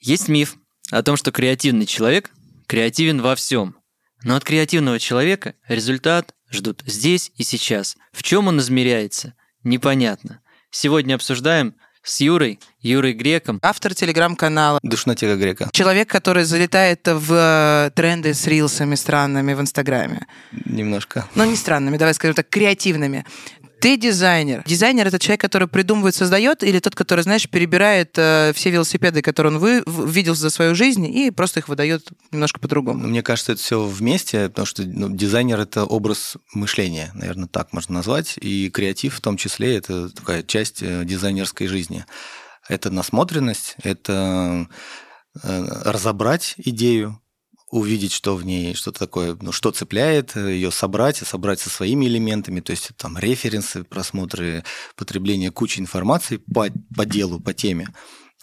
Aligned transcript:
Есть 0.00 0.28
миф 0.28 0.56
о 0.90 1.02
том, 1.02 1.16
что 1.16 1.30
креативный 1.30 1.84
человек 1.84 2.30
креативен 2.66 3.20
во 3.20 3.34
всем. 3.34 3.76
Но 4.22 4.36
от 4.36 4.44
креативного 4.44 4.98
человека 4.98 5.54
результат 5.68 6.34
ждут 6.50 6.82
здесь 6.86 7.32
и 7.36 7.42
сейчас. 7.42 7.96
В 8.12 8.22
чем 8.22 8.48
он 8.48 8.58
измеряется? 8.60 9.34
Непонятно. 9.62 10.40
Сегодня 10.70 11.14
обсуждаем 11.16 11.74
с 12.02 12.20
Юрой, 12.20 12.60
Юрой 12.80 13.12
Греком. 13.12 13.58
Автор 13.62 13.94
телеграм-канала. 13.94 14.78
Душнотека 14.82 15.36
Грека. 15.36 15.68
Человек, 15.72 16.08
который 16.08 16.44
залетает 16.44 17.00
в 17.06 17.32
э, 17.32 17.90
тренды 17.94 18.32
с 18.32 18.46
рилсами 18.46 18.94
странными 18.94 19.52
в 19.52 19.60
Инстаграме. 19.60 20.26
Немножко. 20.64 21.28
Ну, 21.34 21.44
не 21.44 21.56
странными, 21.56 21.98
давай 21.98 22.14
скажем 22.14 22.36
так, 22.36 22.48
креативными. 22.48 23.26
Ты 23.80 23.96
дизайнер. 23.96 24.62
Дизайнер 24.66 25.06
это 25.06 25.18
человек, 25.18 25.40
который 25.40 25.68
придумывает, 25.68 26.14
создает, 26.14 26.62
или 26.62 26.78
тот, 26.80 26.94
который, 26.94 27.22
знаешь, 27.22 27.48
перебирает 27.48 28.12
э, 28.16 28.52
все 28.54 28.70
велосипеды, 28.70 29.22
которые 29.22 29.54
он 29.54 29.58
вы, 29.58 29.82
в- 29.86 30.08
видел 30.08 30.34
за 30.34 30.50
свою 30.50 30.74
жизнь, 30.74 31.06
и 31.06 31.30
просто 31.30 31.60
их 31.60 31.68
выдает 31.68 32.08
немножко 32.30 32.60
по-другому. 32.60 33.00
Ну, 33.02 33.08
Мне 33.08 33.22
кажется, 33.22 33.52
это 33.52 33.62
все 33.62 33.82
вместе, 33.82 34.48
потому 34.48 34.66
что 34.66 34.82
ну, 34.84 35.08
дизайнер 35.14 35.58
это 35.60 35.84
образ 35.84 36.36
мышления, 36.52 37.10
наверное, 37.14 37.48
так 37.48 37.72
можно 37.72 37.94
назвать. 37.94 38.34
И 38.40 38.70
креатив 38.70 39.14
в 39.14 39.20
том 39.20 39.36
числе 39.36 39.76
это 39.76 40.10
такая 40.10 40.42
часть 40.42 40.82
э, 40.82 41.04
дизайнерской 41.04 41.66
жизни. 41.66 42.04
Это 42.68 42.90
насмотренность, 42.90 43.76
это 43.82 44.68
э, 45.42 45.64
разобрать 45.84 46.54
идею, 46.58 47.19
увидеть, 47.70 48.12
что 48.12 48.36
в 48.36 48.44
ней, 48.44 48.74
что 48.74 48.92
такое, 48.92 49.36
ну, 49.40 49.52
что 49.52 49.70
цепляет, 49.70 50.36
ее 50.36 50.70
собрать, 50.70 51.18
собрать 51.18 51.60
со 51.60 51.70
своими 51.70 52.06
элементами, 52.06 52.60
то 52.60 52.70
есть 52.70 52.90
там 52.96 53.16
референсы, 53.18 53.84
просмотры, 53.84 54.64
потребление 54.96 55.50
кучи 55.50 55.80
информации 55.80 56.38
по, 56.38 56.66
по 56.96 57.06
делу, 57.06 57.40
по 57.40 57.54
теме. 57.54 57.88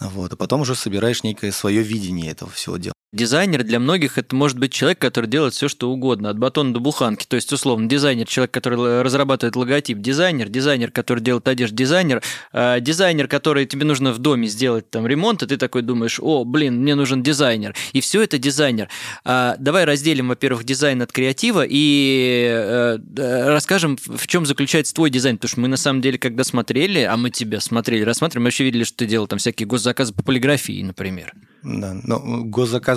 Вот, 0.00 0.32
а 0.32 0.36
потом 0.36 0.62
уже 0.62 0.74
собираешь 0.74 1.22
некое 1.22 1.52
свое 1.52 1.82
видение 1.82 2.30
этого 2.30 2.50
всего 2.50 2.76
дела. 2.76 2.94
Дизайнер 3.10 3.64
для 3.64 3.80
многих 3.80 4.18
это 4.18 4.36
может 4.36 4.58
быть 4.58 4.70
человек, 4.70 4.98
который 4.98 5.30
делает 5.30 5.54
все, 5.54 5.68
что 5.68 5.90
угодно, 5.90 6.28
от 6.28 6.38
батона 6.38 6.74
до 6.74 6.80
буханки. 6.80 7.24
То 7.24 7.36
есть, 7.36 7.50
условно, 7.50 7.88
дизайнер, 7.88 8.26
человек, 8.26 8.50
который 8.50 9.00
разрабатывает 9.00 9.56
логотип, 9.56 9.96
дизайнер, 9.98 10.50
дизайнер, 10.50 10.90
который 10.90 11.20
делает 11.20 11.48
одежду, 11.48 11.74
дизайнер, 11.74 12.22
э, 12.52 12.80
дизайнер, 12.82 13.26
который 13.26 13.64
тебе 13.64 13.86
нужно 13.86 14.12
в 14.12 14.18
доме 14.18 14.46
сделать 14.46 14.90
там 14.90 15.06
ремонт, 15.06 15.42
и 15.42 15.46
ты 15.46 15.56
такой 15.56 15.80
думаешь, 15.80 16.20
о, 16.20 16.44
блин, 16.44 16.82
мне 16.82 16.94
нужен 16.94 17.22
дизайнер. 17.22 17.74
И 17.94 18.02
все 18.02 18.20
это 18.20 18.36
дизайнер. 18.36 18.90
А, 19.24 19.56
давай 19.58 19.86
разделим, 19.86 20.28
во-первых, 20.28 20.64
дизайн 20.64 21.00
от 21.00 21.10
креатива 21.10 21.64
и 21.66 22.46
э, 22.46 22.98
э, 23.16 23.48
расскажем, 23.48 23.96
в 23.96 24.26
чем 24.26 24.44
заключается 24.44 24.92
твой 24.92 25.08
дизайн. 25.08 25.38
Потому 25.38 25.48
что 25.48 25.60
мы 25.60 25.68
на 25.68 25.78
самом 25.78 26.02
деле, 26.02 26.18
когда 26.18 26.44
смотрели, 26.44 27.00
а 27.00 27.16
мы 27.16 27.30
тебя 27.30 27.60
смотрели, 27.60 28.02
рассматривали, 28.02 28.42
мы 28.42 28.46
вообще 28.48 28.64
видели, 28.64 28.84
что 28.84 28.98
ты 28.98 29.06
делал 29.06 29.26
там 29.26 29.38
всякие 29.38 29.66
госзаказы 29.66 30.12
по 30.12 30.22
полиграфии, 30.22 30.82
например. 30.82 31.32
Да, 31.62 31.94
но 32.04 32.44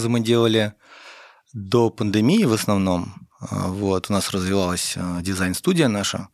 госзаказы 0.01 0.09
мы 0.09 0.19
делали 0.19 0.73
до 1.53 1.89
пандемии 1.89 2.45
в 2.45 2.53
основном. 2.53 3.27
А, 3.39 3.67
Вот, 3.67 4.09
у 4.09 4.13
нас 4.13 4.31
развивалась 4.31 4.95
а, 4.97 5.21
дизайн-студия 5.21 5.89
наша. 5.89 6.27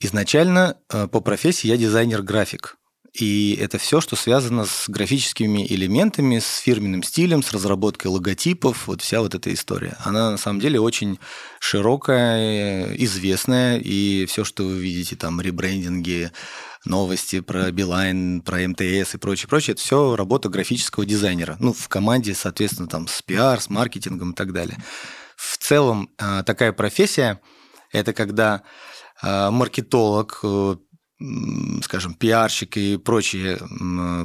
Изначально 0.00 0.76
а, 0.88 1.06
по 1.06 1.20
профессии 1.20 1.68
я 1.68 1.76
дизайнер-график. 1.76 2.78
И 3.12 3.58
это 3.60 3.76
все, 3.76 4.00
что 4.00 4.16
связано 4.16 4.64
с 4.64 4.88
графическими 4.88 5.66
элементами, 5.66 6.38
с 6.38 6.58
фирменным 6.58 7.02
стилем, 7.02 7.42
с 7.42 7.52
разработкой 7.52 8.10
логотипов, 8.10 8.86
вот 8.86 9.02
вся 9.02 9.20
вот 9.20 9.34
эта 9.34 9.52
история. 9.52 9.98
Она 10.02 10.30
на 10.30 10.38
самом 10.38 10.60
деле 10.60 10.80
очень 10.80 11.18
широкая, 11.60 12.94
известная, 12.96 13.78
и 13.78 14.24
все, 14.26 14.44
что 14.44 14.64
вы 14.64 14.78
видите, 14.78 15.14
там, 15.14 15.42
ребрендинги, 15.42 16.32
новости 16.86 17.40
про 17.40 17.70
Билайн, 17.70 18.40
про 18.40 18.66
МТС 18.66 19.14
и 19.14 19.18
прочее, 19.18 19.46
прочее, 19.46 19.74
это 19.74 19.82
все 19.82 20.16
работа 20.16 20.48
графического 20.48 21.04
дизайнера. 21.04 21.56
Ну, 21.60 21.74
в 21.74 21.88
команде, 21.88 22.34
соответственно, 22.34 22.88
там 22.88 23.08
с 23.08 23.20
пиар, 23.20 23.60
с 23.60 23.68
маркетингом 23.68 24.32
и 24.32 24.34
так 24.34 24.54
далее. 24.54 24.78
В 25.36 25.58
целом, 25.58 26.08
а, 26.18 26.42
такая 26.44 26.72
профессия– 26.72 27.40
это 27.92 28.14
когда 28.14 28.62
а, 29.20 29.50
маркетолог, 29.50 30.40
э, 30.42 30.76
скажем, 31.82 32.14
пиарщик 32.14 32.76
и 32.76 32.96
прочие 32.96 33.58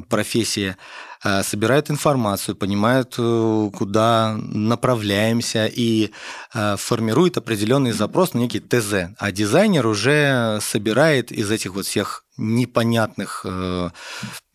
профессии 0.10 0.76
а, 1.24 1.44
собирают 1.44 1.90
информацию, 1.90 2.56
понимают, 2.56 3.16
э, 3.18 3.70
куда 3.76 4.38
направляемся 4.38 5.66
и 5.66 6.12
а, 6.54 6.78
формирует 6.78 7.38
определенный 7.38 7.92
запрос 7.92 8.34
на 8.34 8.40
некий 8.40 8.60
ТЗ. 8.60 9.16
А 9.18 9.32
дизайнер 9.32 9.88
уже 9.88 10.60
собирает 10.62 11.32
из 11.32 11.50
этих 11.50 11.74
вот 11.74 11.86
всех 11.86 12.24
непонятных 12.38 13.42
э, 13.46 13.90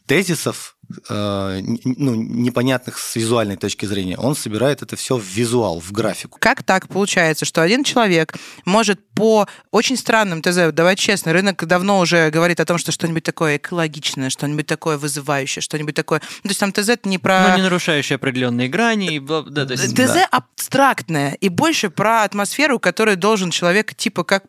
тезисов, 0.07 0.77
э, 1.09 1.61
ну, 1.85 2.15
непонятных 2.15 2.99
с 2.99 3.17
визуальной 3.17 3.57
точки 3.57 3.87
зрения, 3.87 4.17
он 4.17 4.35
собирает 4.37 4.83
это 4.83 4.97
все 4.97 5.17
в 5.17 5.25
визуал, 5.25 5.81
в 5.81 5.93
графику. 5.93 6.39
Как 6.41 6.63
так 6.63 6.89
получается, 6.89 7.45
что 7.45 7.63
один 7.63 7.85
человек 7.85 8.35
может 8.65 9.01
по 9.15 9.47
очень 9.71 9.97
странным 9.97 10.43
ТЗ, 10.43 10.73
давай 10.73 10.97
честно, 10.97 11.33
рынок 11.33 11.65
давно 11.67 12.01
уже 12.01 12.31
говорит 12.31 12.61
о 12.61 12.65
том, 12.65 12.79
что 12.79 12.93
что-нибудь 12.93 13.23
такое 13.23 13.57
экологичное, 13.57 14.31
что-нибудь 14.31 14.67
такое 14.67 14.97
вызывающее, 14.99 15.63
что-нибудь 15.63 15.95
такое... 15.95 16.21
Ну, 16.43 16.49
то 16.49 16.49
есть 16.49 16.61
там 16.61 16.73
ТЗ 16.73 16.91
это 16.91 17.09
не 17.09 17.19
про... 17.19 17.49
Но 17.49 17.57
не 17.57 17.63
нарушающие 17.63 18.17
определенные 18.17 18.69
грани. 18.69 19.15
И, 19.15 19.19
бла- 19.19 19.49
да, 19.49 19.67
то 19.67 19.75
есть- 19.75 19.95
ТЗ 19.95 20.27
абстрактное 20.31 21.37
и 21.41 21.49
больше 21.49 21.91
про 21.91 22.23
атмосферу, 22.23 22.79
которую 22.79 23.17
должен 23.17 23.51
человек 23.51 23.95
типа 23.95 24.25
как 24.25 24.45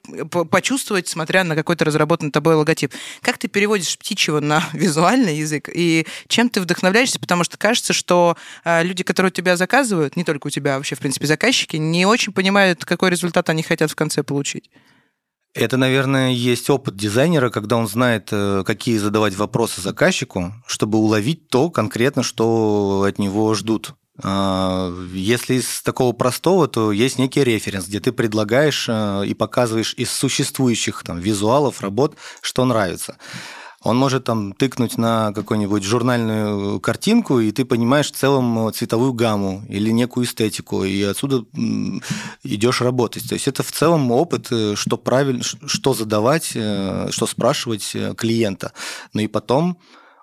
почувствовать, 0.49 1.07
смотря 1.07 1.43
на 1.43 1.55
какой-то 1.55 1.85
разработанный 1.85 2.31
тобой 2.31 2.55
логотип. 2.55 2.93
Как 3.21 3.37
ты 3.37 3.47
переводишь 3.47 3.97
птичьего 3.97 4.39
на 4.39 4.63
визуальный 4.73 5.37
язык 5.37 5.69
и 5.73 6.05
чем 6.33 6.49
ты 6.49 6.61
вдохновляешься? 6.61 7.19
Потому 7.19 7.43
что 7.43 7.57
кажется, 7.57 7.93
что 7.93 8.35
а, 8.63 8.81
люди, 8.81 9.03
которые 9.03 9.29
у 9.29 9.33
тебя 9.33 9.55
заказывают, 9.55 10.15
не 10.15 10.23
только 10.23 10.47
у 10.47 10.49
тебя, 10.49 10.75
а 10.75 10.77
вообще, 10.77 10.95
в 10.95 10.99
принципе, 10.99 11.27
заказчики, 11.27 11.77
не 11.77 12.05
очень 12.05 12.33
понимают, 12.33 12.83
какой 12.85 13.11
результат 13.11 13.49
они 13.49 13.61
хотят 13.61 13.91
в 13.91 13.95
конце 13.95 14.23
получить. 14.23 14.71
Это, 15.53 15.77
наверное, 15.77 16.31
есть 16.31 16.71
опыт 16.71 16.95
дизайнера, 16.95 17.51
когда 17.51 17.77
он 17.77 17.87
знает, 17.87 18.29
э, 18.31 18.63
какие 18.65 18.97
задавать 18.97 19.35
вопросы 19.35 19.81
заказчику, 19.81 20.51
чтобы 20.65 20.97
уловить 20.97 21.47
то 21.49 21.69
конкретно, 21.69 22.23
что 22.23 23.05
от 23.07 23.19
него 23.19 23.53
ждут. 23.53 23.93
А, 24.23 24.91
Если 25.13 25.55
из 25.55 25.83
такого 25.83 26.13
простого, 26.13 26.67
то 26.67 26.91
есть 26.91 27.19
некий 27.19 27.43
референс, 27.43 27.87
где 27.87 27.99
ты 27.99 28.11
предлагаешь 28.11 28.87
э, 28.89 29.25
и 29.27 29.35
показываешь 29.35 29.93
из 29.95 30.11
существующих 30.11 31.03
там, 31.03 31.19
визуалов, 31.19 31.81
работ, 31.81 32.17
что 32.41 32.65
нравится. 32.65 33.17
Он 33.83 33.97
может 33.97 34.23
там 34.23 34.53
тыкнуть 34.53 34.97
на 34.97 35.33
какую-нибудь 35.33 35.83
журнальную 35.83 36.79
картинку, 36.79 37.39
и 37.39 37.51
ты 37.51 37.65
понимаешь 37.65 38.11
в 38.11 38.15
целом 38.15 38.71
цветовую 38.73 39.13
гамму 39.13 39.63
или 39.67 39.91
некую 39.91 40.25
эстетику, 40.25 40.85
и 40.85 41.03
отсюда 41.03 41.45
идешь 42.43 42.81
работать. 42.81 43.27
То 43.27 43.33
есть 43.33 43.47
это 43.47 43.61
в 43.61 43.71
целом 43.71 44.09
опыт, 44.11 44.47
э, 44.51 44.75
что 44.75 44.97
правильно, 44.97 45.43
что 45.43 45.93
задавать, 45.93 46.51
э, 46.55 47.07
что 47.11 47.27
спрашивать 47.27 47.91
э, 47.93 48.13
клиента. 48.15 48.71
Ну 49.13 49.21
и 49.21 49.27
потом 49.27 49.77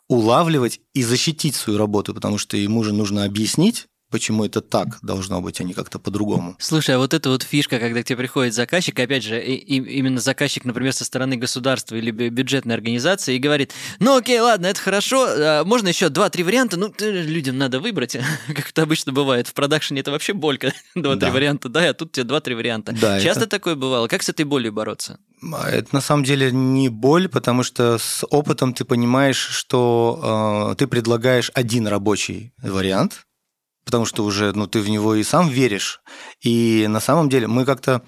улавливать 0.09 0.81
и 0.95 1.03
защитить 1.03 1.55
свою 1.55 1.79
работу, 1.79 2.15
потому 2.15 2.39
что 2.39 2.57
ему 2.57 2.83
же 2.83 2.93
нужно 2.93 3.25
объяснить, 3.25 3.87
почему 4.11 4.45
это 4.45 4.61
так 4.61 4.99
должно 5.03 5.41
быть, 5.41 5.61
а 5.61 5.65
не 5.65 5.73
как-то 5.73 5.99
по-другому. 5.99 6.57
Слушай, 6.59 6.97
а 6.97 6.99
вот 6.99 7.15
эта 7.15 7.31
вот 7.31 7.43
фишка, 7.43 7.79
когда 7.79 8.03
к 8.03 8.05
тебе 8.05 8.17
приходит 8.17 8.55
заказчик, 8.55 8.99
опять 8.99 9.23
же, 9.23 9.41
и- 9.43 9.55
и- 9.55 9.97
именно 9.99 10.21
заказчик, 10.21 10.65
например, 10.65 10.93
со 10.93 11.05
стороны 11.05 11.37
государства 11.37 11.95
или 11.95 12.11
бю- 12.11 12.31
бюджетной 12.31 12.75
организации, 12.75 13.37
и 13.37 13.39
говорит, 13.39 13.73
ну 14.01 14.17
окей, 14.17 14.41
ладно, 14.41 14.67
это 14.67 14.81
хорошо, 14.81 15.27
а 15.29 15.65
можно 15.65 15.89
еще 15.89 16.09
два-три 16.09 16.43
варианта, 16.45 16.77
ну 16.77 16.93
людям 17.01 17.57
надо 17.59 17.81
выбрать, 17.81 18.17
как 18.49 18.71
это 18.71 18.83
обычно 18.83 19.13
бывает. 19.13 19.47
В 19.49 19.55
продакшене 19.55 20.01
это 20.01 20.11
вообще 20.11 20.33
болька, 20.33 20.73
два-три 20.95 21.21
Да. 21.29 21.31
варианта, 21.31 21.69
да, 21.69 21.89
а 21.89 21.95
тут 21.95 22.13
тебе 22.13 22.25
два-три 22.25 22.55
варианта. 22.55 22.93
Да, 23.01 23.21
Часто 23.21 23.43
это- 23.45 23.51
такое 23.51 23.75
бывало? 23.77 24.09
Как 24.09 24.23
с 24.23 24.29
этой 24.29 24.45
болью 24.45 24.73
бороться? 24.73 25.19
А 25.53 25.71
Это 25.71 25.89
на 25.95 26.01
самом 26.03 26.25
деле 26.25 26.51
не 26.53 26.89
боль, 26.91 27.29
потому 27.29 27.63
что 27.63 27.97
с 27.97 28.27
опытом 28.31 28.75
ты 28.75 28.85
понимаешь, 28.85 29.39
что 29.39 30.71
э, 30.73 30.75
ты 30.77 30.87
предлагаешь 30.87 31.51
один 31.55 31.87
рабочий 31.87 32.53
вариант, 32.63 33.27
потому 33.85 34.05
что 34.05 34.25
уже 34.25 34.53
ну, 34.55 34.67
ты 34.67 34.81
в 34.81 34.89
него 34.89 35.15
и 35.15 35.23
сам 35.23 35.49
веришь. 35.49 36.01
И 36.41 36.87
на 36.89 37.01
самом 37.01 37.29
деле 37.29 37.47
мы 37.47 37.65
как-то... 37.65 38.03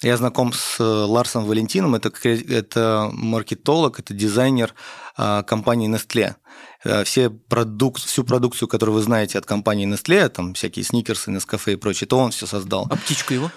Я 0.00 0.16
знаком 0.16 0.52
с 0.52 0.78
Ларсом 0.78 1.44
Валентином, 1.44 1.96
это, 1.96 2.12
это 2.28 3.10
маркетолог, 3.12 3.98
это 3.98 4.14
дизайнер 4.14 4.72
э, 5.16 5.42
компании 5.44 5.92
Nestle. 5.92 6.36
Э, 6.84 7.02
Все 7.02 7.30
продук, 7.30 7.98
всю 7.98 8.22
продукцию, 8.22 8.68
которую 8.68 8.94
вы 8.94 9.02
знаете 9.02 9.38
от 9.38 9.46
компании 9.46 9.92
Nestle, 9.92 10.28
там 10.28 10.54
всякие 10.54 10.84
сникерсы, 10.84 11.32
Нескафе 11.32 11.72
и 11.72 11.76
прочее, 11.76 12.06
то 12.06 12.16
он 12.16 12.30
все 12.30 12.46
создал 12.46 12.86
А 12.88 12.96
птичку 12.96 13.34
его? 13.34 13.50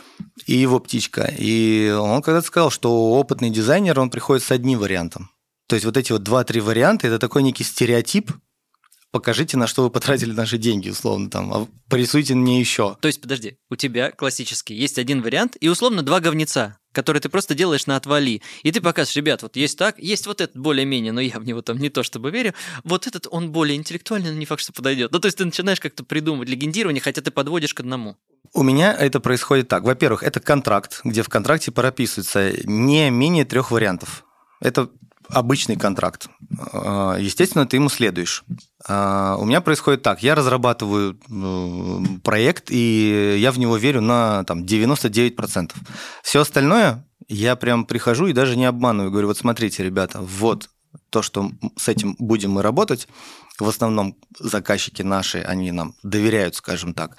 и 0.48 0.56
его 0.56 0.80
птичка. 0.80 1.32
И 1.38 1.92
он 1.92 2.24
когда-то 2.24 2.48
сказал, 2.48 2.72
что 2.72 2.92
опытный 3.12 3.52
дизайнер, 3.52 4.00
он 4.00 4.10
приходит 4.10 4.44
с 4.44 4.50
одним 4.50 4.80
вариантом. 4.80 5.30
То 5.68 5.76
есть 5.76 5.86
вот 5.86 5.96
эти 5.96 6.12
вот 6.12 6.24
два-три 6.24 6.60
варианта– 6.60 7.06
это 7.08 7.20
такой 7.20 7.44
некий 7.44 7.64
стереотип 7.64 8.32
покажите, 9.12 9.58
на 9.58 9.68
что 9.68 9.84
вы 9.84 9.90
потратили 9.90 10.32
наши 10.32 10.58
деньги, 10.58 10.90
условно, 10.90 11.30
там, 11.30 11.54
а 11.54 11.68
порисуйте 11.90 12.36
мне 12.36 12.60
еще. 12.60 12.98
То 13.02 13.08
есть, 13.08 13.22
подожди, 13.22 13.58
у 13.70 13.76
тебя 13.76 14.12
классический 14.12 14.74
есть 14.74 14.98
один 14.98 15.22
вариант 15.22 15.58
и 15.60 15.70
условно 15.70 16.02
два 16.02 16.20
говнеца 16.20 16.78
который 16.94 17.22
ты 17.22 17.30
просто 17.30 17.56
делаешь 17.56 17.88
на 17.88 17.96
отвали. 17.96 18.42
И 18.64 18.72
ты 18.72 18.82
показываешь, 18.82 19.16
ребят, 19.16 19.44
вот 19.44 19.56
есть 19.56 19.78
так, 19.78 19.98
есть 19.98 20.28
вот 20.28 20.42
этот 20.42 20.58
более-менее, 20.58 21.12
но 21.12 21.22
я 21.22 21.40
в 21.40 21.46
него 21.46 21.62
там 21.62 21.78
не 21.78 21.90
то 21.90 22.04
чтобы 22.04 22.32
верю, 22.32 22.54
вот 22.84 23.08
этот 23.08 23.28
он 23.32 23.52
более 23.52 23.78
интеллектуальный, 23.78 24.32
но 24.32 24.38
не 24.38 24.46
факт, 24.46 24.62
что 24.62 24.74
подойдет. 24.74 25.12
Ну, 25.12 25.20
то 25.20 25.28
есть 25.28 25.38
ты 25.38 25.46
начинаешь 25.46 25.80
как-то 25.80 26.04
придумывать 26.04 26.50
легендирование, 26.50 27.02
хотя 27.02 27.22
ты 27.22 27.32
подводишь 27.32 27.74
к 27.74 27.80
одному. 27.80 28.18
У 28.54 28.64
меня 28.64 28.94
это 28.94 29.22
происходит 29.22 29.70
так. 29.70 29.84
Во-первых, 29.84 30.24
это 30.24 30.42
контракт, 30.42 31.02
где 31.06 31.24
в 31.24 31.30
контракте 31.30 31.72
прописывается 31.72 32.52
не 32.66 33.10
менее 33.10 33.46
трех 33.46 33.72
вариантов. 33.72 34.26
Это 34.62 34.90
обычный 35.28 35.76
контракт. 35.76 36.30
А, 36.72 37.18
естественно, 37.18 37.66
ты 37.66 37.78
ему 37.78 37.90
следуешь. 37.90 38.44
А, 38.88 39.36
у 39.38 39.46
меня 39.46 39.62
происходит 39.62 40.04
так. 40.04 40.24
Я 40.24 40.36
разрабатываю 40.36 41.18
проект, 42.24 42.70
и 42.70 43.38
я 43.40 43.52
в 43.52 43.60
него 43.60 43.78
верю 43.78 44.02
на 44.02 44.44
там, 44.46 44.64
99%. 44.64 45.74
Все 46.24 46.42
остальное 46.42 47.06
я 47.28 47.56
прям 47.56 47.86
прихожу 47.86 48.28
и 48.28 48.34
даже 48.34 48.56
не 48.56 48.66
обманываю. 48.66 49.12
Говорю, 49.12 49.28
вот 49.28 49.38
смотрите, 49.38 49.84
ребята, 49.84 50.20
вот 50.22 50.70
то, 51.10 51.22
что 51.22 51.52
с 51.78 51.88
этим 51.88 52.16
будем 52.20 52.52
мы 52.52 52.62
работать. 52.62 53.08
В 53.60 53.68
основном 53.68 54.18
заказчики 54.40 55.02
наши, 55.02 55.40
они 55.40 55.72
нам 55.72 55.96
доверяют, 56.04 56.56
скажем 56.56 56.94
так. 56.94 57.18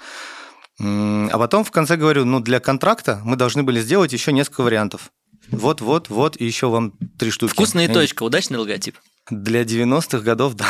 А 0.79 1.37
потом 1.37 1.63
в 1.63 1.71
конце 1.71 1.95
говорю, 1.97 2.25
ну 2.25 2.39
для 2.39 2.59
контракта 2.59 3.21
мы 3.23 3.35
должны 3.35 3.63
были 3.63 3.79
сделать 3.79 4.13
еще 4.13 4.33
несколько 4.33 4.61
вариантов. 4.61 5.11
Вот, 5.51 5.81
вот, 5.81 6.09
вот, 6.09 6.39
и 6.39 6.45
еще 6.45 6.67
вам 6.67 6.93
три 7.17 7.31
штуки. 7.31 7.51
Вкусная 7.51 7.91
точка, 7.91 8.23
удачный 8.23 8.57
логотип. 8.57 8.97
Для 9.29 9.63
90-х 9.63 10.19
годов, 10.19 10.55
да. 10.55 10.65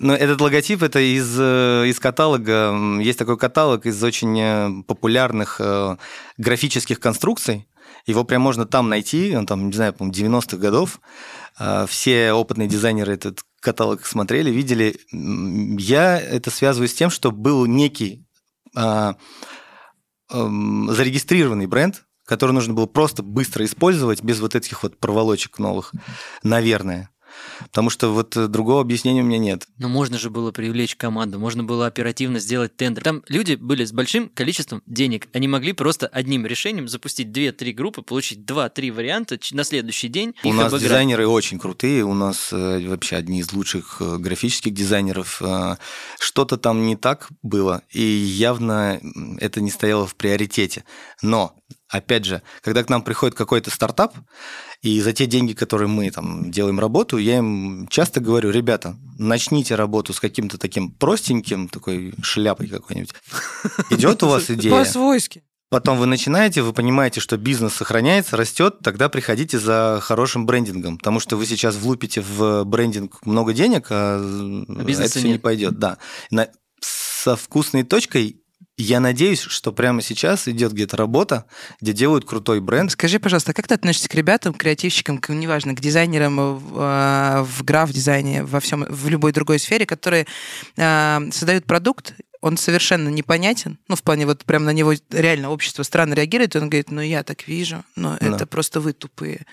Но 0.00 0.14
этот 0.14 0.40
логотип 0.40 0.82
это 0.82 1.00
из, 1.00 1.34
э, 1.38 1.86
из 1.86 1.98
каталога. 1.98 2.98
Есть 3.00 3.18
такой 3.18 3.38
каталог 3.38 3.86
из 3.86 4.02
очень 4.04 4.38
э, 4.38 4.82
популярных 4.86 5.56
э, 5.60 5.96
графических 6.36 7.00
конструкций. 7.00 7.66
Его 8.06 8.24
прям 8.24 8.42
можно 8.42 8.66
там 8.66 8.88
найти, 8.88 9.34
он 9.34 9.46
там, 9.46 9.68
не 9.68 9.72
знаю, 9.72 9.94
по 9.94 10.04
90-х 10.04 10.56
годов. 10.56 11.00
Все 11.88 12.32
опытные 12.32 12.68
дизайнеры 12.68 13.12
этот 13.12 13.40
каталог 13.60 14.06
смотрели, 14.06 14.50
видели. 14.50 14.96
Я 15.10 16.18
это 16.18 16.50
связываю 16.50 16.88
с 16.88 16.94
тем, 16.94 17.10
что 17.10 17.32
был 17.32 17.66
некий 17.66 18.24
а, 18.74 19.16
эм, 20.32 20.88
зарегистрированный 20.92 21.66
бренд, 21.66 22.04
который 22.28 22.52
нужно 22.52 22.74
было 22.74 22.86
просто 22.86 23.22
быстро 23.22 23.64
использовать 23.64 24.22
без 24.22 24.38
вот 24.38 24.54
этих 24.54 24.82
вот 24.82 24.98
проволочек 24.98 25.58
новых, 25.58 25.92
наверное. 26.42 27.10
Потому 27.60 27.90
что 27.90 28.12
вот 28.12 28.36
э, 28.36 28.48
другого 28.48 28.80
объяснения 28.80 29.22
у 29.22 29.24
меня 29.24 29.38
нет. 29.38 29.66
Но 29.78 29.88
можно 29.88 30.18
же 30.18 30.30
было 30.30 30.50
привлечь 30.50 30.96
команду, 30.96 31.38
можно 31.38 31.64
было 31.64 31.86
оперативно 31.86 32.38
сделать 32.38 32.76
тендер. 32.76 33.04
Там 33.04 33.22
люди 33.28 33.54
были 33.54 33.84
с 33.84 33.92
большим 33.92 34.28
количеством 34.28 34.82
денег. 34.86 35.28
Они 35.32 35.48
могли 35.48 35.72
просто 35.72 36.06
одним 36.06 36.46
решением 36.46 36.88
запустить 36.88 37.28
2-3 37.28 37.72
группы, 37.72 38.02
получить 38.02 38.40
2-3 38.40 38.92
варианта 38.92 39.38
на 39.52 39.64
следующий 39.64 40.08
день. 40.08 40.34
У 40.44 40.52
нас 40.52 40.66
обыграть. 40.66 40.82
дизайнеры 40.82 41.26
очень 41.26 41.58
крутые, 41.58 42.04
у 42.04 42.14
нас 42.14 42.52
э, 42.52 42.86
вообще 42.86 43.16
одни 43.16 43.40
из 43.40 43.52
лучших 43.52 43.98
э, 44.00 44.16
графических 44.18 44.72
дизайнеров. 44.72 45.42
Что-то 46.18 46.56
там 46.56 46.86
не 46.86 46.96
так 46.96 47.28
было, 47.42 47.82
и 47.90 48.00
явно 48.00 49.00
это 49.38 49.60
не 49.60 49.70
стояло 49.70 50.06
в 50.06 50.14
приоритете. 50.14 50.84
Но 51.22 51.54
опять 51.88 52.24
же, 52.24 52.42
когда 52.62 52.84
к 52.84 52.88
нам 52.88 53.02
приходит 53.02 53.36
какой-то 53.36 53.70
стартап, 53.70 54.14
и 54.82 55.00
за 55.00 55.12
те 55.12 55.26
деньги, 55.26 55.54
которые 55.54 55.88
мы 55.88 56.10
там 56.10 56.50
делаем 56.50 56.78
работу, 56.78 57.18
я 57.18 57.38
им 57.38 57.88
часто 57.88 58.20
говорю, 58.20 58.50
ребята, 58.50 58.96
начните 59.18 59.74
работу 59.74 60.12
с 60.12 60.20
каким-то 60.20 60.58
таким 60.58 60.92
простеньким, 60.92 61.68
такой 61.68 62.14
шляпой 62.22 62.68
какой-нибудь. 62.68 63.12
Идет 63.90 64.22
у 64.22 64.28
вас 64.28 64.44
идея? 64.50 64.72
По-свойски. 64.72 65.42
Потом 65.70 65.98
вы 65.98 66.06
начинаете, 66.06 66.62
вы 66.62 66.72
понимаете, 66.72 67.20
что 67.20 67.36
бизнес 67.36 67.74
сохраняется, 67.74 68.38
растет, 68.38 68.78
тогда 68.82 69.10
приходите 69.10 69.58
за 69.58 69.98
хорошим 70.00 70.46
брендингом, 70.46 70.96
потому 70.96 71.20
что 71.20 71.36
вы 71.36 71.44
сейчас 71.44 71.76
влупите 71.76 72.22
в 72.22 72.64
брендинг 72.64 73.26
много 73.26 73.52
денег, 73.52 73.88
а, 73.90 74.18
а 74.18 74.90
это 74.90 75.08
все 75.08 75.28
не 75.28 75.38
пойдет. 75.38 75.78
Да. 75.78 75.98
На, 76.30 76.48
со 76.80 77.36
вкусной 77.36 77.82
точкой 77.82 78.40
я 78.78 79.00
надеюсь, 79.00 79.40
что 79.40 79.72
прямо 79.72 80.00
сейчас 80.02 80.46
идет 80.46 80.72
где-то 80.72 80.96
работа, 80.96 81.46
где 81.80 81.92
делают 81.92 82.24
крутой 82.24 82.60
бренд. 82.60 82.92
Скажи, 82.92 83.18
пожалуйста, 83.18 83.52
как 83.52 83.66
ты 83.66 83.74
относишься 83.74 84.08
к 84.08 84.14
ребятам, 84.14 84.54
к 84.54 84.58
креативщикам, 84.58 85.18
к, 85.18 85.30
неважно, 85.30 85.74
к 85.74 85.80
дизайнерам 85.80 86.56
в, 86.56 86.74
а, 86.76 87.42
в 87.42 87.64
граф-дизайне, 87.64 88.44
во 88.44 88.60
всем, 88.60 88.84
в 88.88 89.08
любой 89.08 89.32
другой 89.32 89.58
сфере, 89.58 89.84
которые 89.84 90.26
э, 90.76 91.18
создают 91.32 91.66
продукт, 91.66 92.14
он 92.40 92.56
совершенно 92.56 93.08
непонятен, 93.08 93.78
ну, 93.88 93.96
в 93.96 94.02
плане 94.04 94.26
вот 94.26 94.44
прям 94.44 94.64
на 94.64 94.72
него 94.72 94.94
реально 95.10 95.50
общество 95.50 95.82
странно 95.82 96.14
реагирует, 96.14 96.54
и 96.54 96.58
он 96.58 96.70
говорит, 96.70 96.92
ну, 96.92 97.00
я 97.00 97.24
так 97.24 97.48
вижу, 97.48 97.84
но 97.96 98.16
да. 98.20 98.26
это 98.26 98.46
просто 98.46 98.80
вы 98.80 98.92
тупые. 98.92 99.44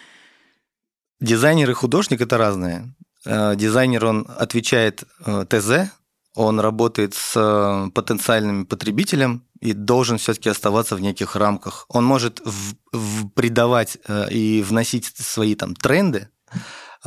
Дизайнер 1.20 1.72
и 1.72 1.74
художник– 1.74 2.22
это 2.22 2.38
разные. 2.38 2.94
Э, 3.26 3.56
дизайнер, 3.56 4.06
он 4.06 4.28
отвечает 4.38 5.04
э, 5.26 5.46
ТЗ, 5.50 5.92
он 6.36 6.60
работает 6.60 7.14
с 7.14 7.34
э, 7.36 7.90
потенциальным 7.92 8.66
потребителем 8.66 9.44
и 9.62 9.74
должен 9.74 10.18
все-таки 10.18 10.50
оставаться 10.50 10.96
в 10.96 11.02
неких 11.02 11.36
рамках. 11.36 11.86
Он 11.90 12.04
может 12.06 12.42
в, 12.46 12.76
в 12.92 13.30
придавать 13.30 13.98
э, 14.08 14.30
и 14.30 14.62
вносить 14.62 15.06
свои 15.18 15.56
там 15.56 15.76
тренды. 15.76 16.30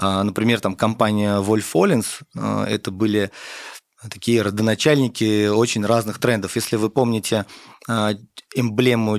Э, 0.01 0.23
например, 0.23 0.61
там 0.61 0.75
компания 0.75 1.41
Wolf 1.41 1.67
Hollins, 1.75 2.23
э, 2.35 2.65
это 2.69 2.91
были 2.91 3.31
такие 4.11 4.43
родоначальники 4.43 5.49
очень 5.49 5.85
разных 5.85 6.19
трендов. 6.19 6.57
Если 6.57 6.77
вы 6.77 6.89
помните 6.89 7.47
эмблему, 8.55 9.19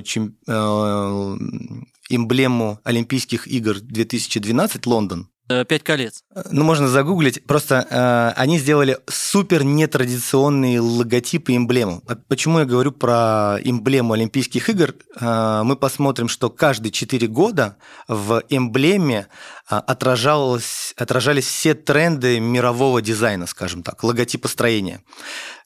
эмблему 2.08 2.80
Олимпийских 2.82 3.46
игр 3.46 3.78
2012 3.78 4.86
Лондон, 4.86 5.28
пять 5.68 5.82
колец. 5.82 6.22
Ну, 6.50 6.64
можно 6.64 6.88
загуглить. 6.88 7.44
Просто 7.44 7.86
э, 7.90 8.40
они 8.40 8.58
сделали 8.58 8.98
супер 9.08 9.64
нетрадиционные 9.64 10.80
логотипы 10.80 11.52
и 11.52 11.56
эмблему. 11.56 12.02
Почему 12.28 12.60
я 12.60 12.64
говорю 12.64 12.92
про 12.92 13.58
эмблему 13.62 14.12
Олимпийских 14.12 14.68
игр? 14.68 14.94
Э, 15.20 15.62
мы 15.64 15.76
посмотрим, 15.76 16.28
что 16.28 16.50
каждые 16.50 16.92
четыре 16.92 17.26
года 17.26 17.76
в 18.08 18.42
эмблеме 18.48 19.26
э, 19.70 19.74
отражалось, 19.76 20.94
отражались 20.96 21.46
все 21.46 21.74
тренды 21.74 22.40
мирового 22.40 23.02
дизайна, 23.02 23.46
скажем 23.46 23.82
так, 23.82 24.02
логотипостроения. 24.04 25.02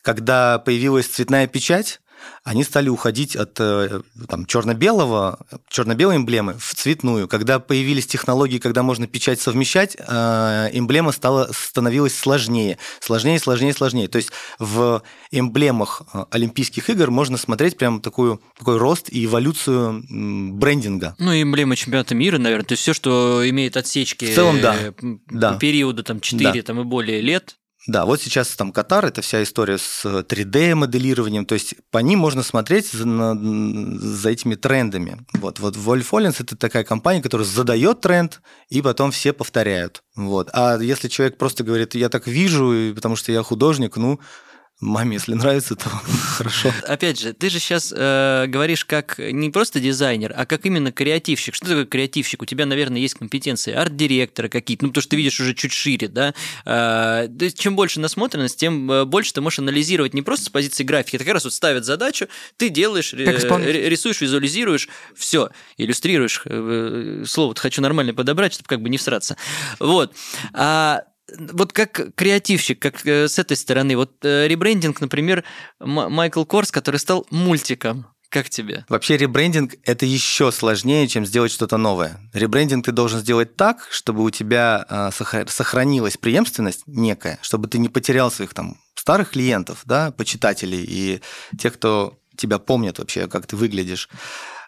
Когда 0.03 0.59
появилась 0.59 1.07
цветная 1.07 1.47
печать, 1.47 2.01
они 2.45 2.63
стали 2.63 2.89
уходить 2.89 3.37
от 3.37 3.59
э, 3.59 4.03
там, 4.29 4.47
черно-белого, 4.47 5.39
черно-белой 5.69 6.17
эмблемы 6.17 6.55
в 6.59 6.75
цветную. 6.75 7.27
Когда 7.27 7.59
появились 7.59 8.07
технологии, 8.07 8.59
когда 8.59 8.83
можно 8.83 9.07
печать 9.07 9.41
совмещать, 9.41 9.97
э, 9.99 10.71
эмблема 10.73 11.13
стала, 11.13 11.51
становилась 11.53 12.17
сложнее. 12.17 12.79
Сложнее, 13.01 13.39
сложнее, 13.39 13.73
сложнее. 13.73 14.09
То 14.09 14.17
есть 14.17 14.31
в 14.59 15.03
эмблемах 15.31 16.03
э, 16.13 16.25
Олимпийских 16.31 16.91
игр 16.91 17.11
можно 17.11 17.39
смотреть 17.39 17.79
прям 17.79 18.01
такую, 18.01 18.43
такой 18.59 18.77
рост 18.77 19.09
и 19.11 19.25
эволюцию 19.25 20.05
брендинга. 20.55 21.17
Ну, 21.19 21.33
и 21.33 21.43
эмблема 21.43 21.77
чемпионата 21.77 22.15
мира, 22.15 22.39
наверное. 22.39 22.67
То 22.67 22.73
есть 22.73 22.83
все, 22.83 22.93
что 22.93 23.49
имеет 23.49 23.77
отсечки 23.77 24.27
в 24.27 24.35
целом, 24.35 24.61
да. 24.61 24.77
да. 25.31 25.59
периода 25.59 26.03
там, 26.03 26.21
4 26.21 26.53
да. 26.53 26.63
там, 26.63 26.81
и 26.81 26.85
более 26.85 27.21
лет, 27.21 27.57
да, 27.87 28.07
вот 28.07 28.21
сейчас 28.23 28.49
там 28.57 28.73
Катар, 28.73 29.05
это 29.05 29.21
вся 29.21 29.43
история 29.43 29.77
с 29.77 30.05
3D-моделированием, 30.05 31.45
то 31.45 31.55
есть 31.55 31.75
по 31.91 31.99
ним 31.99 32.19
можно 32.19 32.43
смотреть 32.43 32.91
за, 32.91 33.07
на, 33.07 33.35
за 33.35 34.31
этими 34.31 34.55
трендами. 34.55 35.19
Вот, 35.35 35.61
вот 35.61 35.77
Wolf 35.77 36.35
это 36.39 36.57
такая 36.57 36.85
компания, 36.85 37.21
которая 37.21 37.47
задает 37.47 38.01
тренд, 38.01 38.41
и 38.71 38.81
потом 38.81 39.11
все 39.11 39.33
повторяют. 39.35 40.03
Вот. 40.17 40.49
А 40.53 40.79
если 40.79 41.09
человек 41.09 41.37
просто 41.37 41.63
говорит, 41.63 41.95
я 41.95 42.09
так 42.09 42.27
вижу, 42.27 42.93
потому 42.95 43.17
что 43.17 43.33
я 43.33 43.43
художник, 43.43 43.97
ну, 43.97 44.19
Маме, 44.81 45.15
если 45.15 45.35
нравится, 45.35 45.77
то 45.77 45.89
хорошо. 46.37 46.73
Опять 46.87 47.21
же, 47.21 47.33
ты 47.33 47.49
же 47.49 47.61
сейчас 47.61 47.93
э, 47.97 48.47
говоришь 48.49 48.85
как 48.85 49.19
не 49.19 49.51
просто 49.51 49.79
дизайнер, 49.79 50.35
а 50.37 50.47
как 50.47 50.67
именно 50.67 50.91
креативщик. 50.91 51.55
Что 51.55 51.67
такое 51.67 51.87
креативщик? 51.87 52.43
У 52.43 52.45
тебя, 52.45 52.67
наверное, 52.67 53.01
есть 53.01 53.15
компетенции 53.15 53.73
арт-директора 53.73 54.49
какие-то, 54.49 54.85
ну, 54.85 54.91
потому 54.91 55.03
что 55.03 55.11
ты 55.11 55.17
видишь 55.17 55.39
уже 55.39 55.55
чуть 55.55 55.73
шире, 55.73 56.09
да? 56.09 56.35
Э, 56.65 57.29
то 57.29 57.45
есть, 57.45 57.59
чем 57.59 57.77
больше 57.77 58.01
насмотренность, 58.01 58.59
тем 58.59 58.91
э, 58.91 59.05
больше 59.05 59.33
ты 59.33 59.41
можешь 59.41 59.61
анализировать 59.61 60.13
не 60.13 60.23
просто 60.23 60.47
с 60.47 60.49
позиции 60.49 60.83
графики, 60.83 61.17
это 61.17 61.25
как 61.25 61.35
раз 61.35 61.45
вот 61.45 61.53
ставят 61.53 61.85
задачу, 61.85 62.27
ты 62.57 62.69
делаешь, 62.69 63.15
э, 63.15 63.25
рисуешь, 63.89 64.21
визуализируешь, 64.21 64.89
все, 65.15 65.51
иллюстрируешь. 65.77 66.43
Э, 66.47 67.23
э 67.23 67.27
слово 67.27 67.55
хочу 67.57 67.81
нормально 67.81 68.13
подобрать, 68.13 68.55
чтобы 68.55 68.69
как 68.69 68.83
бы 68.83 68.89
не 68.89 68.99
всраться. 68.99 69.37
Вот. 69.79 70.13
А 70.53 71.05
вот 71.39 71.73
как 71.73 72.15
креативщик, 72.15 72.81
как 72.81 73.07
э, 73.07 73.29
с 73.29 73.39
этой 73.39 73.57
стороны, 73.57 73.97
вот 73.97 74.13
э, 74.25 74.47
ребрендинг, 74.49 75.01
например, 75.01 75.45
Майкл 75.81 76.45
Корс, 76.45 76.71
который 76.71 76.97
стал 76.97 77.27
мультиком, 77.31 78.07
Как 78.31 78.51
тебе? 78.51 78.85
Вообще 78.89 79.17
ребрендинг– 79.17 79.75
это 79.85 80.07
еще 80.07 80.51
сложнее, 80.51 81.07
чем 81.07 81.25
сделать 81.25 81.53
что-то 81.53 81.77
новое. 81.77 82.19
Ребрендинг 82.33 82.85
ты 82.85 82.91
должен 82.91 83.21
сделать 83.21 83.55
так, 83.55 83.87
чтобы 83.91 84.25
у 84.25 84.31
тебя 84.31 84.85
а, 84.89 85.11
сохранилась 85.13 86.17
преемственность 86.17 86.83
некая, 86.87 87.39
чтобы 87.43 87.69
ты 87.69 87.79
не 87.79 87.89
потерял 87.89 88.33
своих 88.33 88.53
там 88.53 88.77
старых 88.97 89.31
клиентов, 89.31 89.83
да, 89.85 90.11
почитателей 90.11 90.83
и 90.83 91.21
тех, 91.59 91.75
кто 91.75 92.19
тебя 92.37 92.59
помнит 92.59 92.99
вообще, 92.99 93.29
как 93.29 93.47
ты 93.47 93.55
выглядишь, 93.55 94.09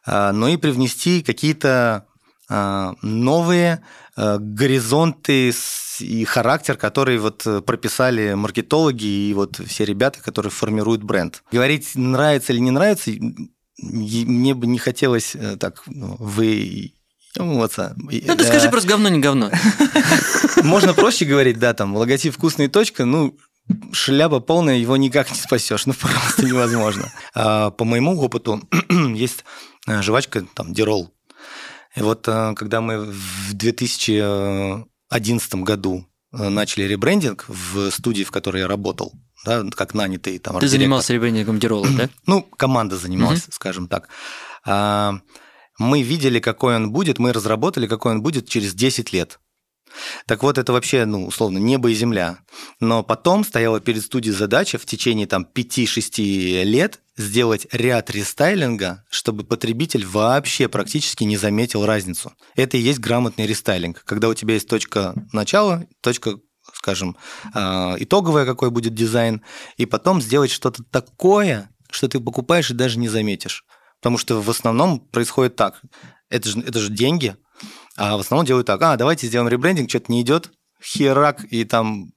а, 0.05 0.33
но 0.33 0.49
и 0.49 0.57
привнести 0.57 1.23
какие-то 1.23 2.07
новые 2.49 3.83
горизонты 4.17 5.53
и 6.01 6.25
характер, 6.25 6.77
который 6.77 7.19
вот 7.19 7.47
прописали 7.67 8.35
маркетологи 8.35 9.05
и 9.05 9.35
вот 9.35 9.61
все 9.67 9.85
ребята, 9.85 10.21
которые 10.23 10.51
формируют 10.51 11.03
бренд. 11.03 11.43
Говорить 11.51 11.95
нравится 11.95 12.53
или 12.53 12.61
не 12.61 12.71
нравится, 12.71 13.11
мне 13.79 14.55
бы 14.55 14.67
не 14.67 14.79
хотелось 14.79 15.35
э, 15.35 15.57
так 15.57 15.83
ну, 15.87 16.17
вы 16.19 16.93
Умываться. 17.39 17.95
Ну, 17.99 18.11
ты 18.11 18.45
скажи 18.45 18.71
просто 18.71 18.89
говно, 18.89 19.11
не 19.11 19.21
говно. 19.21 19.51
Можно 20.63 20.95
проще 20.95 21.27
говорить, 21.27 21.59
да, 21.59 21.75
там, 21.75 21.95
логотип 21.95 22.35
«Вкусная 22.35 22.69
точка», 22.69 23.05
ну, 23.05 23.37
шляпа 23.93 24.41
полная, 24.41 24.77
его 24.77 24.97
никак 24.97 25.31
не 25.31 25.37
спасешь, 25.37 25.85
ну, 25.85 25.93
просто 26.01 26.47
невозможно. 26.47 27.13
А, 27.35 27.71
по 27.71 27.85
моему 27.85 28.19
опыту 28.19 28.63
есть 29.15 29.45
э, 29.87 30.01
жвачка, 30.01 30.47
там, 30.55 30.73
Дирол. 30.73 31.13
И 31.97 32.03
вот 32.03 32.29
э, 32.29 32.55
когда 32.55 32.81
мы 32.81 33.01
в 33.01 33.55
2011 33.55 35.55
году 35.57 36.07
начали 36.33 36.85
ребрендинг 36.85 37.45
в 37.49 37.91
студии, 37.91 38.25
в 38.25 38.31
которой 38.31 38.63
я 38.63 38.69
работал, 38.69 39.13
да, 39.47 39.65
как 39.71 39.95
нанятый 39.95 40.39
там. 40.39 40.59
Ты 40.59 40.69
занимался 40.69 41.15
ребрендингом 41.15 41.59
Диролла, 41.59 41.89
да? 41.97 42.11
Ну, 42.27 42.43
команда 42.43 42.97
занималась, 42.97 43.45
угу. 43.45 43.53
скажем 43.53 43.89
так. 43.89 44.09
А, 44.65 45.21
мы 45.79 46.03
видели, 46.03 46.41
какой 46.41 46.77
он 46.77 46.91
будет, 46.91 47.19
мы 47.19 47.33
разработали, 47.33 47.87
какой 47.87 48.13
он 48.13 48.23
будет 48.23 48.49
через 48.49 48.75
10 48.75 49.13
лет. 49.13 49.39
Так 50.27 50.43
вот, 50.43 50.59
это 50.59 50.73
вообще, 50.73 51.05
ну, 51.05 51.27
условно, 51.27 51.59
небо 51.59 51.91
и 51.91 51.95
земля. 51.95 52.39
Но 52.81 53.03
потом 53.03 53.45
стояла 53.45 53.81
перед 53.81 54.03
студией 54.03 54.35
задача 54.35 54.79
в 54.79 54.87
течение 54.87 55.27
там 55.27 55.47
5-6 55.55 56.63
лет 56.65 57.01
сделать 57.17 57.67
ряд 57.73 58.11
рестайлинга, 58.11 59.05
чтобы 59.09 59.45
потребитель 59.45 60.05
вообще 60.05 60.69
практически 60.69 61.25
не 61.25 61.37
заметил 61.37 61.87
разницу. 61.87 62.33
Это 62.55 62.77
и 62.77 62.81
есть 62.81 62.99
грамотный 62.99 63.47
рестайлинг, 63.47 64.05
когда 64.05 64.29
у 64.29 64.35
тебя 64.35 64.55
есть 64.55 64.69
точка 64.69 65.15
начала, 65.33 65.87
точка 66.03 66.39
скажем, 66.75 67.17
а, 67.55 67.97
итоговое, 67.99 68.45
какой 68.45 68.71
будет 68.71 68.95
дизайн, 68.95 69.43
и 69.77 69.87
потом 69.87 70.21
сделать 70.21 70.51
что-то 70.51 70.83
такое, 70.85 71.71
что 71.91 72.09
ты 72.09 72.21
покупаешь 72.21 72.71
и 72.71 72.75
даже 72.75 72.99
не 72.99 73.09
заметишь. 73.09 73.65
Потому 74.01 74.19
что 74.19 74.41
в 74.41 74.51
основном 74.51 75.01
происходит 75.01 75.57
так. 75.57 75.81
Это 76.29 76.49
же, 76.49 76.61
это 76.61 76.81
же 76.81 76.91
деньги, 76.91 77.37
а 77.97 78.17
в 78.17 78.21
основном 78.21 78.47
делают 78.47 78.67
так. 78.67 78.81
А, 78.83 78.97
давайте 78.97 79.27
сделаем 79.27 79.49
ребрендинг, 79.49 79.89
что-то 79.89 80.13
не 80.13 80.23
идет, 80.23 80.51
херак, 80.83 81.45
и 81.51 81.65
там 81.65 82.13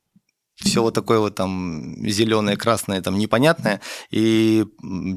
все 0.56 0.82
вот 0.82 0.94
такое 0.94 1.20
вот 1.20 1.36
там 1.36 1.96
зеленое, 2.08 2.58
красное, 2.58 3.02
там 3.02 3.18
непонятное, 3.18 3.82
и 4.12 4.66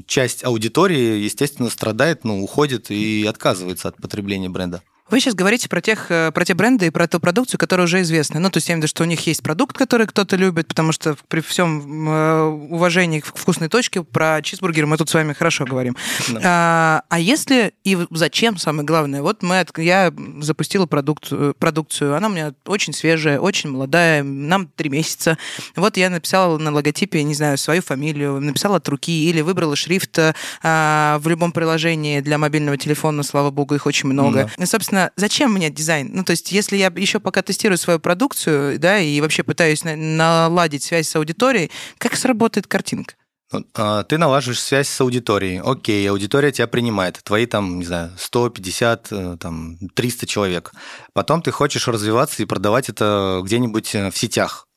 часть 0.07 0.43
аудитории, 0.43 1.21
естественно, 1.21 1.69
страдает, 1.69 2.23
ну, 2.23 2.41
уходит 2.41 2.91
и 2.91 3.25
отказывается 3.25 3.89
от 3.89 3.97
потребления 3.97 4.49
бренда. 4.49 4.81
Вы 5.09 5.19
сейчас 5.19 5.35
говорите 5.35 5.67
про, 5.67 5.81
тех, 5.81 6.09
э, 6.09 6.31
про 6.31 6.45
те 6.45 6.53
бренды 6.53 6.87
и 6.87 6.89
про 6.89 7.07
ту 7.07 7.19
продукцию, 7.19 7.59
которая 7.59 7.85
уже 7.85 8.01
известна. 8.01 8.39
Ну, 8.39 8.49
то 8.49 8.57
есть 8.57 8.69
я 8.69 8.73
имею 8.73 8.81
в 8.81 8.83
виду, 8.83 8.89
что 8.89 9.03
у 9.03 9.05
них 9.05 9.27
есть 9.27 9.43
продукт, 9.43 9.77
который 9.77 10.07
кто-то 10.07 10.37
любит, 10.37 10.67
потому 10.67 10.93
что 10.93 11.17
при 11.27 11.41
всем 11.41 12.09
э, 12.09 12.43
уважении 12.45 13.19
к 13.19 13.25
вкусной 13.25 13.67
точке 13.67 14.03
про 14.03 14.41
чизбургер 14.41 14.85
мы 14.85 14.97
тут 14.97 15.09
с 15.09 15.13
вами 15.13 15.33
хорошо 15.33 15.65
говорим. 15.65 15.97
Да. 16.29 16.39
А, 16.43 17.03
а 17.09 17.19
если 17.19 17.73
и 17.83 17.97
зачем, 18.11 18.57
самое 18.57 18.85
главное, 18.85 19.21
вот 19.21 19.43
мы, 19.43 19.65
я 19.77 20.13
запустила 20.39 20.85
продукт, 20.85 21.27
э, 21.31 21.53
продукцию, 21.59 22.15
она 22.15 22.27
у 22.27 22.31
меня 22.31 22.53
очень 22.65 22.93
свежая, 22.93 23.39
очень 23.39 23.71
молодая, 23.71 24.23
нам 24.23 24.67
три 24.67 24.89
месяца. 24.89 25.37
Вот 25.75 25.97
я 25.97 26.09
написала 26.09 26.57
на 26.57 26.71
логотипе, 26.71 27.23
не 27.23 27.35
знаю, 27.35 27.57
свою 27.57 27.81
фамилию, 27.81 28.39
написала 28.39 28.77
от 28.77 28.87
руки 28.87 29.29
или 29.29 29.41
выбрала 29.41 29.75
шрифт 29.75 30.17
а, 30.63 31.17
в 31.19 31.27
любом 31.27 31.51
приложении 31.51 32.21
для 32.21 32.37
мобильного 32.37 32.77
телефона, 32.77 33.21
слава 33.23 33.51
богу, 33.51 33.75
их 33.75 33.85
очень 33.85 34.07
много. 34.09 34.49
Да. 34.57 34.63
И, 34.63 34.65
собственно, 34.65 34.92
зачем 35.15 35.53
мне 35.53 35.69
дизайн? 35.69 36.09
Ну, 36.13 36.23
то 36.23 36.31
есть, 36.31 36.51
если 36.51 36.77
я 36.77 36.91
еще 36.95 37.19
пока 37.19 37.41
тестирую 37.41 37.77
свою 37.77 37.99
продукцию, 37.99 38.79
да, 38.79 38.99
и 38.99 39.19
вообще 39.21 39.43
пытаюсь 39.43 39.83
наладить 39.83 40.83
связь 40.83 41.07
с 41.07 41.15
аудиторией, 41.15 41.71
как 41.97 42.15
сработает 42.15 42.67
картинка? 42.67 43.15
Ну, 43.53 43.63
а, 43.75 44.03
ты 44.03 44.17
налаживаешь 44.17 44.61
связь 44.61 44.89
с 44.89 45.01
аудиторией. 45.01 45.61
Окей, 45.61 46.09
аудитория 46.09 46.51
тебя 46.51 46.67
принимает. 46.67 47.21
Твои 47.23 47.45
там, 47.45 47.79
не 47.79 47.85
знаю, 47.85 48.11
150, 48.17 49.07
э, 49.11 49.37
там, 49.39 49.77
300 49.93 50.25
человек. 50.25 50.71
Потом 51.13 51.43
ты 51.43 51.51
хочешь 51.51 51.87
развиваться 51.87 52.41
и 52.41 52.47
продавать 52.47 52.89
это 52.89 53.41
где-нибудь 53.43 53.93
э, 53.93 54.09
в 54.09 54.17
сетях. 54.17 54.67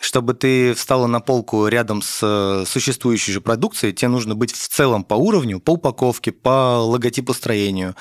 Чтобы 0.00 0.34
ты 0.34 0.74
встала 0.74 1.06
на 1.06 1.20
полку 1.20 1.68
рядом 1.68 2.02
с 2.02 2.20
э, 2.22 2.64
существующей 2.66 3.32
же 3.32 3.40
продукцией, 3.40 3.92
тебе 3.92 4.08
нужно 4.08 4.34
быть 4.34 4.52
в 4.52 4.68
целом 4.68 5.04
по 5.04 5.14
уровню, 5.14 5.60
по 5.60 5.72
упаковке, 5.72 6.32
по 6.32 6.78
логотипу 6.80 7.34
строению, 7.34 7.94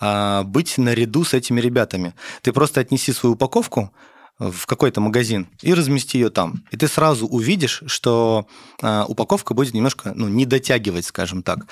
быть 0.00 0.78
наряду 0.78 1.24
с 1.24 1.34
этими 1.34 1.60
ребятами. 1.60 2.14
Ты 2.42 2.52
просто 2.52 2.80
отнеси 2.80 3.12
свою 3.12 3.34
упаковку 3.34 3.92
в 4.40 4.66
какой-то 4.66 5.02
магазин 5.02 5.48
и 5.60 5.74
размести 5.74 6.18
ее 6.18 6.30
там. 6.30 6.64
И 6.70 6.76
ты 6.76 6.88
сразу 6.88 7.26
увидишь, 7.26 7.82
что 7.86 8.46
а, 8.80 9.04
упаковка 9.06 9.52
будет 9.52 9.74
немножко 9.74 10.12
ну, 10.14 10.28
не 10.28 10.46
дотягивать, 10.46 11.04
скажем 11.04 11.42
так. 11.42 11.66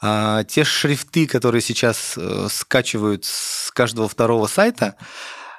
А, 0.00 0.42
те 0.44 0.64
шрифты, 0.64 1.26
которые 1.26 1.60
сейчас 1.60 2.14
э, 2.16 2.48
скачивают 2.50 3.26
с 3.26 3.70
каждого 3.70 4.08
второго 4.08 4.46
сайта, 4.46 4.96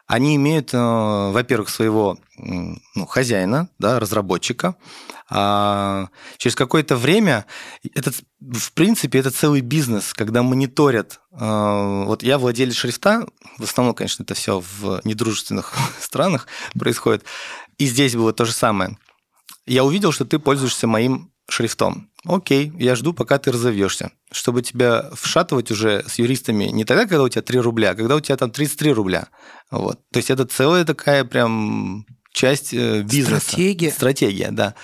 они 0.08 0.38
имеют, 0.38 0.74
э, 0.74 0.78
во-первых, 0.78 1.70
своего 1.70 2.18
ну, 2.38 3.06
хозяина, 3.08 3.70
да, 3.78 4.00
разработчика. 4.00 4.76
А 5.30 6.08
через 6.38 6.56
какое-то 6.56 6.96
время, 6.96 7.46
этот, 7.94 8.16
в 8.40 8.72
принципе, 8.72 9.20
это 9.20 9.32
целый 9.32 9.60
бизнес, 9.60 10.14
когда 10.14 10.44
мониторят. 10.44 11.20
Э, 11.34 12.04
вот 12.06 12.24
я 12.24 12.38
владелец 12.38 12.76
шрифта, 12.76 13.28
в 13.58 13.64
основном, 13.64 13.94
конечно, 13.96 14.24
это 14.24 14.34
все 14.34 14.64
в 14.80 15.02
недружественных 15.04 15.74
странах 16.00 16.48
происходит, 16.80 17.26
и 17.78 17.86
здесь 17.86 18.16
было 18.16 18.32
то 18.32 18.46
же 18.46 18.54
самое. 18.54 18.98
Я 19.66 19.84
увидел, 19.84 20.14
что 20.14 20.24
ты 20.24 20.40
пользуешься 20.40 20.88
моим 20.88 21.32
шрифтом. 21.50 22.10
Окей, 22.28 22.74
я 22.78 22.96
жду, 22.96 23.14
пока 23.14 23.38
ты 23.38 23.52
разовьешься. 23.52 24.12
Чтобы 24.32 24.62
тебя 24.62 25.10
вшатывать 25.14 25.72
уже 25.72 26.04
с 26.08 26.16
юристами 26.16 26.66
не 26.66 26.84
тогда, 26.84 27.06
когда 27.06 27.24
у 27.24 27.30
тебя 27.30 27.42
3 27.42 27.60
рубля, 27.60 27.92
а 27.92 27.96
когда 27.96 28.16
у 28.16 28.20
тебя 28.20 28.36
там 28.36 28.52
33 28.52 28.92
рубля. 28.92 29.30
Вот. 29.72 30.00
То 30.12 30.18
есть 30.18 30.30
это 30.30 30.46
целая 30.46 30.84
такая 30.84 31.24
прям 31.24 32.06
часть 32.34 32.74
э, 32.74 33.02
бизнеса. 33.02 33.42
Стратегия. 33.42 33.92
Стратегия, 33.92 34.52
да. 34.52 34.76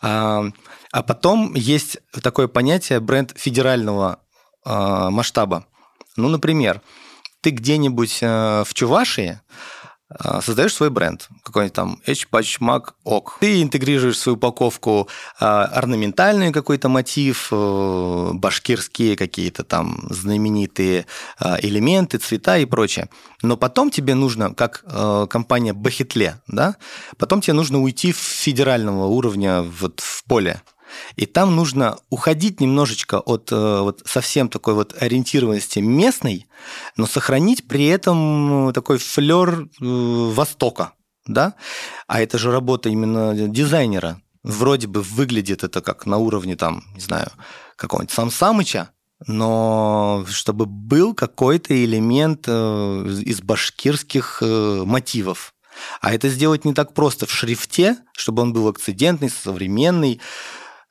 А, 0.00 0.44
а 0.90 1.02
потом 1.02 1.54
есть 1.54 1.98
такое 2.22 2.48
понятие 2.48 3.00
бренд 3.00 3.34
федерального 3.36 4.20
а, 4.64 5.10
масштаба. 5.10 5.66
Ну, 6.16 6.28
например, 6.28 6.80
ты 7.40 7.50
где-нибудь 7.50 8.18
э, 8.22 8.64
в 8.66 8.74
Чувашии 8.74 9.30
а, 9.30 9.40
создаешь 10.40 10.74
свой 10.74 10.90
бренд, 10.90 11.28
какой-нибудь 11.42 11.74
там 11.74 12.00
H-Patch 12.06 12.82
ок. 13.04 13.36
Ты 13.40 13.62
интегрируешь 13.62 14.18
свою 14.18 14.36
упаковку 14.36 15.08
а, 15.38 15.64
орнаментальный 15.64 16.52
какой-то 16.52 16.88
мотив, 16.88 17.48
э, 17.52 18.30
башкирские 18.32 19.16
какие-то 19.16 19.64
там 19.64 20.06
знаменитые 20.10 21.06
а, 21.38 21.58
элементы, 21.60 22.18
цвета 22.18 22.56
и 22.58 22.64
прочее. 22.64 23.08
Но 23.42 23.56
потом 23.56 23.90
тебе 23.90 24.14
нужно, 24.14 24.54
как 24.54 24.82
э, 24.84 25.26
компания 25.28 25.72
Бахетле, 25.74 26.40
да, 26.46 26.76
потом 27.18 27.40
тебе 27.40 27.54
нужно 27.54 27.82
уйти 27.82 28.12
в 28.12 28.16
федерального 28.16 29.06
уровня 29.06 29.62
вот 29.62 30.00
в 30.00 30.24
поле 30.24 30.62
и 31.16 31.26
там 31.26 31.56
нужно 31.56 31.98
уходить 32.10 32.60
немножечко 32.60 33.20
от 33.20 33.50
э, 33.52 33.80
вот 33.80 34.02
совсем 34.06 34.48
такой 34.48 34.74
вот 34.74 34.94
ориентированности 35.00 35.80
местной, 35.80 36.46
но 36.96 37.06
сохранить 37.06 37.66
при 37.66 37.86
этом 37.86 38.72
такой 38.72 38.98
флер 38.98 39.68
э, 39.80 39.84
Востока, 39.84 40.92
да? 41.26 41.54
А 42.06 42.20
это 42.20 42.38
же 42.38 42.52
работа 42.52 42.88
именно 42.88 43.34
дизайнера. 43.48 44.20
Вроде 44.42 44.86
бы 44.86 45.02
выглядит 45.02 45.64
это 45.64 45.80
как 45.80 46.06
на 46.06 46.18
уровне 46.18 46.56
там, 46.56 46.84
не 46.94 47.00
знаю, 47.00 47.30
какого-нибудь 47.76 48.14
Сам 48.14 48.30
Самыча, 48.30 48.90
но 49.26 50.24
чтобы 50.28 50.66
был 50.66 51.14
какой-то 51.14 51.74
элемент 51.74 52.44
э, 52.46 53.20
из 53.24 53.40
башкирских 53.40 54.42
мотивов. 54.42 55.54
А 56.00 56.12
это 56.12 56.28
сделать 56.28 56.64
не 56.64 56.74
так 56.74 56.94
просто 56.94 57.26
в 57.26 57.32
шрифте, 57.32 57.98
чтобы 58.12 58.42
он 58.42 58.52
был 58.52 58.68
акцидентный, 58.68 59.30
современный, 59.30 60.20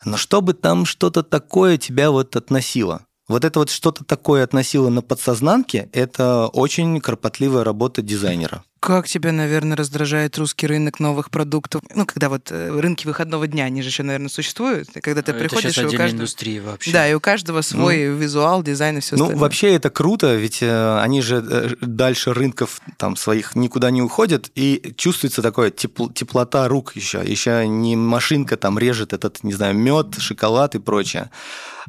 но 0.05 0.17
чтобы 0.17 0.53
там 0.53 0.85
что-то 0.85 1.23
такое 1.23 1.77
тебя 1.77 2.11
вот 2.11 2.35
относило. 2.35 3.01
Вот 3.27 3.43
это 3.43 3.59
вот 3.59 3.69
что-то 3.69 4.05
такое 4.05 4.43
относило 4.43 4.89
на 4.89 5.01
подсознанке, 5.01 5.89
это 5.91 6.47
очень 6.47 6.99
кропотливая 7.01 7.63
работа 7.63 8.01
дизайнера. 8.01 8.63
Как 8.79 9.07
тебя, 9.07 9.31
наверное, 9.31 9.75
раздражает 9.75 10.37
русский 10.37 10.67
рынок 10.67 10.99
новых 10.99 11.29
продуктов? 11.31 11.81
Ну, 11.95 12.05
когда 12.05 12.29
вот 12.29 12.51
э, 12.51 12.69
рынки 12.79 13.07
выходного 13.07 13.47
дня, 13.47 13.65
они 13.65 13.81
же 13.81 13.89
еще, 13.89 14.03
наверное, 14.03 14.29
существуют. 14.29 14.89
Когда 15.01 15.21
ты 15.21 15.31
Это 15.31 15.39
приходишь, 15.39 15.77
и 15.77 15.85
у 15.85 15.89
каждого... 15.91 16.09
индустрия 16.09 16.61
вообще. 16.61 16.91
Да, 16.91 17.09
и 17.09 17.13
у 17.13 17.19
каждого 17.19 17.61
свой 17.61 18.03
визуал, 18.15 18.61
дизайн 18.63 18.97
и 18.97 19.01
все 19.01 19.15
Ну, 19.15 19.23
остальное. 19.23 19.41
вообще 19.41 19.73
это 19.73 19.89
круто, 19.89 20.35
ведь 20.35 20.59
э, 20.61 20.99
они 20.99 21.21
же 21.21 21.43
э, 21.49 21.69
дальше 21.81 22.33
рынков 22.33 22.79
там 22.97 23.15
своих 23.15 23.55
никуда 23.55 23.89
не 23.91 24.01
уходят, 24.01 24.51
и 24.55 24.93
чувствуется 24.95 25.41
такое 25.41 25.71
тепл- 25.71 26.13
теплота 26.13 26.67
рук 26.67 26.95
еще. 26.95 27.21
Еще 27.25 27.67
не 27.67 27.95
машинка 27.95 28.57
там 28.57 28.77
режет 28.77 29.11
этот, 29.13 29.43
не 29.43 29.53
знаю, 29.53 29.73
мед, 29.75 30.15
шоколад 30.19 30.75
и 30.75 30.79
прочее. 30.79 31.29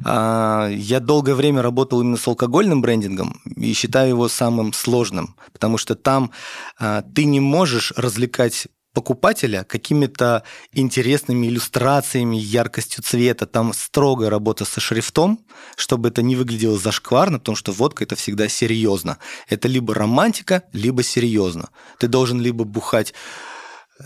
А, 0.05 0.69
Я 0.69 0.99
долгое 1.01 1.35
время 1.35 1.61
работал 1.61 2.01
именно 2.01 2.17
с 2.17 2.25
алкогольным 2.27 2.81
брендингом 2.81 3.41
и 3.57 3.73
считаю 3.73 4.09
его 4.09 4.29
самым 4.29 4.71
сложным, 4.73 5.35
потому 5.51 5.77
что 5.77 5.93
там 5.95 6.31
а, 6.77 6.78
ты 6.79 7.25
не 7.25 7.39
можешь 7.39 7.93
развлекать 7.95 8.67
покупателя 8.93 9.63
какими-то 9.63 10.43
интересными 10.73 11.47
иллюстрациями, 11.47 12.37
яркостью 12.37 13.03
цвета. 13.03 13.45
Там 13.45 13.73
строгая 13.73 14.29
работа 14.29 14.65
со 14.65 14.79
шрифтом, 14.79 15.45
чтобы 15.77 16.09
это 16.09 16.21
не 16.21 16.35
выглядело 16.35 16.77
зашкварно, 16.77 17.39
потому 17.39 17.55
что 17.55 17.71
водка 17.71 18.03
это 18.03 18.15
всегда 18.15 18.47
серьезно. 18.47 19.17
Это 19.47 19.67
либо 19.67 19.93
романтика, 19.93 20.63
либо 20.73 21.03
серьезно. 21.03 21.69
Ты 21.99 22.07
должен 22.07 22.41
либо 22.41 22.63
бухать 22.63 23.13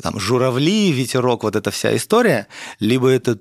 там 0.01 0.19
журавли, 0.19 0.91
ветерок, 0.91 1.43
вот 1.43 1.55
эта 1.55 1.69
вся 1.71 1.95
история, 1.95 2.47
либо 2.79 3.09
это 3.09 3.37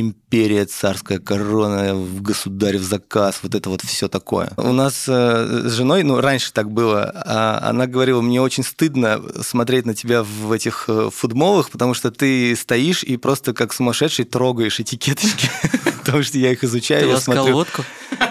империя, 0.00 0.64
царская 0.66 1.18
корона, 1.18 1.94
в 1.94 2.20
государев 2.20 2.82
заказ, 2.82 3.40
вот 3.42 3.54
это 3.54 3.70
вот 3.70 3.82
все 3.82 4.08
такое. 4.08 4.50
У 4.56 4.72
нас 4.72 5.04
э, 5.08 5.68
с 5.68 5.72
женой, 5.72 6.02
ну, 6.02 6.20
раньше 6.20 6.52
так 6.52 6.70
было, 6.70 7.12
а 7.14 7.60
она 7.70 7.86
говорила, 7.86 8.20
мне 8.20 8.40
очень 8.40 8.64
стыдно 8.64 9.22
смотреть 9.42 9.86
на 9.86 9.94
тебя 9.94 10.22
в 10.22 10.50
этих 10.52 10.86
э, 10.88 11.10
футболах, 11.14 11.70
потому 11.70 11.94
что 11.94 12.10
ты 12.10 12.56
стоишь 12.56 13.02
и 13.04 13.16
просто 13.16 13.52
как 13.52 13.72
сумасшедший 13.72 14.24
трогаешь 14.24 14.80
этикеточки, 14.80 15.50
потому 16.04 16.22
что 16.22 16.38
я 16.38 16.52
их 16.52 16.64
изучаю, 16.64 17.02
Ты 17.02 17.14
ласкал 17.14 17.46
водку? 17.48 17.84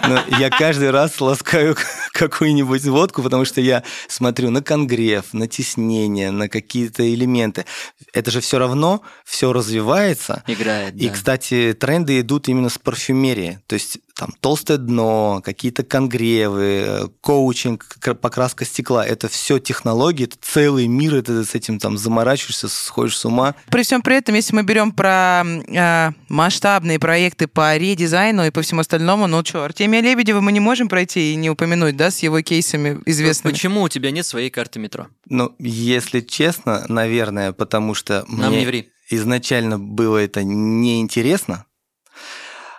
Но 0.08 0.22
я 0.38 0.50
каждый 0.50 0.90
раз 0.90 1.20
ласкаю 1.20 1.76
какую-нибудь 2.14 2.84
водку, 2.84 3.22
потому 3.22 3.44
что 3.44 3.60
я 3.60 3.82
смотрю 4.08 4.50
на 4.50 4.62
конгрев, 4.62 5.34
на 5.34 5.48
теснение, 5.48 6.30
на 6.30 6.48
какие-то 6.48 7.02
элементы. 7.12 7.66
Это 8.12 8.30
же 8.30 8.40
все 8.40 8.58
равно 8.58 9.02
все 9.24 9.52
развивается. 9.52 10.44
Играет, 10.46 10.94
И, 10.94 11.08
да. 11.08 11.12
кстати, 11.12 11.76
тренды 11.78 12.20
идут 12.20 12.48
именно 12.48 12.68
с 12.68 12.78
парфюмерии. 12.78 13.58
То 13.66 13.74
есть 13.74 13.98
там 14.14 14.30
толстое 14.40 14.78
дно, 14.78 15.42
какие-то 15.44 15.82
конгревы, 15.82 16.84
э, 16.86 17.08
коучинг, 17.20 17.98
покраска 18.20 18.64
стекла. 18.64 19.04
Это 19.04 19.28
все 19.28 19.58
технологии, 19.58 20.24
это 20.24 20.36
целый 20.40 20.86
мир, 20.86 21.16
это 21.16 21.44
с 21.44 21.54
этим 21.54 21.78
там 21.78 21.98
заморачиваешься, 21.98 22.68
сходишь 22.68 23.18
с 23.18 23.24
ума. 23.24 23.54
При 23.70 23.82
всем 23.82 24.02
при 24.02 24.16
этом, 24.16 24.34
если 24.36 24.54
мы 24.54 24.62
берем 24.62 24.92
про 24.92 25.42
э, 25.44 26.12
масштабные 26.28 26.98
проекты 26.98 27.48
по 27.48 27.76
редизайну 27.76 28.46
и 28.46 28.50
по 28.50 28.62
всему 28.62 28.80
остальному, 28.80 29.26
ну 29.26 29.44
что, 29.44 29.64
Артемия 29.64 30.00
Лебедева 30.00 30.40
мы 30.40 30.52
не 30.52 30.60
можем 30.60 30.88
пройти 30.88 31.32
и 31.32 31.36
не 31.36 31.50
упомянуть, 31.50 31.96
да, 31.96 32.10
с 32.10 32.20
его 32.20 32.40
кейсами 32.42 33.00
известными. 33.06 33.52
Почему 33.52 33.82
у 33.82 33.88
тебя 33.88 34.12
нет 34.12 34.26
своей 34.26 34.50
карты 34.50 34.78
метро? 34.78 35.08
Ну, 35.28 35.54
если 35.58 36.20
честно, 36.20 36.84
наверное, 36.88 37.52
потому 37.52 37.94
что 37.94 38.24
Нам 38.28 38.50
мне 38.50 38.60
не 38.60 38.66
ври. 38.66 38.88
изначально 39.10 39.78
было 39.78 40.18
это 40.18 40.44
неинтересно, 40.44 41.64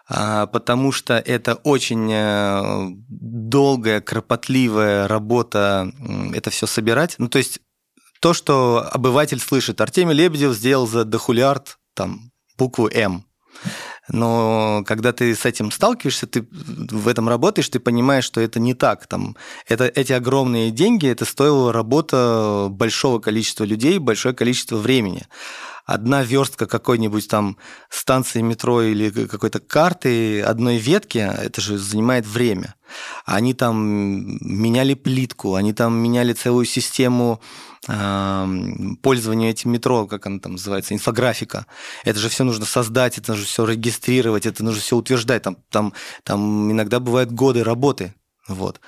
потому 0.08 0.92
что 0.92 1.18
это 1.18 1.56
очень 1.56 2.12
э, 2.12 2.90
долгая, 3.08 4.02
кропотливая 4.02 5.08
работа 5.08 5.92
это 6.34 6.50
все 6.50 6.68
собирать. 6.68 7.16
Ну, 7.18 7.28
то 7.28 7.38
есть 7.38 7.60
то, 8.20 8.34
что 8.34 8.88
обыватель 8.92 9.40
слышит, 9.40 9.82
Артемий 9.82 10.16
Лебедев 10.16 10.54
сделал 10.54 10.88
за 10.88 11.06
дохулиард 11.06 11.78
там 11.94 12.32
букву 12.58 12.88
«М». 12.88 13.26
Но 14.08 14.84
когда 14.86 15.14
ты 15.14 15.34
с 15.34 15.46
этим 15.46 15.72
сталкиваешься, 15.72 16.28
ты 16.28 16.48
в 16.52 17.08
этом 17.08 17.28
работаешь, 17.28 17.70
ты 17.70 17.80
понимаешь, 17.80 18.26
что 18.26 18.40
это 18.40 18.60
не 18.60 18.74
так. 18.74 19.08
Там, 19.08 19.36
это, 19.68 19.86
эти 19.86 20.14
огромные 20.14 20.72
деньги, 20.72 21.08
это 21.08 21.26
стоило 21.26 21.74
работа 21.74 22.68
большого 22.70 23.20
количества 23.20 23.64
людей, 23.64 23.98
большое 23.98 24.36
количество 24.36 24.78
времени. 24.78 25.24
Одна 25.86 26.24
верстка 26.24 26.65
какой-нибудь 26.65 27.27
там 27.27 27.58
станции 27.89 28.42
метро 28.42 28.82
или 28.82 29.10
какой-то 29.27 29.60
карты, 29.60 30.42
одной 30.42 30.77
ветки, 30.77 31.20
это 31.20 31.62
же 31.62 31.77
занимает 31.77 32.25
время. 32.25 32.75
Они 33.25 33.54
там 33.54 33.77
меняли 34.42 34.96
плитку, 34.96 35.54
они 35.54 35.74
там 35.74 35.96
меняли 35.96 36.34
целую 36.34 36.65
систему 36.65 37.39
пользования 37.86 39.51
этим 39.51 39.72
метро, 39.72 40.08
как 40.08 40.25
она 40.25 40.39
там 40.39 40.54
называется, 40.54 40.96
инфографика. 40.96 41.68
Это 42.04 42.18
же 42.18 42.30
все 42.30 42.44
нужно 42.44 42.65
создать, 42.65 43.20
это 43.20 43.34
нужно 43.34 43.46
все 43.46 43.63
регистрировать, 43.65 44.48
это 44.48 44.64
нужно 44.64 44.81
все 44.81 44.96
утверждать. 44.96 45.44
Там, 45.44 45.57
там, 45.70 45.94
там 46.24 46.72
иногда 46.72 47.00
бывают 47.00 47.31
годы 47.31 47.64
работы. 47.64 48.16
Вот. 48.48 48.79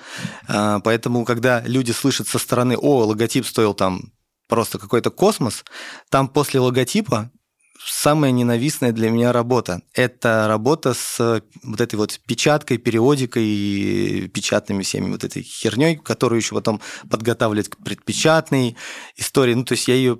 А, 0.48 0.80
Поэтому, 0.80 1.24
когда 1.24 1.60
люди 1.60 1.92
слышат 1.92 2.26
со 2.26 2.38
стороны, 2.38 2.76
о, 2.76 3.04
логотип 3.04 3.46
стоил 3.46 3.74
там 3.74 4.12
просто 4.48 4.78
какой-то 4.78 5.10
космос, 5.10 5.64
там 6.10 6.28
после 6.28 6.60
логотипа 6.60 7.30
самая 7.84 8.32
ненавистная 8.32 8.92
для 8.92 9.10
меня 9.10 9.32
работа. 9.32 9.82
Это 9.94 10.46
работа 10.48 10.94
с 10.94 11.42
вот 11.62 11.80
этой 11.80 11.96
вот 11.96 12.20
печаткой, 12.26 12.78
периодикой 12.78 13.44
и 13.44 14.28
печатными 14.28 14.82
всеми 14.82 15.10
вот 15.10 15.24
этой 15.24 15.42
херней, 15.42 15.96
которую 15.96 16.40
еще 16.40 16.54
потом 16.54 16.80
подготавливать 17.10 17.68
к 17.68 17.76
предпечатной 17.76 18.76
истории. 19.16 19.54
Ну, 19.54 19.64
то 19.64 19.72
есть 19.72 19.88
я 19.88 19.94
ее 19.94 20.18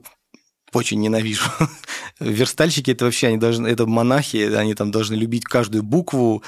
очень 0.73 1.01
ненавижу. 1.01 1.51
Верстальщики 2.21 2.91
это 2.91 3.05
вообще, 3.05 3.29
они 3.29 3.39
должны, 3.39 3.69
это 3.69 3.87
монахи, 3.87 4.37
они 4.55 4.75
там 4.75 4.91
должны 4.91 5.15
любить 5.15 5.45
каждую 5.45 5.83
букву, 5.83 6.43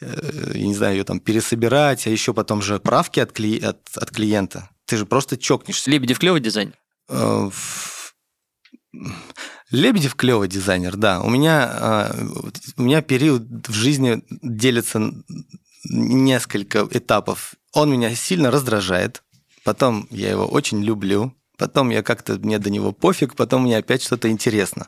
э, 0.00 0.52
я 0.54 0.66
не 0.66 0.74
знаю, 0.74 0.96
ее 0.96 1.04
там 1.04 1.20
пересобирать, 1.20 2.06
а 2.06 2.10
еще 2.10 2.34
потом 2.34 2.62
же 2.62 2.78
правки 2.78 3.20
от, 3.20 3.32
кли... 3.32 3.58
от, 3.60 3.80
от 3.96 4.10
клиента. 4.10 4.68
Ты 4.86 4.98
же 4.98 5.06
просто 5.06 5.38
чокнешься. 5.38 5.90
Лебедев 5.90 6.18
клевый 6.18 6.40
дизайн? 6.40 6.74
Э, 7.08 7.50
Лебедев 9.70 10.14
клевый 10.14 10.48
дизайнер, 10.48 10.96
да. 10.96 11.20
У 11.20 11.28
меня, 11.28 12.10
э, 12.12 12.26
у 12.76 12.82
меня 12.82 13.02
период 13.02 13.68
в 13.68 13.72
жизни 13.72 14.22
делится 14.42 15.12
несколько 15.90 16.86
этапов. 16.90 17.54
Он 17.72 17.90
меня 17.90 18.14
сильно 18.14 18.50
раздражает, 18.50 19.22
потом 19.64 20.06
я 20.10 20.30
его 20.30 20.46
очень 20.46 20.82
люблю, 20.82 21.34
потом 21.58 21.90
я 21.90 22.02
как-то, 22.02 22.34
мне 22.34 22.58
до 22.58 22.70
него 22.70 22.92
пофиг, 22.92 23.34
потом 23.34 23.62
мне 23.62 23.78
опять 23.78 24.02
что-то 24.02 24.30
интересно. 24.30 24.86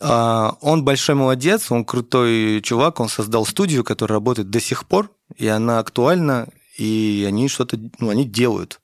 А, 0.00 0.56
Он 0.60 0.84
большой 0.84 1.14
молодец, 1.14 1.70
он 1.70 1.84
крутой 1.84 2.60
чувак, 2.62 3.00
он 3.00 3.08
создал 3.08 3.46
студию, 3.46 3.84
которая 3.84 4.16
работает 4.16 4.50
до 4.50 4.60
сих 4.60 4.86
пор, 4.86 5.10
и 5.36 5.46
она 5.46 5.78
актуальна, 5.78 6.48
и 6.76 7.24
они 7.26 7.48
что-то, 7.48 7.78
ну, 7.98 8.10
они 8.10 8.24
делают. 8.24 8.80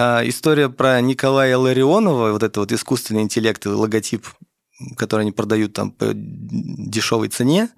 А, 0.00 0.26
История 0.26 0.70
про 0.70 0.98
Николая 1.02 1.58
Ларионова, 1.58 2.32
вот 2.32 2.42
это 2.42 2.60
вот 2.60 2.72
искусственный 2.72 3.20
интеллект 3.20 3.66
логотип, 3.66 4.26
который 4.96 5.22
они 5.22 5.32
продают 5.32 5.74
там 5.74 5.90
по 5.90 6.12
дешевой 6.14 7.28
цене, 7.28 7.68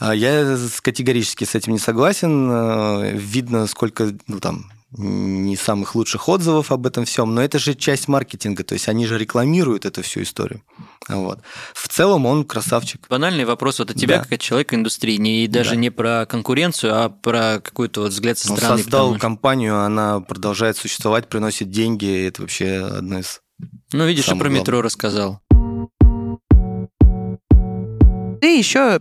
а, 0.00 0.12
я 0.12 0.58
категорически 0.82 1.44
с 1.44 1.54
этим 1.54 1.74
не 1.74 1.78
согласен. 1.78 2.50
А, 2.50 3.12
Видно, 3.12 3.68
сколько, 3.68 4.12
ну 4.26 4.40
там, 4.40 4.72
не 4.92 5.56
самых 5.56 5.94
лучших 5.94 6.28
отзывов 6.28 6.72
об 6.72 6.86
этом 6.86 7.04
всем, 7.04 7.32
но 7.34 7.42
это 7.42 7.58
же 7.60 7.74
часть 7.74 8.08
маркетинга, 8.08 8.64
то 8.64 8.74
есть 8.74 8.88
они 8.88 9.06
же 9.06 9.18
рекламируют 9.18 9.84
эту 9.86 10.02
всю 10.02 10.22
историю. 10.22 10.62
Вот. 11.08 11.38
В 11.74 11.88
целом 11.88 12.26
он 12.26 12.44
красавчик. 12.44 13.06
Банальный 13.08 13.44
вопрос 13.44 13.78
вот 13.78 13.90
от 13.90 13.96
тебя, 13.96 14.16
Да. 14.18 14.24
как 14.24 14.32
от 14.32 14.40
человека 14.40 14.74
индустрии, 14.74 15.16
не, 15.16 15.44
и 15.44 15.46
даже 15.46 15.70
Да. 15.70 15.76
не 15.76 15.90
про 15.90 16.26
конкуренцию, 16.26 16.92
а 17.04 17.08
про 17.08 17.60
какой-то 17.60 18.00
вот 18.02 18.10
взгляд 18.10 18.36
со 18.38 18.50
Он 18.50 18.56
стороны. 18.58 18.82
создал 18.82 19.06
потому 19.12 19.20
компанию, 19.20 19.80
она 19.80 20.20
продолжает 20.20 20.76
существовать, 20.76 21.28
приносит 21.28 21.70
деньги, 21.70 22.06
и 22.06 22.24
это 22.24 22.42
вообще 22.42 22.78
одно 22.84 23.20
из... 23.20 23.40
Ну, 23.92 24.06
видишь, 24.06 24.26
и 24.26 24.30
про 24.30 24.36
главное. 24.38 24.60
метро 24.60 24.82
рассказал. 24.82 25.40
Ты 28.40 28.56
еще 28.58 29.00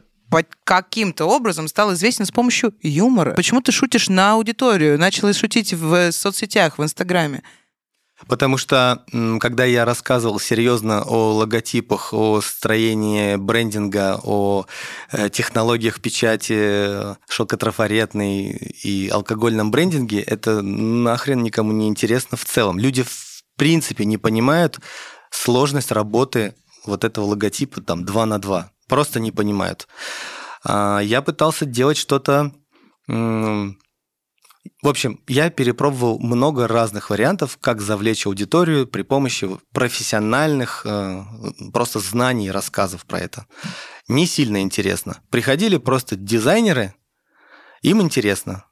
каким-то 0.63 1.25
образом 1.25 1.67
стал 1.67 1.93
известен 1.93 2.25
с 2.25 2.31
помощью 2.31 2.73
юмора. 2.81 3.33
Почему 3.33 3.61
ты 3.61 3.71
шутишь 3.71 4.09
на 4.09 4.33
аудиторию? 4.33 4.99
Начал 4.99 5.33
шутить 5.33 5.73
в 5.73 6.11
соцсетях, 6.11 6.77
в 6.77 6.83
Инстаграме. 6.83 7.43
Потому 8.27 8.57
что, 8.57 9.03
когда 9.39 9.63
я 9.63 9.85
рассказывал 9.85 10.39
серьезно 10.39 11.03
о 11.03 11.33
логотипах, 11.33 12.13
о 12.13 12.41
строении 12.41 13.37
брендинга, 13.37 14.19
о 14.21 14.65
э, 15.11 15.29
технологиях 15.29 16.01
печати, 16.01 16.53
э, 16.55 17.15
шелкотрафаретной 17.29 18.49
и 18.83 19.07
алкогольном 19.07 19.71
брендинге, 19.71 20.21
это 20.21 20.61
нахрен 20.61 21.41
никому 21.43 21.71
не 21.71 21.87
интересно 21.87 22.35
в 22.35 22.43
целом. 22.43 22.77
Люди 22.77 23.03
в 23.03 23.43
принципе 23.55 24.03
не 24.03 24.17
понимают 24.17 24.79
сложность 25.31 25.91
работы 25.93 26.55
вот 26.85 27.05
этого 27.05 27.25
логотипа 27.25 27.81
там 27.81 28.03
2 28.03 28.25
на 28.25 28.39
2. 28.39 28.71
Просто 28.89 29.19
не 29.19 29.31
понимают. 29.31 29.87
А, 30.65 30.99
Я 30.99 31.21
пытался 31.21 31.65
делать 31.65 31.97
что-то 31.97 32.51
В 34.81 34.87
общем, 34.87 35.21
я 35.27 35.49
перепробовал 35.49 36.19
много 36.19 36.67
разных 36.67 37.09
вариантов, 37.09 37.57
как 37.59 37.81
завлечь 37.81 38.25
аудиторию 38.27 38.87
при 38.87 39.01
помощи 39.01 39.49
профессиональных 39.73 40.85
э, 40.85 41.23
просто 41.73 41.99
знаний 41.99 42.47
и 42.47 42.51
рассказов 42.51 43.05
про 43.05 43.19
это. 43.19 43.45
Не 44.07 44.25
сильно 44.25 44.61
интересно. 44.61 45.21
Приходили 45.29 45.77
просто 45.77 46.15
дизайнеры, 46.15 46.93
им 47.81 48.01
интересно. 48.01 48.65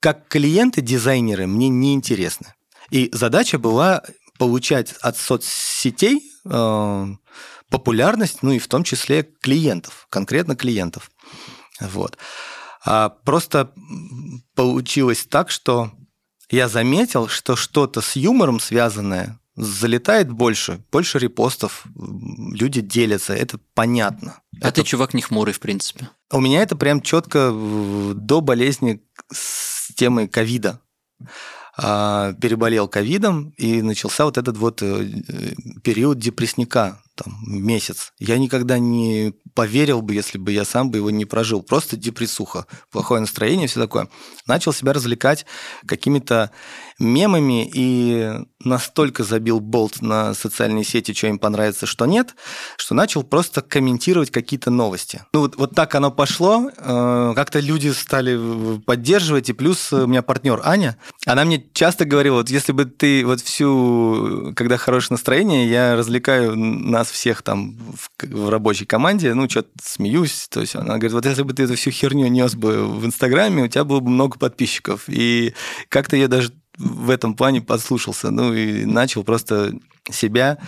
Как 0.00 0.28
клиенты-дизайнеры 0.28 1.46
мне 1.46 1.68
не 1.68 1.94
интересны. 1.94 2.54
И 2.90 3.08
задача 3.12 3.58
была 3.58 4.02
получать 4.38 4.92
от 5.02 5.16
соцсетей 5.16 6.22
э, 6.44 7.06
популярность, 7.72 8.42
ну 8.42 8.52
и 8.52 8.58
в 8.58 8.68
том 8.68 8.84
числе 8.84 9.22
клиентов, 9.22 10.06
конкретно 10.10 10.54
клиентов. 10.54 11.10
Вот. 11.80 12.18
А 12.84 13.08
просто 13.08 13.72
получилось 14.54 15.26
так, 15.28 15.50
что 15.50 15.90
я 16.50 16.68
заметил, 16.68 17.28
что 17.28 17.56
что-то 17.56 18.00
с 18.00 18.14
юмором 18.14 18.60
связанное 18.60 19.40
залетает 19.56 20.30
больше, 20.30 20.82
больше 20.90 21.18
репостов, 21.18 21.84
люди 21.94 22.80
делятся, 22.80 23.34
это 23.34 23.58
понятно. 23.74 24.40
А 24.60 24.68
это... 24.68 24.82
ты 24.82 24.84
чувак 24.84 25.14
не 25.14 25.22
хмурый, 25.22 25.54
в 25.54 25.60
принципе. 25.60 26.08
У 26.30 26.40
меня 26.40 26.62
это 26.62 26.76
прям 26.76 27.02
четко 27.02 27.52
до 28.14 28.40
болезни 28.40 29.02
с 29.30 29.92
темой 29.94 30.28
ковида. 30.28 30.80
А, 31.74 32.34
переболел 32.34 32.86
ковидом, 32.86 33.54
и 33.56 33.80
начался 33.80 34.26
вот 34.26 34.36
этот 34.36 34.58
вот 34.58 34.82
э, 34.82 35.06
период 35.82 36.18
депрессника, 36.18 37.00
там, 37.14 37.34
месяц. 37.46 38.12
Я 38.18 38.36
никогда 38.38 38.78
не 38.78 39.32
поверил 39.54 40.02
бы, 40.02 40.14
если 40.14 40.38
бы 40.38 40.52
я 40.52 40.64
сам 40.64 40.90
бы 40.90 40.98
его 40.98 41.10
не 41.10 41.24
прожил. 41.24 41.62
Просто 41.62 41.96
депрессуха, 41.96 42.66
плохое 42.90 43.20
настроение, 43.20 43.68
все 43.68 43.80
такое. 43.80 44.08
Начал 44.46 44.72
себя 44.72 44.92
развлекать 44.92 45.46
какими-то 45.86 46.50
мемами 46.98 47.70
и 47.72 48.30
настолько 48.64 49.24
забил 49.24 49.60
болт 49.60 50.00
на 50.00 50.34
социальные 50.34 50.84
сети, 50.84 51.12
что 51.12 51.26
им 51.26 51.38
понравится, 51.38 51.86
что 51.86 52.06
нет, 52.06 52.34
что 52.76 52.94
начал 52.94 53.22
просто 53.22 53.60
комментировать 53.60 54.30
какие-то 54.30 54.70
новости. 54.70 55.24
Ну 55.32 55.40
вот, 55.40 55.56
вот 55.56 55.74
так 55.74 55.94
оно 55.94 56.10
пошло, 56.10 56.70
э, 56.76 57.32
как-то 57.34 57.60
люди 57.60 57.88
стали 57.88 58.78
поддерживать, 58.80 59.48
и 59.48 59.52
плюс 59.52 59.92
у 59.92 60.06
меня 60.06 60.22
партнер 60.22 60.60
Аня, 60.64 60.96
она 61.26 61.44
мне 61.44 61.64
часто 61.72 62.04
говорила, 62.04 62.36
вот 62.36 62.50
если 62.50 62.72
бы 62.72 62.84
ты 62.84 63.24
вот 63.26 63.40
всю, 63.40 64.52
когда 64.56 64.76
хорошее 64.76 65.14
настроение, 65.14 65.68
я 65.68 65.96
развлекаю 65.96 66.56
нас 66.56 67.10
всех 67.10 67.42
там 67.42 67.76
в, 67.76 68.10
в 68.24 68.48
рабочей 68.48 68.86
команде, 68.86 69.34
ну, 69.34 69.41
что-то 69.48 69.70
смеюсь, 69.82 70.48
то 70.50 70.60
есть 70.60 70.74
она 70.74 70.94
говорит, 70.94 71.12
вот 71.12 71.26
если 71.26 71.42
бы 71.42 71.52
ты 71.52 71.64
эту 71.64 71.76
всю 71.76 71.90
херню 71.90 72.28
нес 72.28 72.54
бы 72.54 72.86
в 72.86 73.04
Инстаграме, 73.06 73.64
у 73.64 73.68
тебя 73.68 73.84
было 73.84 74.00
бы 74.00 74.10
много 74.10 74.38
подписчиков, 74.38 75.04
и 75.08 75.54
как-то 75.88 76.16
я 76.16 76.28
даже 76.28 76.52
в 76.78 77.10
этом 77.10 77.34
плане 77.34 77.60
послушался, 77.60 78.30
ну 78.30 78.52
и 78.54 78.84
начал 78.84 79.24
просто 79.24 79.72
себя 80.10 80.58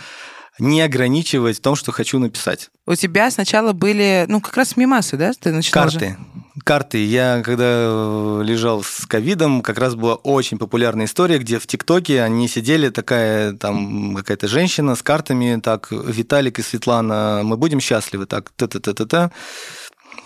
не 0.59 0.81
ограничивать 0.81 1.57
в 1.57 1.61
том, 1.61 1.75
что 1.75 1.91
хочу 1.91 2.19
написать. 2.19 2.69
У 2.85 2.95
тебя 2.95 3.29
сначала 3.31 3.73
были, 3.73 4.25
ну, 4.27 4.41
как 4.41 4.55
раз 4.57 4.77
мимасы, 4.77 5.17
да? 5.17 5.31
Ты 5.39 5.51
начинал 5.51 5.85
Карты. 5.85 6.09
Же? 6.09 6.17
Карты. 6.63 7.05
Я, 7.05 7.41
когда 7.43 7.65
э, 7.65 8.41
лежал 8.43 8.83
с 8.83 9.05
ковидом, 9.05 9.61
как 9.61 9.77
раз 9.77 9.95
была 9.95 10.15
очень 10.15 10.57
популярная 10.57 11.05
история, 11.05 11.39
где 11.39 11.59
в 11.59 11.67
ТикТоке 11.67 12.21
они 12.21 12.47
сидели, 12.47 12.89
такая 12.89 13.53
там 13.53 14.15
какая-то 14.15 14.47
женщина 14.47 14.95
с 14.95 15.01
картами, 15.01 15.59
так, 15.61 15.91
Виталик 15.91 16.59
и 16.59 16.61
Светлана, 16.61 17.41
мы 17.43 17.57
будем 17.57 17.79
счастливы, 17.79 18.25
так, 18.25 18.51
та-та-та-та-та 18.51 19.31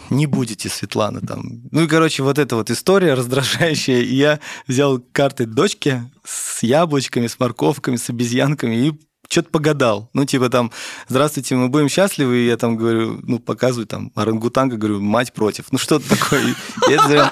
не 0.10 0.26
будете, 0.26 0.70
Светлана, 0.70 1.22
там. 1.22 1.62
Ну 1.72 1.84
и, 1.84 1.88
короче, 1.88 2.24
вот 2.24 2.40
эта 2.40 2.56
вот 2.56 2.72
история 2.72 3.14
раздражающая. 3.14 4.02
И 4.02 4.16
я 4.16 4.40
взял 4.68 5.00
карты 5.12 5.46
дочки 5.46 6.02
с 6.26 6.64
яблочками, 6.64 7.28
с 7.28 7.40
морковками, 7.40 7.96
с 7.96 8.10
обезьянками 8.10 8.88
и 8.88 9.00
что-то 9.30 9.50
погадал. 9.50 10.10
Ну, 10.14 10.26
типа 10.26 10.50
там, 10.50 10.72
здравствуйте, 11.08 11.56
мы 11.56 11.70
будем 11.70 11.88
счастливы, 11.88 12.40
и 12.40 12.48
я 12.48 12.58
там 12.58 12.76
говорю, 12.76 13.20
ну, 13.24 13.40
показываю 13.40 13.86
там 13.86 14.12
орангутанга, 14.16 14.76
говорю, 14.76 15.00
мать 15.00 15.34
против. 15.34 15.66
Ну, 15.72 15.78
что-то 15.78 16.10
такое. 16.10 16.56
И 16.90 16.92
это 16.92 17.08
прям 17.08 17.32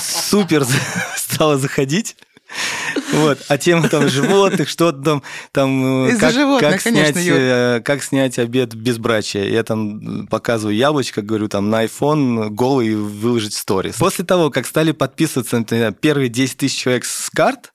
супер 0.00 0.64
стало 1.16 1.58
заходить. 1.58 2.16
Вот. 3.12 3.38
А 3.48 3.58
тема 3.58 3.90
там 3.90 4.08
животных, 4.08 4.70
что-то 4.70 5.02
там, 5.02 5.22
там 5.52 6.06
э, 6.06 6.16
как, 6.16 6.32
животных, 6.32 6.72
как, 6.72 6.82
конечно, 6.82 7.20
снять, 7.20 7.26
э, 7.28 7.82
как 7.84 8.02
снять 8.02 8.38
обед 8.38 8.74
без 8.74 8.96
брачия. 8.96 9.44
Я 9.44 9.62
там 9.64 10.26
показываю 10.28 10.74
яблочко, 10.74 11.20
говорю, 11.20 11.48
там 11.48 11.68
на 11.68 11.84
iPhone 11.84 12.48
голый 12.48 12.94
выложить 12.94 13.52
сторис. 13.52 13.96
После 13.96 14.24
того, 14.24 14.50
как 14.50 14.66
стали 14.66 14.92
подписываться 14.92 15.58
например, 15.58 15.92
первые 15.92 16.30
10 16.30 16.56
тысяч 16.56 16.78
человек 16.78 17.04
с 17.04 17.28
карт, 17.28 17.74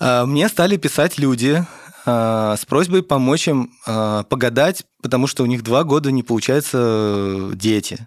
э, 0.00 0.24
мне 0.24 0.48
стали 0.48 0.76
писать 0.76 1.18
люди, 1.18 1.64
с 2.06 2.64
просьбой 2.68 3.02
помочь 3.02 3.48
им 3.48 3.72
погадать, 3.84 4.84
потому 5.02 5.26
что 5.26 5.42
у 5.42 5.46
них 5.46 5.62
два 5.64 5.82
года 5.82 6.12
не 6.12 6.22
получаются 6.22 7.50
дети. 7.54 8.06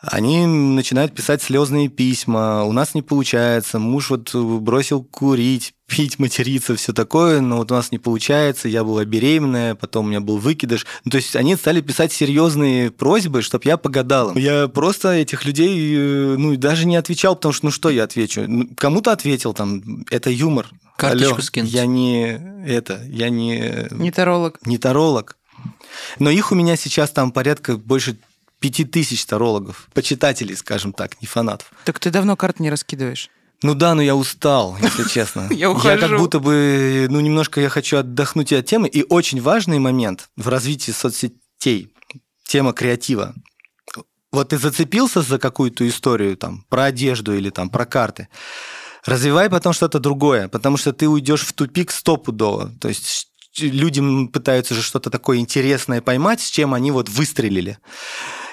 Они 0.00 0.46
начинают 0.46 1.14
писать 1.14 1.42
слезные 1.42 1.88
письма, 1.88 2.64
у 2.64 2.72
нас 2.72 2.94
не 2.94 3.02
получается, 3.02 3.78
муж 3.78 4.10
вот 4.10 4.34
бросил 4.34 5.04
курить, 5.04 5.74
пить, 5.88 6.18
материться, 6.18 6.76
все 6.76 6.92
такое, 6.92 7.40
но 7.40 7.56
вот 7.56 7.72
у 7.72 7.74
нас 7.74 7.90
не 7.90 7.98
получается, 7.98 8.68
я 8.68 8.84
была 8.84 9.04
беременная, 9.04 9.74
потом 9.74 10.04
у 10.04 10.08
меня 10.10 10.20
был 10.20 10.36
выкидыш. 10.36 10.86
Ну, 11.04 11.10
то 11.10 11.16
есть 11.16 11.34
они 11.34 11.56
стали 11.56 11.80
писать 11.80 12.12
серьезные 12.12 12.90
просьбы, 12.90 13.40
чтобы 13.40 13.64
я 13.64 13.78
погадал. 13.78 14.36
Я 14.36 14.68
просто 14.68 15.12
этих 15.12 15.46
людей, 15.46 15.96
э, 15.96 16.36
ну, 16.36 16.54
даже 16.56 16.86
не 16.86 16.96
отвечал, 16.96 17.34
потому 17.36 17.54
что, 17.54 17.66
ну, 17.66 17.70
что 17.70 17.88
я 17.88 18.04
отвечу? 18.04 18.44
Ну, 18.46 18.68
кому-то 18.76 19.12
ответил, 19.12 19.54
там, 19.54 20.04
это 20.10 20.30
юмор. 20.30 20.68
Карточку 20.98 21.34
Алло, 21.34 21.42
скинуть. 21.42 21.72
Я 21.72 21.86
не 21.86 22.38
это, 22.66 23.02
я 23.06 23.30
не... 23.30 23.88
Не 23.90 24.12
таролог. 24.12 24.58
Не 24.66 24.76
таролог. 24.76 25.38
Но 26.18 26.28
их 26.28 26.52
у 26.52 26.54
меня 26.54 26.76
сейчас 26.76 27.10
там 27.10 27.32
порядка 27.32 27.78
больше 27.78 28.18
пяти 28.60 28.84
тысяч 28.84 29.24
тарологов, 29.24 29.88
почитателей, 29.94 30.54
скажем 30.54 30.92
так, 30.92 31.20
не 31.22 31.26
фанатов. 31.26 31.70
Так 31.84 31.98
ты 31.98 32.10
давно 32.10 32.36
карт 32.36 32.60
не 32.60 32.70
раскидываешь? 32.70 33.30
Ну 33.62 33.74
да, 33.74 33.94
но 33.94 34.02
я 34.02 34.14
устал, 34.14 34.76
если 34.80 35.08
честно. 35.08 35.48
Я 35.50 35.70
ухожу. 35.70 35.88
Я 35.88 35.98
как 35.98 36.18
будто 36.18 36.38
бы, 36.38 37.06
ну 37.10 37.20
немножко 37.20 37.60
я 37.60 37.68
хочу 37.68 37.96
отдохнуть 37.96 38.52
от 38.52 38.66
темы. 38.66 38.88
И 38.88 39.04
очень 39.08 39.40
важный 39.40 39.78
момент 39.78 40.30
в 40.36 40.48
развитии 40.48 40.92
соцсетей, 40.92 41.92
тема 42.46 42.72
креатива. 42.72 43.34
Вот 44.30 44.50
ты 44.50 44.58
зацепился 44.58 45.22
за 45.22 45.38
какую-то 45.38 45.88
историю 45.88 46.36
там 46.36 46.64
про 46.68 46.84
одежду 46.84 47.34
или 47.34 47.50
там 47.50 47.70
про 47.70 47.86
карты. 47.86 48.28
Развивай 49.04 49.48
потом 49.48 49.72
что-то 49.72 49.98
другое, 50.00 50.48
потому 50.48 50.76
что 50.76 50.92
ты 50.92 51.08
уйдешь 51.08 51.42
в 51.42 51.52
тупик 51.52 51.90
стопудово. 51.90 52.70
То 52.80 52.88
есть 52.88 53.28
люди 53.58 54.26
пытаются 54.26 54.74
же 54.74 54.82
что-то 54.82 55.10
такое 55.10 55.38
интересное 55.38 56.02
поймать, 56.02 56.40
с 56.40 56.50
чем 56.50 56.74
они 56.74 56.90
вот 56.90 57.08
выстрелили. 57.08 57.78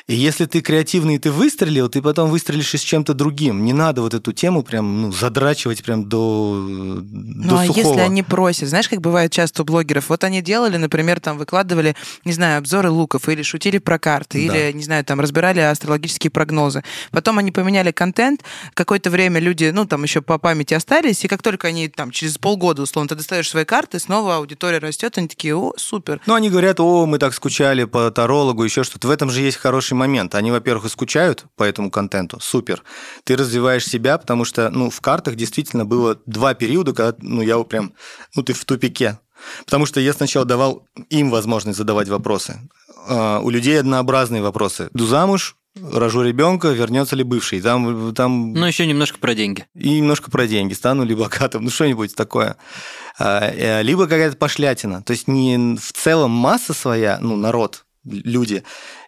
И 0.08 0.14
если 0.14 0.46
ты 0.46 0.62
креативный, 0.62 1.16
и 1.16 1.18
ты 1.18 1.32
выстрелил, 1.32 1.90
ты 1.90 2.00
потом 2.00 2.30
выстрелишь 2.30 2.76
и 2.76 2.78
с 2.78 2.82
чем-то 2.82 3.16
другим. 3.16 3.66
Не 3.66 3.74
надо 3.74 4.04
вот 4.04 4.14
эту 4.14 4.34
тему 4.34 4.62
прям 4.62 5.02
ну, 5.02 5.12
задрачивать 5.12 5.84
прям 5.84 6.08
до, 6.08 6.64
ну, 6.64 7.50
до 7.50 7.60
а 7.62 7.66
сухого. 7.66 7.88
если 7.88 8.00
они 8.02 8.22
просят? 8.22 8.70
Знаешь, 8.70 8.88
как 8.88 9.02
бывает 9.02 9.32
часто 9.32 9.64
у 9.64 9.66
блогеров? 9.66 10.10
Вот 10.10 10.24
они 10.24 10.44
делали, 10.44 10.78
например, 10.78 11.20
там 11.20 11.40
выкладывали, 11.40 11.96
не 12.24 12.34
знаю, 12.34 12.60
обзоры 12.60 12.92
луков, 12.92 13.28
или 13.30 13.42
шутили 13.42 13.80
про 13.80 13.98
карты, 13.98 14.48
да. 14.48 14.56
или, 14.56 14.74
не 14.74 14.84
знаю, 14.84 15.04
там 15.04 15.20
разбирали 15.20 15.60
астрологические 15.60 16.30
прогнозы. 16.30 16.84
Потом 17.10 17.40
они 17.40 17.52
поменяли 17.52 17.90
контент, 17.90 18.44
какое-то 18.76 19.10
время 19.10 19.40
люди, 19.40 19.72
ну, 19.74 19.86
там 19.88 20.04
еще 20.04 20.22
по 20.22 20.38
памяти 20.38 20.76
остались, 20.76 21.26
и 21.26 21.28
как 21.28 21.42
только 21.42 21.70
они 21.70 21.88
там 21.88 22.12
через 22.12 22.38
полгода, 22.38 22.84
условно, 22.84 23.10
ты 23.10 23.16
достаешь 23.16 23.50
свои 23.50 23.66
карты, 23.66 23.98
снова 23.98 24.36
аудитория 24.36 24.78
растет, 24.78 25.18
они 25.18 25.28
такие, 25.28 25.56
о, 25.56 25.74
супер. 25.78 26.22
Ну, 26.28 26.36
они 26.36 26.52
говорят, 26.52 26.80
о, 26.80 27.08
мы 27.08 27.18
так 27.18 27.34
скучали 27.34 27.86
по 27.86 28.12
тарологу, 28.12 28.64
еще 28.64 28.84
что-то. 28.84 29.08
В 29.08 29.12
этом 29.12 29.32
же 29.32 29.42
есть 29.42 29.58
хороший 29.58 29.95
хороший 29.96 30.08
момент. 30.08 30.36
Они, 30.36 30.52
во-первых, 30.52 30.86
и 30.86 30.90
скучают 30.90 31.46
по 31.56 31.64
этому 31.64 31.90
контенту, 31.90 32.40
супер. 32.40 32.84
Ты 33.24 33.36
развиваешь 33.36 33.86
себя, 33.86 34.18
потому 34.18 34.46
что, 34.46 34.70
ну, 34.70 34.90
в 34.90 35.02
картах 35.02 35.36
действительно 35.36 35.86
было 35.86 36.18
два 36.26 36.54
периода, 36.54 36.94
когда, 36.94 37.18
ну, 37.22 37.42
я 37.42 37.58
прям, 37.64 37.94
ну, 38.36 38.44
ты 38.44 38.54
в 38.54 38.66
тупике. 38.66 39.18
Потому 39.66 39.86
что 39.86 40.00
я 40.00 40.14
сначала 40.14 40.46
давал 40.46 40.84
им 41.10 41.30
возможность 41.30 41.78
задавать 41.78 42.10
вопросы. 42.10 42.60
А, 43.08 43.40
у 43.40 43.50
людей 43.50 43.80
однообразные 43.80 44.42
вопросы. 44.42 44.90
Иду 44.94 45.06
замуж, 45.06 45.56
рожу 45.94 46.24
ребенка, 46.24 46.70
вернется 46.70 47.16
ли 47.16 47.24
бывший. 47.24 47.62
Там, 47.62 48.14
там... 48.14 48.54
Ну, 48.54 48.66
еще 48.66 48.86
немножко 48.88 49.20
про 49.20 49.36
деньги. 49.36 49.66
И 49.76 50.00
немножко 50.00 50.32
про 50.32 50.48
деньги. 50.48 50.74
Стану 50.74 51.06
ли 51.06 51.16
богатым, 51.16 51.64
ну, 51.64 51.70
что-нибудь 51.70 52.16
такое. 52.16 52.56
А, 53.20 53.52
э, 53.52 53.84
либо 53.84 54.08
какая-то 54.08 54.38
пошлятина. 54.38 55.02
То 55.02 55.14
есть 55.14 55.28
не 55.28 55.78
в 55.78 55.92
целом 55.94 56.32
масса 56.32 56.74
своя, 56.74 57.20
ну, 57.22 57.36
народ, 57.36 57.85
люди 58.06 58.64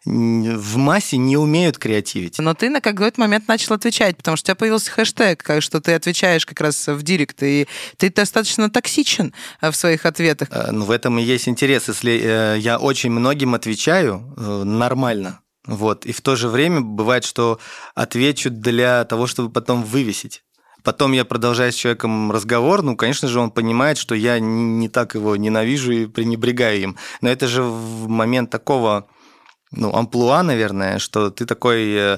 в 0.06 0.78
массе 0.78 1.18
не 1.18 1.38
умеют 1.38 1.78
креативить. 1.78 2.40
Но 2.40 2.54
ты 2.54 2.70
на 2.70 2.82
какой-то 2.82 3.20
момент 3.20 3.48
начал 3.48 3.74
отвечать, 3.74 4.18
потому 4.18 4.38
что 4.38 4.46
у 4.46 4.48
тебя 4.48 4.56
появился 4.56 4.92
хэштег, 4.92 5.44
что 5.60 5.82
ты 5.82 5.94
отвечаешь 5.94 6.46
как 6.46 6.62
раз 6.62 6.88
в 6.88 7.04
директ, 7.04 7.42
и 7.44 7.68
ты 7.98 8.10
достаточно 8.10 8.70
токсичен 8.70 9.34
э, 9.62 9.72
в 9.72 9.76
своих 9.76 10.06
ответах. 10.06 10.50
Э, 10.52 10.72
ну, 10.72 10.86
в 10.86 10.92
этом 10.92 11.20
и 11.20 11.24
есть 11.24 11.48
интерес. 11.48 11.88
Если 11.88 12.20
э, 12.24 12.58
я 12.60 12.78
очень 12.78 13.12
многим 13.12 13.54
отвечаю 13.54 14.34
нормально, 14.38 15.42
вот, 15.66 16.06
и 16.06 16.14
в 16.14 16.22
то 16.22 16.36
же 16.36 16.48
время 16.48 16.82
бывает, 16.82 17.26
что 17.26 17.60
отвечу 17.94 18.50
для 18.50 19.04
того, 19.04 19.28
чтобы 19.28 19.52
потом 19.52 19.84
вывесить. 19.84 20.44
Потом 20.88 21.12
я 21.12 21.26
продолжаю 21.26 21.74
с 21.74 21.76
человеком 21.76 22.32
разговор, 22.32 22.82
ну, 22.82 22.96
конечно 22.96 23.28
же, 23.28 23.42
он 23.42 23.52
понимает, 23.52 23.98
что 23.98 24.16
я 24.16 24.40
не 24.40 24.88
так 24.88 25.16
его 25.16 25.36
ненавижу 25.36 25.92
и 25.92 26.06
пренебрегаю 26.06 26.82
им. 26.82 26.98
Но 27.20 27.28
это 27.28 27.46
же 27.50 27.62
в 27.62 28.08
момент 28.08 28.50
такого, 28.52 29.06
ну, 29.72 29.94
амплуа, 29.94 30.44
наверное, 30.44 31.00
что 31.00 31.30
ты 31.30 31.46
такой 31.46 31.94
э, 31.94 32.18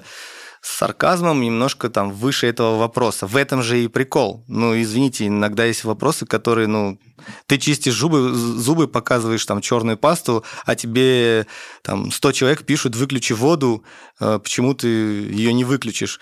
с 0.61 0.77
сарказмом 0.77 1.41
немножко 1.41 1.89
там 1.89 2.11
выше 2.11 2.45
этого 2.45 2.77
вопроса. 2.77 3.25
В 3.25 3.37
этом 3.37 3.63
же 3.63 3.83
и 3.83 3.87
прикол. 3.87 4.43
Ну, 4.47 4.79
извините, 4.79 5.25
иногда 5.25 5.65
есть 5.65 5.83
вопросы, 5.83 6.27
которые, 6.27 6.67
ну, 6.67 6.99
ты 7.47 7.57
чистишь 7.57 7.95
зубы, 7.95 8.31
зубы 8.31 8.87
показываешь 8.87 9.45
там 9.47 9.61
черную 9.61 9.97
пасту, 9.97 10.43
а 10.65 10.75
тебе 10.75 11.47
там 11.81 12.11
100 12.11 12.31
человек 12.33 12.63
пишут, 12.67 12.95
выключи 12.95 13.33
воду, 13.33 13.83
э, 14.19 14.37
почему 14.37 14.75
ты 14.75 14.87
ее 14.87 15.53
не 15.53 15.63
выключишь. 15.63 16.19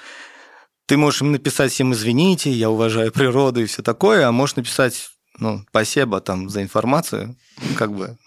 Ты 0.87 0.97
можешь 0.97 1.21
им 1.21 1.31
написать 1.31 1.71
всем 1.71 1.93
извините, 1.93 2.49
я 2.49 2.69
уважаю 2.69 3.11
природу 3.11 3.61
и 3.61 3.65
все 3.65 3.83
такое, 3.83 4.27
а 4.27 4.31
можешь 4.31 4.55
написать 4.55 5.09
ну, 5.39 5.63
спасибо 5.69 6.19
там 6.19 6.49
за 6.49 6.63
информацию, 6.63 7.35
как 7.75 7.93
бы 7.93 8.17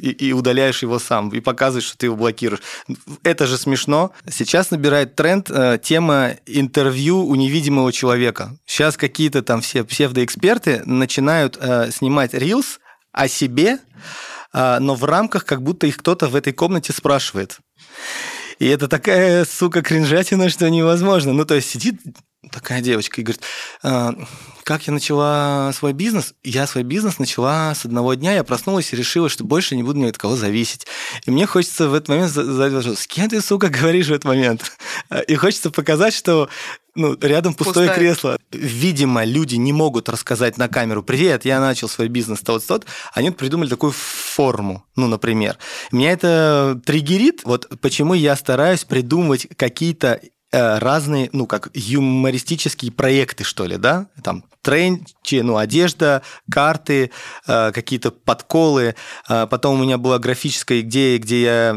и, 0.00 0.10
и 0.10 0.32
удаляешь 0.32 0.82
его 0.82 0.98
сам, 0.98 1.28
и 1.30 1.40
показываешь, 1.40 1.86
что 1.86 1.96
ты 1.96 2.06
его 2.06 2.16
блокируешь. 2.16 2.62
Это 3.22 3.46
же 3.46 3.56
смешно. 3.56 4.12
Сейчас 4.28 4.70
набирает 4.70 5.14
тренд 5.14 5.50
э, 5.50 5.78
тема 5.82 6.32
интервью 6.46 7.24
у 7.24 7.34
невидимого 7.36 7.92
человека. 7.92 8.56
Сейчас 8.66 8.96
какие-то 8.96 9.42
там 9.42 9.60
все 9.60 9.84
псевдоэксперты 9.84 10.82
начинают 10.84 11.56
э, 11.60 11.90
снимать 11.92 12.34
рилс 12.34 12.80
о 13.12 13.28
себе, 13.28 13.78
э, 14.52 14.78
но 14.80 14.94
в 14.94 15.04
рамках, 15.04 15.44
как 15.44 15.62
будто 15.62 15.86
их 15.86 15.98
кто-то 15.98 16.26
в 16.26 16.34
этой 16.34 16.52
комнате 16.52 16.92
спрашивает. 16.92 17.58
И 18.58 18.66
это 18.66 18.88
такая, 18.88 19.44
сука, 19.44 19.82
кринжатина, 19.82 20.48
что 20.48 20.68
невозможно. 20.68 21.32
Ну, 21.32 21.44
то 21.44 21.54
есть 21.54 21.68
сидит 21.68 22.00
такая 22.50 22.80
девочка 22.80 23.20
и 23.20 23.24
говорит, 23.24 23.42
«А, 23.82 24.14
как 24.64 24.86
я 24.86 24.92
начала 24.92 25.72
свой 25.74 25.92
бизнес? 25.92 26.34
Я 26.42 26.66
свой 26.66 26.84
бизнес 26.84 27.18
начала 27.18 27.74
с 27.74 27.84
одного 27.84 28.14
дня, 28.14 28.34
я 28.34 28.44
проснулась 28.44 28.92
и 28.92 28.96
решила, 28.96 29.28
что 29.28 29.44
больше 29.44 29.76
не 29.76 29.82
буду 29.82 29.98
ни 29.98 30.06
от 30.06 30.16
кого 30.16 30.36
зависеть. 30.36 30.86
И 31.26 31.30
мне 31.30 31.46
хочется 31.46 31.88
в 31.88 31.94
этот 31.94 32.08
момент 32.08 32.30
задать 32.30 32.72
вопрос, 32.72 33.00
с 33.00 33.06
кем 33.06 33.28
ты, 33.28 33.40
сука, 33.40 33.68
говоришь 33.68 34.06
в 34.06 34.12
этот 34.12 34.24
момент? 34.24 34.72
И 35.28 35.34
хочется 35.34 35.70
показать, 35.70 36.14
что 36.14 36.48
ну, 36.94 37.16
рядом 37.20 37.54
пустое 37.54 37.88
Пустая. 37.88 37.98
кресло. 37.98 38.38
Видимо, 38.52 39.24
люди 39.24 39.56
не 39.56 39.72
могут 39.72 40.08
рассказать 40.08 40.58
на 40.58 40.68
камеру, 40.68 41.02
привет, 41.02 41.44
я 41.44 41.60
начал 41.60 41.88
свой 41.88 42.08
бизнес 42.08 42.40
тот-тот, 42.40 42.86
они 43.12 43.32
придумали 43.32 43.68
такую 43.68 43.92
форму, 43.92 44.84
ну, 44.94 45.08
например. 45.08 45.58
Меня 45.90 46.12
это 46.12 46.80
триггерит, 46.84 47.42
вот 47.44 47.68
почему 47.80 48.14
я 48.14 48.36
стараюсь 48.36 48.84
придумывать 48.84 49.48
какие-то 49.56 50.20
разные, 50.54 51.30
ну, 51.32 51.46
как 51.46 51.70
юмористические 51.74 52.92
проекты, 52.92 53.44
что 53.44 53.66
ли, 53.66 53.76
да, 53.76 54.06
там 54.22 54.44
тренчи, 54.62 55.40
ну, 55.40 55.56
одежда, 55.56 56.22
карты, 56.50 57.10
э, 57.46 57.72
какие-то 57.72 58.10
подколы. 58.10 58.94
Э, 59.28 59.46
потом 59.48 59.78
у 59.78 59.82
меня 59.82 59.98
была 59.98 60.18
графическая 60.18 60.80
идея, 60.80 61.18
где 61.18 61.42
я 61.42 61.74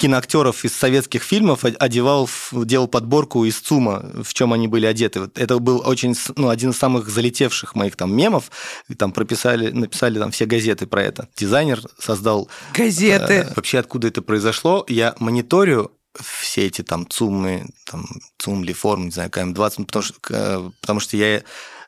киноактеров 0.00 0.64
из 0.64 0.74
советских 0.74 1.22
фильмов 1.22 1.62
одевал, 1.62 2.26
делал 2.52 2.88
подборку 2.88 3.44
из 3.44 3.58
ЦУМа, 3.58 4.22
в 4.24 4.32
чем 4.32 4.54
они 4.54 4.66
были 4.66 4.86
одеты. 4.86 5.30
Это 5.34 5.58
был 5.58 5.82
очень, 5.84 6.14
ну, 6.36 6.48
один 6.48 6.70
из 6.70 6.78
самых 6.78 7.10
залетевших 7.10 7.74
моих 7.74 7.96
там 7.96 8.16
мемов. 8.16 8.50
Там 8.96 9.12
прописали, 9.12 9.70
написали 9.70 10.18
там 10.18 10.30
все 10.30 10.46
газеты 10.46 10.86
про 10.86 11.02
это. 11.02 11.28
Дизайнер 11.36 11.82
создал... 11.98 12.48
Газеты! 12.72 13.34
Э, 13.34 13.52
вообще, 13.54 13.78
откуда 13.78 14.08
это 14.08 14.22
произошло? 14.22 14.86
Я 14.88 15.14
мониторю 15.18 15.92
все 16.18 16.66
эти 16.66 16.82
там 16.82 17.08
ЦУМы, 17.08 17.66
там 17.86 18.06
ЦУМ, 18.38 18.66
форм, 18.74 19.06
не 19.06 19.10
знаю, 19.10 19.30
КМ-20, 19.30 19.86
потому 19.86 20.02
что, 20.02 20.72
потому 20.80 21.00
что 21.00 21.16
я 21.16 21.42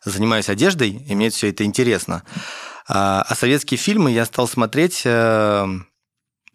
занимаюсь 0.04 0.48
одеждой, 0.48 0.90
и 0.90 1.14
мне 1.14 1.30
все 1.30 1.50
это 1.50 1.64
интересно. 1.64 2.22
А, 2.88 3.24
а 3.26 3.34
советские 3.34 3.78
фильмы 3.78 4.10
я 4.12 4.24
стал 4.24 4.48
смотреть... 4.48 5.02
Э, 5.04 5.66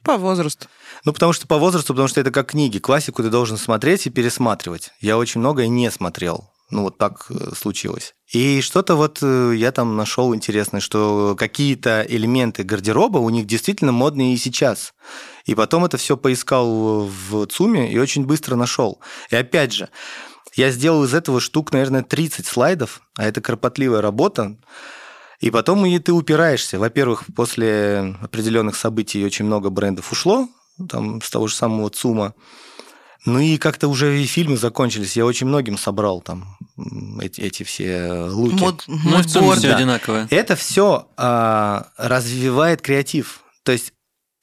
по 0.03 0.17
возрасту. 0.17 0.67
Ну, 1.05 1.13
потому 1.13 1.33
что 1.33 1.47
по 1.47 1.57
возрасту, 1.57 1.93
потому 1.93 2.07
что 2.07 2.21
это 2.21 2.31
как 2.31 2.51
книги. 2.51 2.79
Классику 2.79 3.23
ты 3.23 3.29
должен 3.29 3.57
смотреть 3.57 4.07
и 4.07 4.09
пересматривать. 4.09 4.91
Я 4.99 5.17
очень 5.17 5.39
многое 5.39 5.67
не 5.67 5.91
смотрел. 5.91 6.49
Ну, 6.69 6.83
вот 6.83 6.97
так 6.97 7.27
э, 7.29 7.55
случилось. 7.55 8.13
И 8.33 8.59
что-то 8.59 8.95
вот 8.95 9.19
э, 9.21 9.53
я 9.55 9.71
там 9.71 9.95
нашел 9.95 10.35
интересное, 10.35 10.81
что 10.81 11.35
какие-то 11.37 12.05
элементы 12.07 12.63
гардероба 12.63 13.19
у 13.19 13.29
них 13.29 13.47
действительно 13.47 13.93
модные 13.93 14.33
и 14.33 14.37
сейчас. 14.37 14.93
И 15.45 15.55
потом 15.55 15.85
это 15.85 15.95
все 15.95 16.17
поискал 16.17 17.07
в 17.07 17.45
ЦУМе 17.45 17.91
и 17.91 17.97
очень 17.97 18.25
быстро 18.25 18.55
нашел. 18.55 18.99
И 19.29 19.35
опять 19.37 19.71
же, 19.71 19.87
я 20.55 20.71
сделал 20.71 21.05
из 21.05 21.13
этого 21.13 21.39
штук, 21.39 21.71
наверное, 21.71 22.03
30 22.03 22.45
слайдов, 22.45 23.01
а 23.15 23.25
это 23.25 23.39
кропотливая 23.39 24.01
работа. 24.01 24.57
И 25.39 25.51
потом 25.51 25.85
и 25.85 25.99
ты 25.99 26.11
упираешься. 26.11 26.79
Во-первых, 26.79 27.23
после 27.35 28.15
определенных 28.21 28.75
событий 28.75 29.23
очень 29.23 29.45
много 29.45 29.69
брендов 29.69 30.11
ушло, 30.11 30.49
там, 30.89 31.21
с 31.21 31.29
того 31.29 31.47
же 31.47 31.55
самого 31.55 31.89
ЦУМа. 31.89 32.33
Ну 33.25 33.39
и 33.39 33.57
как-то 33.57 33.87
уже 33.87 34.21
и 34.21 34.25
фильмы 34.25 34.57
закончились. 34.57 35.17
Я 35.17 35.25
очень 35.25 35.47
многим 35.47 35.77
собрал 35.77 36.21
там 36.21 36.57
эти, 37.21 37.41
эти 37.41 37.63
все 37.63 38.23
луки. 38.29 38.55
Мод, 38.55 38.83
ну, 38.87 39.17
в 39.17 39.25
целом 39.25 39.55
все 39.55 39.73
одинаковое. 39.73 40.27
Это 40.29 40.55
все 40.55 41.07
а, 41.17 41.87
развивает 41.97 42.81
креатив. 42.81 43.41
То 43.63 43.71
есть 43.71 43.93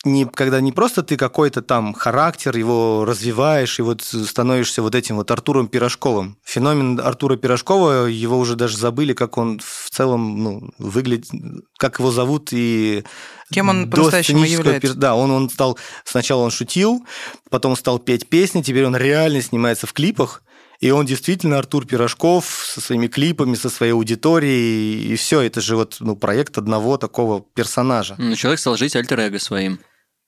не, 0.04 0.26
когда 0.26 0.60
не 0.60 0.72
просто 0.72 1.02
ты 1.02 1.16
какой-то 1.16 1.62
там 1.62 1.94
характер, 1.94 2.56
его 2.56 3.04
развиваешь, 3.04 3.78
и 3.78 3.82
вот 3.82 4.02
становишься 4.02 4.82
вот 4.82 4.94
этим 4.94 5.16
вот 5.16 5.30
Артуром 5.30 5.68
Пирожковым. 5.68 6.38
Феномен 6.44 7.00
Артура 7.00 7.36
Пирожкова, 7.36 8.06
его 8.06 8.38
уже 8.38 8.56
даже 8.56 8.76
забыли, 8.76 9.12
как 9.12 9.38
он 9.38 9.60
в 9.60 9.90
целом 9.90 10.42
ну, 10.42 10.70
выглядит, 10.78 11.30
как 11.78 11.98
его 11.98 12.10
зовут 12.10 12.48
и... 12.52 13.04
Кем 13.50 13.68
он 13.68 13.90
по-настоящему 13.90 14.44
является? 14.44 14.94
Да, 14.94 15.14
он, 15.14 15.30
он 15.30 15.50
стал... 15.50 15.78
Сначала 16.04 16.42
он 16.42 16.50
шутил, 16.50 17.04
потом 17.50 17.76
стал 17.76 17.98
петь 17.98 18.28
песни, 18.28 18.62
теперь 18.62 18.86
он 18.86 18.96
реально 18.96 19.42
снимается 19.42 19.86
в 19.86 19.92
клипах, 19.92 20.42
и 20.80 20.90
он 20.90 21.06
действительно 21.06 21.58
Артур 21.58 21.86
Пирожков 21.86 22.66
со 22.66 22.80
своими 22.80 23.06
клипами, 23.06 23.54
со 23.54 23.70
своей 23.70 23.92
аудиторией, 23.92 25.12
и 25.12 25.16
все, 25.16 25.40
это 25.40 25.60
же 25.60 25.76
вот 25.76 25.96
ну, 26.00 26.16
проект 26.16 26.58
одного 26.58 26.98
такого 26.98 27.42
персонажа. 27.54 28.16
Ну, 28.18 28.34
человек 28.36 28.60
стал 28.60 28.76
жить 28.76 28.96
альтер-эго 28.96 29.38
своим. 29.38 29.78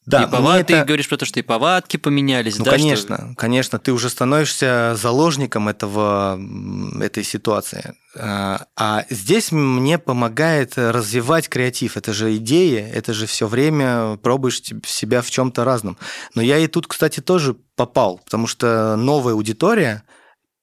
Да, 0.06 0.22
и 0.22 0.30
повадки, 0.30 0.72
это... 0.72 0.82
ты 0.82 0.86
говоришь 0.86 1.08
про 1.08 1.16
то, 1.16 1.24
что 1.24 1.40
и 1.40 1.42
повадки 1.42 1.96
поменялись. 1.96 2.58
Ну, 2.58 2.64
да, 2.64 2.70
конечно, 2.70 3.16
что... 3.16 3.34
конечно, 3.36 3.78
ты 3.80 3.92
уже 3.92 4.08
становишься 4.08 4.94
заложником 4.96 5.68
этого, 5.68 6.40
этой 7.00 7.24
ситуации. 7.24 7.94
А, 8.16 8.66
а 8.76 9.04
здесь 9.10 9.50
мне 9.50 9.98
помогает 9.98 10.74
развивать 10.78 11.48
креатив. 11.48 11.96
Это 11.96 12.12
же 12.12 12.36
идея, 12.36 12.88
это 12.88 13.12
же 13.12 13.26
все 13.26 13.48
время 13.48 14.16
пробуешь 14.18 14.62
себя 14.86 15.22
в 15.22 15.30
чем-то 15.30 15.64
разном. 15.64 15.98
Но 16.36 16.42
я 16.42 16.58
и 16.58 16.68
тут, 16.68 16.86
кстати, 16.86 17.20
тоже 17.20 17.56
попал, 17.74 18.20
потому 18.24 18.46
что 18.46 18.94
новая 18.94 19.34
аудитория, 19.34 20.04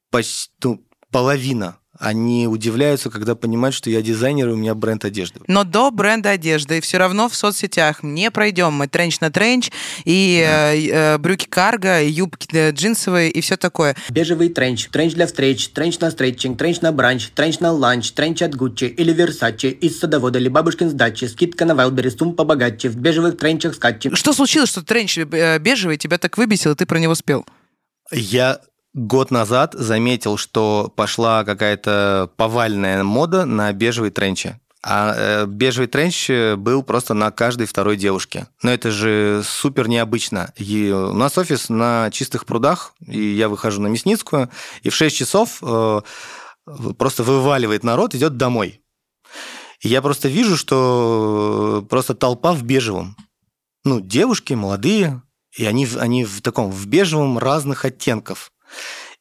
почти 0.10 0.52
ну, 0.64 0.82
половина 1.12 1.78
они 2.00 2.48
удивляются, 2.48 3.10
когда 3.10 3.36
понимают, 3.36 3.76
что 3.76 3.90
я 3.90 4.02
дизайнер, 4.02 4.50
и 4.50 4.52
у 4.54 4.56
меня 4.56 4.74
бренд 4.74 5.06
одежды. 5.06 5.42
Но 5.48 5.64
до 5.64 5.92
бренда 5.92 6.32
одежды 6.32 6.82
все 6.82 6.98
равно 6.98 7.30
в 7.30 7.36
соцсетях 7.36 8.02
не 8.02 8.32
пройдем 8.32 8.74
мы 8.74 8.88
тренч 8.88 9.20
на 9.20 9.32
тренч, 9.32 9.70
и 10.04 10.44
да. 10.46 10.74
э, 10.74 10.88
э, 10.88 11.18
брюки 11.20 11.46
карго, 11.46 12.02
и 12.02 12.10
юбки 12.10 12.72
джинсовые, 12.72 13.30
и 13.30 13.42
все 13.42 13.58
такое. 13.58 13.96
Бежевый 14.10 14.50
тренч, 14.50 14.88
тренч 14.90 15.14
для 15.14 15.28
встреч, 15.28 15.70
тренч 15.70 16.00
на 16.00 16.10
стретчинг, 16.10 16.58
тренч 16.58 16.82
на 16.82 16.92
бранч, 16.92 17.30
тренч 17.30 17.60
на 17.60 17.72
ланч, 17.72 18.12
тренч 18.12 18.42
от 18.42 18.56
Гуччи 18.56 18.86
или 18.86 19.14
Версачи, 19.14 19.68
из 19.68 20.00
садовода 20.00 20.40
или 20.40 20.50
бабушкин 20.50 20.90
с 20.90 20.94
дачи, 20.94 21.26
скидка 21.26 21.66
на 21.66 21.76
Wildberries, 21.76 22.10
сумма 22.10 22.34
побогаче, 22.34 22.90
в 22.90 22.96
бежевых 22.96 23.38
тренчах 23.38 23.76
скатчи. 23.76 24.14
Что 24.16 24.34
случилось, 24.34 24.70
что 24.70 24.84
тренч 24.84 25.18
э, 25.18 25.60
бежевый 25.60 25.98
тебя 25.98 26.18
так 26.18 26.38
выбесил, 26.38 26.72
и 26.72 26.76
ты 26.76 26.86
про 26.86 26.98
него 26.98 27.14
спел? 27.14 27.46
Я 28.12 28.60
год 28.94 29.32
назад 29.32 29.74
заметил, 29.74 30.38
что 30.38 30.92
пошла 30.96 31.44
какая-то 31.44 32.30
повальная 32.38 33.04
мода 33.04 33.46
на 33.46 33.72
бежевые 33.74 34.12
тренчи. 34.12 34.60
А 34.86 35.14
э, 35.16 35.46
бежевый 35.46 35.88
тренч 35.88 36.30
был 36.58 36.84
просто 36.84 37.14
на 37.14 37.32
каждой 37.32 37.68
второй 37.68 37.96
девушке. 37.96 38.48
Но 38.62 38.72
это 38.72 38.92
же 38.92 39.42
супер 39.46 39.88
необычно. 39.88 40.54
И 40.58 40.92
у 40.92 41.14
нас 41.14 41.38
офис 41.38 41.70
на 41.70 42.12
чистых 42.12 42.46
прудах, 42.46 42.94
и 43.08 43.22
я 43.22 43.48
выхожу 43.48 43.82
на 43.82 43.88
Мясницкую, 43.88 44.50
и 44.82 44.90
в 44.90 44.96
6 44.96 45.16
часов 45.16 45.60
э, 45.62 46.02
просто 46.98 47.24
вываливает 47.24 47.86
народ, 47.86 48.14
идет 48.14 48.36
домой. 48.36 48.82
И 49.80 49.88
я 49.88 50.02
просто 50.02 50.28
вижу, 50.28 50.58
что 50.58 51.86
просто 51.90 52.14
толпа 52.14 52.54
в 52.54 52.64
бежевом. 52.64 53.16
Ну, 53.86 54.02
девушки 54.02 54.54
молодые, 54.54 55.22
и 55.56 55.66
они, 55.66 55.88
они 55.98 56.26
в 56.26 56.42
таком, 56.42 56.72
в 56.72 56.86
бежевом 56.88 57.38
разных 57.38 57.86
оттенков. 57.86 58.52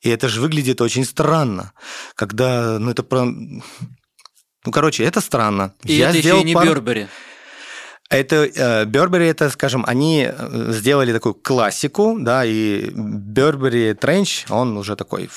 И 0.00 0.10
это 0.10 0.28
же 0.28 0.40
выглядит 0.40 0.80
очень 0.80 1.04
странно, 1.04 1.72
когда, 2.14 2.78
ну, 2.78 2.90
это 2.90 3.02
про... 3.02 3.24
Ну, 3.24 4.70
короче, 4.72 5.04
это 5.04 5.20
странно. 5.20 5.74
И 5.84 5.94
Я 5.94 6.10
это 6.10 6.18
сделал 6.18 6.40
еще 6.40 6.44
и 6.44 6.48
не 6.48 6.54
пар... 6.54 6.66
Бербери. 6.66 7.08
Это 8.10 8.84
Бербери, 8.86 9.26
это, 9.26 9.48
скажем, 9.48 9.84
они 9.86 10.28
э, 10.28 10.72
сделали 10.72 11.12
такую 11.12 11.34
классику, 11.34 12.18
да, 12.20 12.44
и 12.44 12.90
Бербери 12.94 13.94
Тренч, 13.94 14.44
он 14.50 14.76
уже 14.76 14.96
такой 14.96 15.30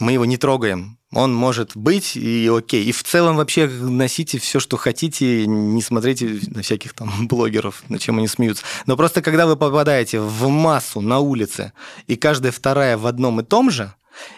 мы 0.00 0.12
его 0.12 0.24
не 0.24 0.36
трогаем. 0.36 0.98
Он 1.12 1.32
может 1.32 1.76
быть 1.76 2.16
и 2.16 2.50
окей. 2.52 2.84
И 2.84 2.92
в 2.92 3.04
целом 3.04 3.36
вообще 3.36 3.68
носите 3.68 4.38
все, 4.38 4.58
что 4.58 4.76
хотите, 4.76 5.46
не 5.46 5.80
смотрите 5.80 6.40
на 6.48 6.62
всяких 6.62 6.92
там 6.94 7.28
блогеров, 7.28 7.84
на 7.88 7.98
чем 7.98 8.18
они 8.18 8.26
смеются. 8.26 8.64
Но 8.86 8.96
просто 8.96 9.22
когда 9.22 9.46
вы 9.46 9.56
попадаете 9.56 10.18
в 10.20 10.48
массу 10.48 11.00
на 11.00 11.20
улице, 11.20 11.72
и 12.08 12.16
каждая 12.16 12.50
вторая 12.50 12.98
в 12.98 13.06
одном 13.06 13.40
и 13.40 13.44
том 13.44 13.70
же, 13.70 13.94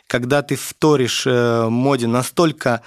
когда 0.06 0.42
ты 0.42 0.56
вторишь 0.56 1.26
э, 1.26 1.68
моде 1.68 2.06
настолько, 2.06 2.82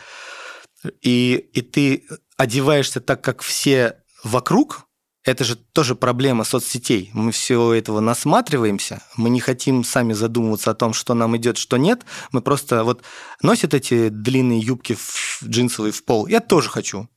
и, 1.01 1.49
и 1.53 1.61
ты 1.61 2.05
одеваешься 2.37 3.01
так, 3.01 3.21
как 3.21 3.41
все 3.41 3.97
вокруг, 4.23 4.85
это 5.25 5.43
же 5.43 5.55
тоже 5.55 5.95
проблема 5.95 6.43
соцсетей. 6.43 7.11
Мы 7.13 7.31
всего 7.31 7.73
этого 7.73 7.99
насматриваемся, 7.99 9.03
мы 9.17 9.29
не 9.29 9.39
хотим 9.39 9.83
сами 9.83 10.13
задумываться 10.13 10.71
о 10.71 10.75
том, 10.75 10.93
что 10.93 11.13
нам 11.13 11.35
идет, 11.37 11.57
что 11.57 11.77
нет. 11.77 12.03
Мы 12.31 12.41
просто 12.41 12.83
вот 12.83 13.03
носят 13.41 13.73
эти 13.73 14.09
длинные 14.09 14.59
юбки 14.59 14.95
в 14.95 15.43
джинсовые 15.43 15.91
в 15.91 16.03
пол. 16.05 16.27
Я 16.27 16.39
тоже 16.39 16.69
хочу. 16.69 17.09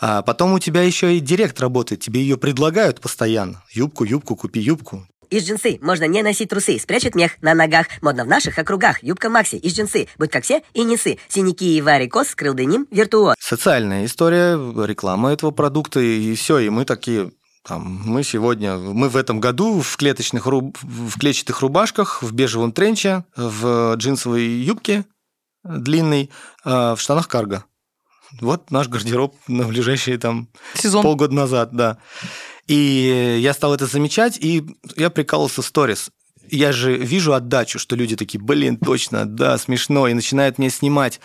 А 0.00 0.22
потом 0.22 0.54
у 0.54 0.58
тебя 0.58 0.82
еще 0.82 1.16
и 1.16 1.20
директ 1.20 1.60
работает, 1.60 2.00
тебе 2.00 2.20
ее 2.20 2.36
предлагают 2.36 3.00
постоянно. 3.00 3.62
Юбку, 3.70 4.04
юбку, 4.04 4.36
купи 4.36 4.60
юбку. 4.60 5.06
Из 5.34 5.44
джинсы 5.48 5.80
можно 5.82 6.04
не 6.04 6.22
носить 6.22 6.50
трусы, 6.50 6.78
спрячет 6.78 7.16
мех 7.16 7.32
на 7.42 7.54
ногах. 7.54 7.88
Модно 8.02 8.24
в 8.24 8.28
наших 8.28 8.56
округах. 8.56 9.02
Юбка 9.02 9.28
Макси 9.28 9.56
из 9.56 9.76
джинсы. 9.76 10.06
Будь 10.16 10.30
как 10.30 10.44
все 10.44 10.62
и 10.74 10.84
несы. 10.84 11.18
Синяки 11.26 11.76
и 11.76 11.82
варикос, 11.82 12.28
скрыл 12.28 12.54
деним, 12.54 12.86
виртуоз. 12.92 13.34
Социальная 13.40 14.04
история, 14.04 14.54
реклама 14.86 15.32
этого 15.32 15.50
продукта, 15.50 15.98
и 15.98 16.36
все. 16.36 16.58
И 16.58 16.68
мы 16.68 16.84
такие, 16.84 17.32
там, 17.66 18.00
мы 18.04 18.22
сегодня, 18.22 18.76
мы 18.76 19.08
в 19.08 19.16
этом 19.16 19.40
году 19.40 19.80
в 19.80 19.96
клеточных, 19.96 20.46
руб, 20.46 20.78
в 20.80 21.18
клетчатых 21.18 21.62
рубашках, 21.62 22.22
в 22.22 22.32
бежевом 22.32 22.70
тренче, 22.70 23.24
в 23.34 23.96
джинсовой 23.96 24.44
юбке 24.44 25.04
длинной, 25.64 26.30
а, 26.64 26.94
в 26.94 27.00
штанах 27.00 27.26
карго. 27.26 27.64
Вот 28.40 28.70
наш 28.70 28.88
гардероб 28.88 29.34
на 29.48 29.64
ближайшие 29.64 30.16
там 30.16 30.48
Сезон. 30.74 31.02
полгода 31.02 31.34
назад, 31.34 31.70
да. 31.72 31.98
И 32.66 33.38
я 33.40 33.52
стал 33.52 33.74
это 33.74 33.86
замечать, 33.86 34.38
и 34.40 34.64
я 34.96 35.10
прикалывался 35.10 35.62
в 35.62 35.66
сторис. 35.66 36.10
Я 36.50 36.72
же 36.72 36.96
вижу 36.96 37.32
отдачу, 37.32 37.78
что 37.78 37.96
люди 37.96 38.16
такие, 38.16 38.42
блин, 38.42 38.76
точно, 38.76 39.24
да, 39.26 39.56
смешно, 39.58 40.08
и 40.08 40.14
начинают 40.14 40.58
мне 40.58 40.70
снимать 40.70 41.20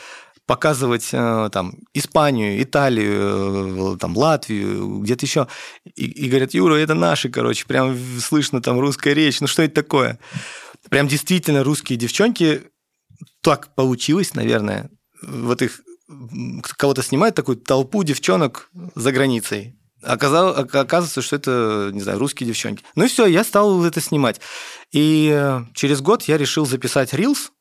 показывать 0.50 1.10
э, 1.12 1.50
там 1.52 1.76
Испанию, 1.94 2.64
Италию, 2.64 3.94
э, 3.94 3.98
там 4.00 4.18
Латвию, 4.18 4.98
где-то 4.98 5.24
еще, 5.24 5.48
и, 5.94 6.06
и 6.06 6.28
говорят, 6.28 6.56
Юра, 6.56 6.74
это 6.74 6.96
наши, 6.96 7.30
короче, 7.30 7.68
прям 7.68 7.96
слышно 8.20 8.60
там 8.60 8.80
русская 8.80 9.14
речь, 9.14 9.42
ну 9.42 9.48
что 9.48 9.62
это 9.62 9.76
такое? 9.76 10.18
Прям 10.90 11.08
действительно 11.08 11.64
русские 11.64 12.00
девчонки, 12.00 12.64
так 13.42 13.76
получилось, 13.76 14.34
наверное, 14.34 14.90
вот 15.22 15.62
их 15.62 15.82
кого-то 16.78 17.04
снимают 17.04 17.36
такую 17.36 17.58
толпу 17.58 18.04
девчонок 18.04 18.72
за 18.96 19.12
границей. 19.12 19.79
Оказалось, 20.02 20.58
оказывается, 20.58 21.22
что 21.22 21.36
это, 21.36 21.90
не 21.94 22.02
знаю, 22.02 22.20
русские 22.20 22.48
девчонки. 22.48 22.84
Ну 22.96 23.06
и 23.06 23.08
все, 23.08 23.26
я 23.26 23.44
стал 23.44 23.84
это 23.84 24.00
снимать. 24.00 24.40
И 24.92 25.30
э, 25.34 25.62
через 25.74 26.02
год 26.02 26.24
я 26.24 26.38
решил 26.38 26.66
записать 26.66 27.14
рилс, 27.14 27.52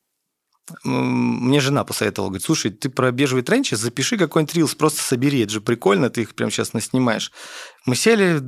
мне 0.83 1.59
жена 1.59 1.83
посоветовала, 1.83 2.29
говорит, 2.29 2.45
слушай, 2.45 2.71
ты 2.71 2.89
про 2.89 3.11
бежевый 3.11 3.43
тренч 3.43 3.71
запиши 3.71 4.17
какой-нибудь 4.17 4.55
рилс, 4.55 4.75
просто 4.75 5.01
собери, 5.01 5.41
это 5.41 5.53
же 5.53 5.61
прикольно, 5.61 6.09
ты 6.09 6.21
их 6.21 6.35
прямо 6.35 6.51
сейчас 6.51 6.73
наснимаешь. 6.73 7.31
Мы 7.85 7.95
сели 7.95 8.39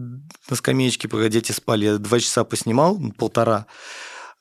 на 0.50 0.56
скамеечке, 0.56 1.08
пока 1.08 1.30
дети 1.30 1.52
спали, 1.52 1.86
я 1.86 1.98
два 1.98 2.20
часа 2.20 2.44
поснимал, 2.44 3.00
полтора. 3.18 3.66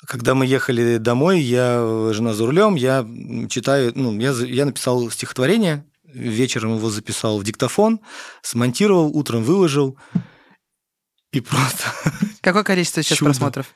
Когда 0.06 0.34
мы 0.34 0.46
ехали 0.46 0.96
домой, 0.96 1.40
я, 1.40 2.10
жена 2.12 2.32
за 2.32 2.46
рулем, 2.46 2.74
я 2.74 3.06
читаю, 3.48 3.92
ну, 3.94 4.18
я, 4.18 4.32
я 4.32 4.64
написал 4.64 5.10
стихотворение, 5.10 5.84
вечером 6.12 6.76
его 6.76 6.90
записал 6.90 7.38
в 7.38 7.44
диктофон, 7.44 8.00
смонтировал, 8.42 9.16
утром 9.16 9.42
выложил, 9.42 9.98
и 11.32 11.40
просто... 11.40 11.84
Какое 12.40 12.64
количество 12.64 13.02
сейчас 13.02 13.18
Чудо. 13.18 13.30
просмотров? 13.30 13.74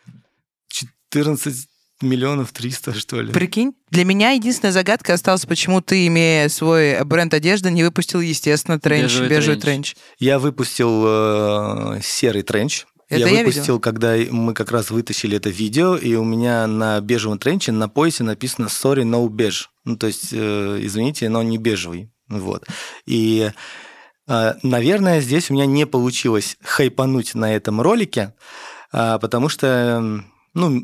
14 0.68 1.68
миллионов 2.02 2.52
триста, 2.52 2.92
что 2.94 3.20
ли. 3.20 3.32
Прикинь? 3.32 3.74
Для 3.90 4.04
меня 4.04 4.30
единственная 4.32 4.72
загадка 4.72 5.14
осталась, 5.14 5.46
почему 5.46 5.80
ты, 5.80 6.06
имея 6.08 6.48
свой 6.48 7.02
бренд 7.04 7.32
одежды, 7.34 7.70
не 7.70 7.84
выпустил, 7.84 8.20
естественно, 8.20 8.80
тренч, 8.80 9.04
Бежевый 9.04 9.28
бежевый 9.28 9.60
тренч. 9.60 9.94
тренч. 9.94 10.04
Я 10.18 10.38
выпустил 10.38 11.04
э, 11.06 12.00
серый 12.02 12.42
тренч. 12.42 12.86
Это 13.08 13.20
я 13.20 13.28
я 13.28 13.38
выпустил, 13.40 13.62
видела. 13.62 13.78
когда 13.78 14.16
мы 14.30 14.54
как 14.54 14.72
раз 14.72 14.90
вытащили 14.90 15.36
это 15.36 15.50
видео, 15.50 15.96
и 15.96 16.14
у 16.14 16.24
меня 16.24 16.66
на 16.66 17.00
бежевом 17.00 17.38
тренче 17.38 17.70
на 17.70 17.88
поясе 17.88 18.24
написано 18.24 18.66
«Sorry, 18.66 19.02
no 19.04 19.28
beige». 19.28 19.66
Ну, 19.84 19.96
то 19.96 20.06
есть, 20.06 20.32
э, 20.32 20.78
извините, 20.80 21.28
но 21.28 21.42
не 21.42 21.58
бежевый. 21.58 22.10
Вот. 22.28 22.66
И, 23.06 23.50
э, 24.26 24.54
наверное, 24.62 25.20
здесь 25.20 25.50
у 25.50 25.54
меня 25.54 25.66
не 25.66 25.86
получилось 25.86 26.56
хайпануть 26.62 27.34
на 27.34 27.54
этом 27.54 27.80
ролике, 27.80 28.34
а, 28.92 29.18
потому 29.18 29.48
что, 29.48 30.22
ну, 30.54 30.82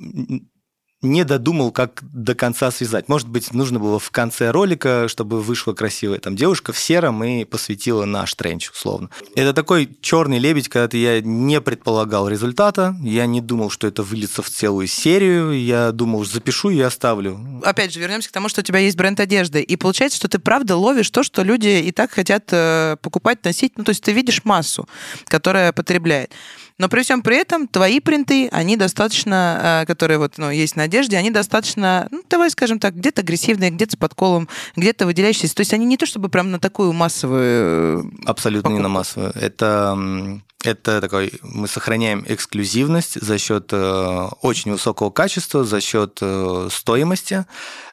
не 1.02 1.24
додумал, 1.24 1.72
как 1.72 2.02
до 2.12 2.34
конца 2.34 2.70
связать. 2.70 3.08
Может 3.08 3.28
быть, 3.28 3.54
нужно 3.54 3.80
было 3.80 3.98
в 3.98 4.10
конце 4.10 4.50
ролика, 4.50 5.08
чтобы 5.08 5.40
вышла 5.40 5.72
красивая 5.72 6.18
там 6.18 6.36
девушка 6.36 6.72
в 6.72 6.78
сером 6.78 7.24
и 7.24 7.44
посвятила 7.44 8.04
наш 8.04 8.34
тренч, 8.34 8.70
условно. 8.70 9.08
Это 9.34 9.54
такой 9.54 9.96
черный 10.02 10.38
лебедь, 10.38 10.68
когда 10.68 10.98
я 10.98 11.20
не 11.20 11.60
предполагал 11.60 12.28
результата, 12.28 12.94
я 13.02 13.26
не 13.26 13.40
думал, 13.40 13.70
что 13.70 13.86
это 13.86 14.02
выльется 14.02 14.42
в 14.42 14.50
целую 14.50 14.86
серию, 14.86 15.52
я 15.52 15.92
думал, 15.92 16.24
запишу 16.24 16.70
и 16.70 16.80
оставлю. 16.80 17.40
Опять 17.64 17.94
же, 17.94 18.00
вернемся 18.00 18.28
к 18.28 18.32
тому, 18.32 18.48
что 18.48 18.60
у 18.60 18.64
тебя 18.64 18.80
есть 18.80 18.96
бренд 18.96 19.20
одежды. 19.20 19.62
И 19.62 19.76
получается, 19.76 20.16
что 20.16 20.28
ты 20.28 20.38
правда 20.38 20.76
ловишь 20.76 21.10
то, 21.10 21.22
что 21.22 21.42
люди 21.42 21.68
и 21.68 21.92
так 21.92 22.10
хотят 22.10 22.44
э, 22.50 22.96
покупать, 23.00 23.42
носить. 23.44 23.72
Ну, 23.76 23.84
то 23.84 23.90
есть 23.90 24.02
ты 24.02 24.12
видишь 24.12 24.44
массу, 24.44 24.86
которая 25.26 25.72
потребляет. 25.72 26.32
Но 26.80 26.88
при 26.88 27.02
всем 27.02 27.20
при 27.20 27.36
этом 27.36 27.68
твои 27.68 28.00
принты, 28.00 28.48
они 28.48 28.74
достаточно, 28.74 29.82
э, 29.82 29.86
которые 29.86 30.16
вот, 30.16 30.38
ну, 30.38 30.50
есть 30.50 30.76
на 30.76 30.84
одежде, 30.84 31.18
они 31.18 31.30
достаточно, 31.30 32.08
ну, 32.10 32.22
давай 32.30 32.48
скажем 32.48 32.78
так, 32.78 32.96
где-то 32.96 33.20
агрессивные, 33.20 33.70
где-то 33.70 33.92
с 33.92 33.96
подколом, 33.96 34.48
где-то 34.76 35.04
выделяющиеся. 35.04 35.54
То 35.54 35.60
есть 35.60 35.74
они 35.74 35.84
не 35.84 35.98
то 35.98 36.06
чтобы 36.06 36.30
прям 36.30 36.50
на 36.50 36.58
такую 36.58 36.94
массовую... 36.94 38.00
э, 38.00 38.24
Абсолютно 38.24 38.70
не 38.70 38.78
на 38.78 38.88
покупку. 38.88 38.98
массовую. 38.98 39.32
Это, 39.34 40.40
это 40.64 41.02
такой, 41.02 41.34
мы 41.42 41.68
сохраняем 41.68 42.24
эксклюзивность 42.26 43.20
за 43.20 43.36
счет 43.36 43.68
э, 43.72 44.28
очень 44.40 44.72
высокого 44.72 45.10
качества, 45.10 45.64
за 45.64 45.82
счет 45.82 46.16
э, 46.22 46.68
стоимости, 46.72 47.44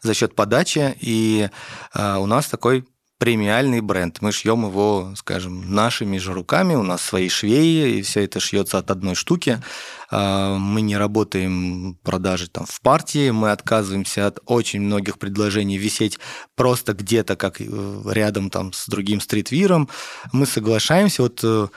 за 0.02 0.13
счет 0.13 0.34
подачи. 0.34 0.95
И 1.02 1.50
э, 1.93 2.15
у 2.15 2.26
нас 2.26 2.45
такой 2.45 2.86
премиальный 3.17 3.82
бренд. 3.82 4.19
Мы 4.21 4.32
шьем 4.32 4.65
его, 4.65 5.13
скажем, 5.15 5.73
нашими 5.73 6.17
же 6.17 6.34
руками, 6.34 6.75
у 6.75 6.84
нас 6.84 7.01
свои 7.01 7.30
швеи, 7.30 7.97
и 7.97 8.01
все 8.01 8.23
это 8.23 8.39
шьется 8.39 8.77
от 8.77 8.91
одной 8.91 9.15
штуки. 9.15 9.62
А, 10.10 10.58
Мы 10.58 10.82
не 10.82 10.97
работаем 10.97 11.97
продажи 12.03 12.47
там 12.47 12.65
в 12.65 12.82
партии, 12.82 13.32
мы 13.32 13.51
отказываемся 13.51 14.27
от 14.27 14.39
очень 14.45 14.82
многих 14.82 15.17
предложений 15.17 15.77
висеть 15.77 16.19
просто 16.56 16.93
где-то 16.93 17.36
как 17.36 17.60
э, 17.60 17.65
рядом 18.06 18.49
там 18.49 18.71
с 18.73 18.88
другим 18.88 19.19
стритвиром. 19.19 19.89
Мы 20.32 20.45
соглашаемся, 20.45 21.23
вот 21.23 21.39
э, 21.43 21.67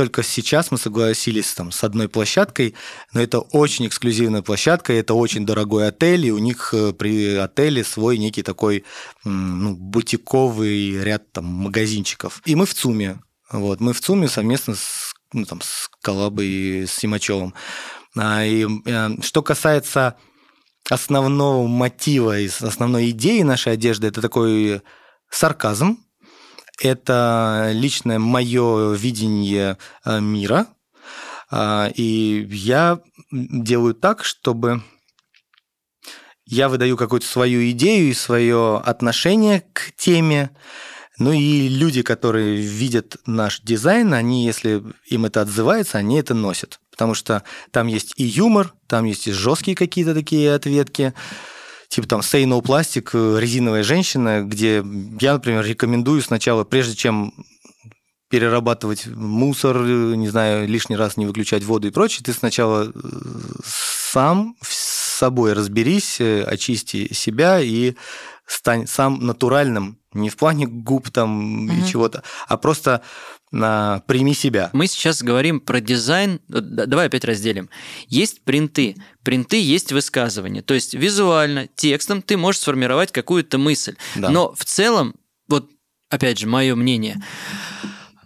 только 0.00 0.22
сейчас 0.22 0.70
мы 0.70 0.78
согласились 0.78 1.52
там 1.52 1.70
с 1.70 1.84
одной 1.84 2.08
площадкой, 2.08 2.74
но 3.12 3.20
это 3.20 3.40
очень 3.40 3.86
эксклюзивная 3.86 4.40
площадка, 4.40 4.94
это 4.94 5.12
очень 5.12 5.44
дорогой 5.44 5.88
отель, 5.88 6.24
и 6.24 6.32
у 6.32 6.38
них 6.38 6.72
э, 6.72 6.94
при 6.94 7.34
отеле 7.34 7.84
свой 7.84 8.16
некий 8.16 8.42
такой 8.42 8.86
ну, 9.24 9.76
бутиковый 9.76 11.04
ряд 11.04 11.30
там 11.32 11.44
магазинчиков. 11.44 12.40
И 12.46 12.54
мы 12.54 12.64
в 12.64 12.72
ЦУМе. 12.72 13.20
Вот, 13.52 13.80
мы 13.80 13.92
в 13.92 14.00
ЦУМе 14.00 14.28
совместно 14.28 14.74
с, 14.74 15.12
ну, 15.34 15.44
там, 15.44 15.60
с 15.60 15.90
Коллабой 16.00 16.46
и 16.46 16.86
с 16.86 16.92
Симачевым. 16.92 17.52
А, 18.16 18.42
И 18.42 18.66
э, 18.86 19.08
что 19.20 19.42
касается 19.42 20.16
основного 20.88 21.66
мотива, 21.66 22.40
и 22.40 22.48
основной 22.48 23.10
идеи 23.10 23.42
нашей 23.42 23.74
одежды, 23.74 24.06
это 24.06 24.22
такой 24.22 24.80
сарказм, 25.28 25.98
это 26.80 27.70
личное 27.72 28.18
мое 28.18 28.94
видение 28.94 29.78
э, 30.04 30.20
мира, 30.20 30.66
А, 31.52 31.90
и 31.94 32.46
я 32.50 33.00
делаю 33.32 33.94
так, 33.94 34.24
чтобы 34.24 34.82
я 36.46 36.68
выдаю 36.68 36.96
какую-то 36.96 37.26
свою 37.26 37.68
идею 37.70 38.10
и 38.10 38.14
свое 38.14 38.78
отношение 38.78 39.64
к 39.72 39.92
теме, 39.96 40.50
ну 41.18 41.32
и 41.32 41.68
люди, 41.68 42.02
которые 42.02 42.56
видят 42.56 43.16
наш 43.26 43.60
дизайн, 43.60 44.14
они, 44.14 44.46
если 44.46 44.82
им 45.06 45.26
это 45.26 45.42
отзывается, 45.42 45.98
они 45.98 46.18
это 46.18 46.34
носят. 46.34 46.80
Потому 46.90 47.14
что 47.14 47.42
там 47.72 47.88
есть 47.88 48.14
и 48.16 48.24
юмор, 48.24 48.72
там 48.86 49.04
есть 49.04 49.26
и 49.26 49.32
жесткие 49.32 49.76
какие-то 49.76 50.14
такие 50.14 50.54
ответки, 50.54 51.14
типа 51.90 52.06
там 52.06 52.20
Say 52.20 52.44
No 52.44 52.62
Plastic, 52.62 53.10
э, 53.12 53.40
резиновая 53.40 53.82
женщина, 53.82 54.42
где 54.42 54.82
я, 55.20 55.34
например, 55.34 55.64
рекомендую 55.64 56.22
сначала, 56.22 56.64
прежде 56.64 56.94
чем 56.94 57.34
перерабатывать 58.30 59.06
мусор, 59.08 59.76
э, 59.78 60.14
не 60.14 60.28
знаю, 60.28 60.68
лишний 60.68 60.96
раз 60.96 61.16
не 61.16 61.26
выключать 61.26 61.64
воду 61.64 61.88
и 61.88 61.90
прочее, 61.90 62.22
ты 62.24 62.32
сначала 62.32 62.84
э, 62.84 62.90
сам 63.64 64.54
с 64.62 65.18
собой 65.18 65.52
разберись, 65.52 66.20
очисти 66.20 67.12
себя 67.12 67.60
и 67.60 67.94
стань 68.46 68.86
сам 68.86 69.26
натуральным, 69.26 69.98
не 70.12 70.30
в 70.30 70.36
плане 70.36 70.66
губ 70.66 71.10
там 71.10 71.64
Мгм. 71.66 71.70
и 71.84 71.88
чего-то, 71.88 72.22
а 72.46 72.56
просто 72.56 73.02
а, 73.52 74.00
прими 74.06 74.34
себя. 74.34 74.70
Мы 74.72 74.86
сейчас 74.86 75.22
говорим 75.22 75.60
про 75.60 75.80
дизайн. 75.80 76.40
Д- 76.48 76.86
Давай 76.86 77.06
опять 77.06 77.24
разделим. 77.24 77.68
Есть 78.08 78.42
принты. 78.44 78.96
Принты 79.22 79.60
есть 79.60 79.92
высказывание. 79.92 80.62
То 80.62 80.74
есть 80.74 80.94
визуально, 80.94 81.68
текстом 81.74 82.22
ты 82.22 82.36
можешь 82.36 82.60
сформировать 82.60 83.12
какую-то 83.12 83.58
мысль. 83.58 83.96
Да. 84.16 84.30
Но 84.30 84.54
в 84.54 84.64
целом, 84.64 85.14
вот 85.48 85.68
опять 86.08 86.38
же, 86.38 86.46
мое 86.46 86.74
мнение, 86.76 87.22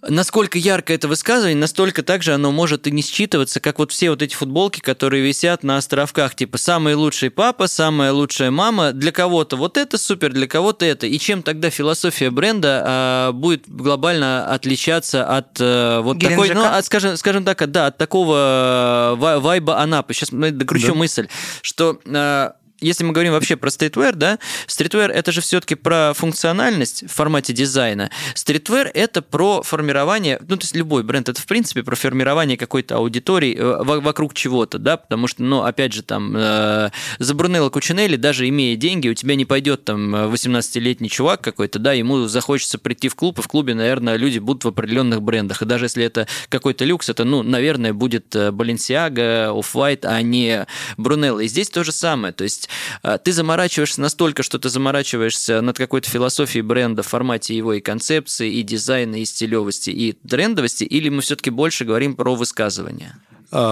насколько 0.09 0.59
ярко 0.59 0.93
это 0.93 1.09
высказывание, 1.09 1.57
настолько 1.57 2.03
также 2.03 2.35
оно 2.35 2.51
может 2.53 2.87
и 2.87 2.91
не 2.91 3.03
считываться, 3.03 3.61
как 3.61 3.79
вот 3.79 3.93
все 3.93 4.11
вот 4.11 4.23
эти 4.23 4.35
футболки, 4.35 4.81
которые 4.81 5.23
висят 5.23 5.63
на 5.63 5.77
островках, 5.77 6.35
типа 6.35 6.59
«самый 6.59 6.95
лучший 6.95 7.31
папа», 7.31 7.67
«самая 7.67 8.13
лучшая 8.13 8.51
мама», 8.51 8.93
для 8.93 9.13
кого-то 9.13 9.57
вот 9.57 9.77
это 9.77 9.99
супер, 9.99 10.33
для 10.33 10.47
кого-то 10.47 10.85
это. 10.85 11.07
И 11.07 11.19
чем 11.19 11.43
тогда 11.43 11.71
философия 11.71 12.31
бренда 12.31 12.83
а, 12.87 13.33
будет 13.33 13.65
глобально 13.69 14.47
отличаться 14.53 15.25
от 15.27 15.61
э, 15.61 16.01
вот 16.01 16.19
такой, 16.21 16.49
Геленджика? 16.49 16.55
ну, 16.55 16.65
от, 16.79 16.85
скажем, 16.85 17.17
скажем 17.17 17.45
так, 17.45 17.61
от- 17.63 17.71
да, 17.73 17.87
от 17.87 17.99
такого 17.99 19.15
э, 19.17 19.21
вай- 19.21 19.39
вайба 19.41 19.79
Анапы. 19.79 20.15
Сейчас 20.15 20.31
докручу 20.31 20.89
Да. 20.89 20.95
мысль, 20.95 21.29
что 21.63 21.99
э, 22.05 22.51
если 22.85 23.05
мы 23.05 23.13
говорим 23.13 23.33
вообще 23.33 23.57
про 23.57 23.71
streetwear, 23.71 24.15
да, 24.15 24.39
streetwear 24.67 25.11
это 25.11 25.33
же 25.33 25.41
все-таки 25.41 25.75
про 25.75 26.13
функциональность 26.15 27.05
в 27.05 27.13
формате 27.13 27.53
дизайна. 27.53 28.11
Streetwear 28.35 28.91
это 28.93 29.23
про 29.23 29.63
формирование, 29.63 30.39
ну 30.49 30.57
то 30.57 30.65
есть 30.65 30.77
любой 30.77 31.03
бренд 31.03 31.29
это 31.29 31.41
в 31.41 31.47
принципе 31.47 31.83
про 31.83 31.97
формирование 31.97 32.57
какой-то 32.57 32.97
аудитории 32.97 33.57
э, 33.57 33.83
во- 33.85 34.01
вокруг 34.01 34.35
чего-то, 34.35 34.79
да, 34.79 34.97
потому 34.97 35.27
что, 35.27 35.43
ну 35.43 35.63
опять 35.63 35.93
же 35.93 36.03
там 36.03 36.35
э, 36.37 36.91
за 37.19 37.35
Брунелло 37.35 37.71
Кучинелли 37.71 38.17
даже 38.17 38.49
имея 38.49 38.77
деньги, 38.77 39.09
у 39.09 39.15
тебя 39.15 39.35
не 39.35 39.45
пойдет 39.45 39.85
там 39.85 40.15
18-летний 40.15 41.09
чувак 41.09 41.41
какой-то, 41.41 41.79
да, 41.79 41.93
ему 41.93 42.27
захочется 42.27 42.79
прийти 42.79 43.09
в 43.09 43.15
клуб, 43.15 43.39
и 43.39 43.43
в 43.43 43.49
клубе, 43.49 43.75
наверное, 43.75 44.17
люди 44.17 44.39
будут 44.39 44.65
в 44.65 44.69
определенных 44.69 45.23
брендах, 45.23 45.63
и 45.63 45.65
даже 45.65 45.87
если 45.87 46.05
это 46.05 46.27
какой-то 46.49 46.85
люкс, 46.85 47.09
это, 47.09 47.25
ну, 47.25 47.43
наверное, 47.43 47.93
будет 47.93 48.35
э, 48.37 48.51
Balenciaga, 48.51 49.49
Off-White, 49.59 50.05
а 50.05 50.21
не 50.23 50.67
Брунелло. 50.97 51.41
И 51.41 51.49
здесь 51.49 51.71
то 51.71 51.85
же 51.85 51.93
самое, 51.93 52.33
то 52.33 52.45
есть 52.45 52.69
э, 52.69 52.74
ты 53.23 53.33
заморачиваешься 53.33 54.01
настолько, 54.01 54.43
что 54.43 54.59
ты 54.59 54.69
заморачиваешься 54.69 55.61
над 55.61 55.77
какой-то 55.77 56.09
философией 56.09 56.63
бренда 56.63 57.03
в 57.03 57.09
формате 57.09 57.57
его 57.57 57.75
и 57.75 57.81
концепции, 57.81 58.53
и 58.53 58.63
дизайна, 58.63 59.17
и 59.17 59.25
стилевости, 59.25 59.91
и 59.91 60.13
трендовости, 60.13 60.85
или 60.85 61.09
мы 61.09 61.23
все-таки 61.23 61.51
больше 61.51 61.85
говорим 61.85 62.17
про 62.17 62.35
высказывание? 62.35 63.15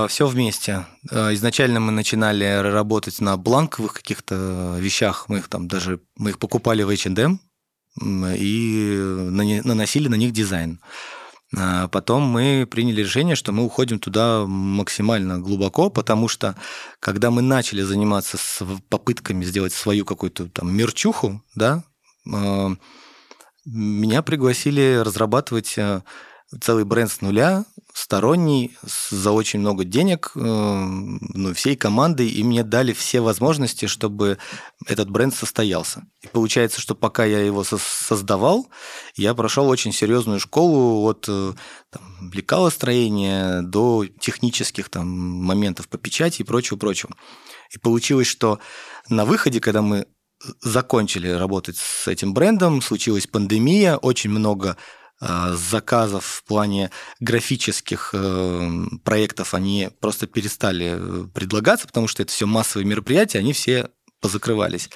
Все 0.09 0.27
вместе. 0.29 0.87
А, 1.11 1.35
Изначально 1.35 1.81
мы 1.81 1.91
начинали 1.91 2.61
работать 2.63 3.21
на 3.21 3.37
бланковых 3.37 3.95
каких-то 3.95 4.77
вещах. 4.79 5.29
Мы 5.29 5.39
их 5.39 5.49
там 5.49 5.67
даже 5.67 6.01
мы 6.17 6.31
их 6.31 6.39
покупали 6.39 6.85
в 6.85 6.91
H&M 6.91 7.41
и 8.01 8.97
наносили 9.65 10.09
на 10.09 10.15
них 10.15 10.33
дизайн. 10.33 10.81
А 11.57 11.89
Потом 11.89 12.23
мы 12.23 12.67
приняли 12.71 13.03
решение, 13.03 13.37
что 13.37 13.53
мы 13.53 13.65
уходим 13.65 13.99
туда 13.99 14.45
максимально 14.47 15.39
глубоко, 15.39 15.91
потому 15.91 16.29
что 16.29 16.57
когда 16.99 17.31
мы 17.31 17.43
начали 17.43 17.83
заниматься 17.83 18.39
с 18.39 18.65
попытками 18.89 19.45
сделать 19.45 19.73
свою 19.73 20.05
какую-то 20.05 20.49
там 20.49 20.75
мерчуху, 20.75 21.43
да, 21.55 21.85
э, 22.27 22.69
меня 23.67 24.23
пригласили 24.23 25.01
разрабатывать 25.05 25.75
э, 25.77 26.03
целый 26.61 26.85
бренд 26.85 27.11
с 27.11 27.21
нуля, 27.21 27.65
сторонний, 27.95 28.77
за 29.11 29.33
очень 29.33 29.61
много 29.61 29.85
денег, 29.85 30.33
э, 30.35 30.39
ну, 30.41 31.55
всей 31.55 31.77
командой, 31.77 32.29
и 32.29 32.43
мне 32.43 32.63
дали 32.63 32.93
все 32.93 33.21
возможности, 33.21 33.87
чтобы 33.87 34.39
этот 34.87 35.11
бренд 35.11 35.35
состоялся. 35.35 36.05
И 36.23 36.29
получается, 36.29 36.81
что 36.81 36.95
пока 36.95 37.25
я 37.25 37.39
его 37.41 37.65
со- 37.65 37.79
создавал, 37.79 38.69
я 39.17 39.35
прошел 39.35 39.69
очень 39.69 39.93
серьезную 39.93 40.41
школу 40.41 41.03
от 41.05 41.27
э, 41.29 41.53
там, 41.91 42.33
лекалостроения 42.33 43.63
до 43.63 44.07
технических 44.21 44.89
там, 44.89 45.07
моментов 45.09 45.89
по 45.89 45.99
печати 45.99 46.43
и 46.43 46.45
прочего-прочего. 46.45 47.15
И 47.75 47.79
получилось, 47.79 48.27
что 48.27 48.59
на 49.09 49.25
выходе, 49.25 49.61
когда 49.61 49.83
мы 49.83 50.07
закончили 50.61 51.29
работать 51.29 51.77
с 51.77 52.09
этим 52.09 52.35
брендом, 52.35 52.83
случилась 52.83 53.27
пандемия, 53.27 53.97
очень 53.97 54.31
много 54.31 54.71
э, 54.71 55.02
заказов 55.55 56.25
в 56.25 56.45
плане 56.45 56.91
графических 57.21 58.11
э, 58.13 58.85
проектов, 59.05 59.55
они 59.55 59.91
просто 60.01 60.27
перестали 60.27 60.97
э, 60.97 61.27
предлагаться, 61.33 61.87
потому 61.87 62.09
что 62.09 62.23
это 62.23 62.33
все 62.33 62.47
массовые 62.47 62.87
мероприятия, 62.87 63.39
они 63.39 63.53
все 63.53 63.89
позакрывались. 64.21 64.89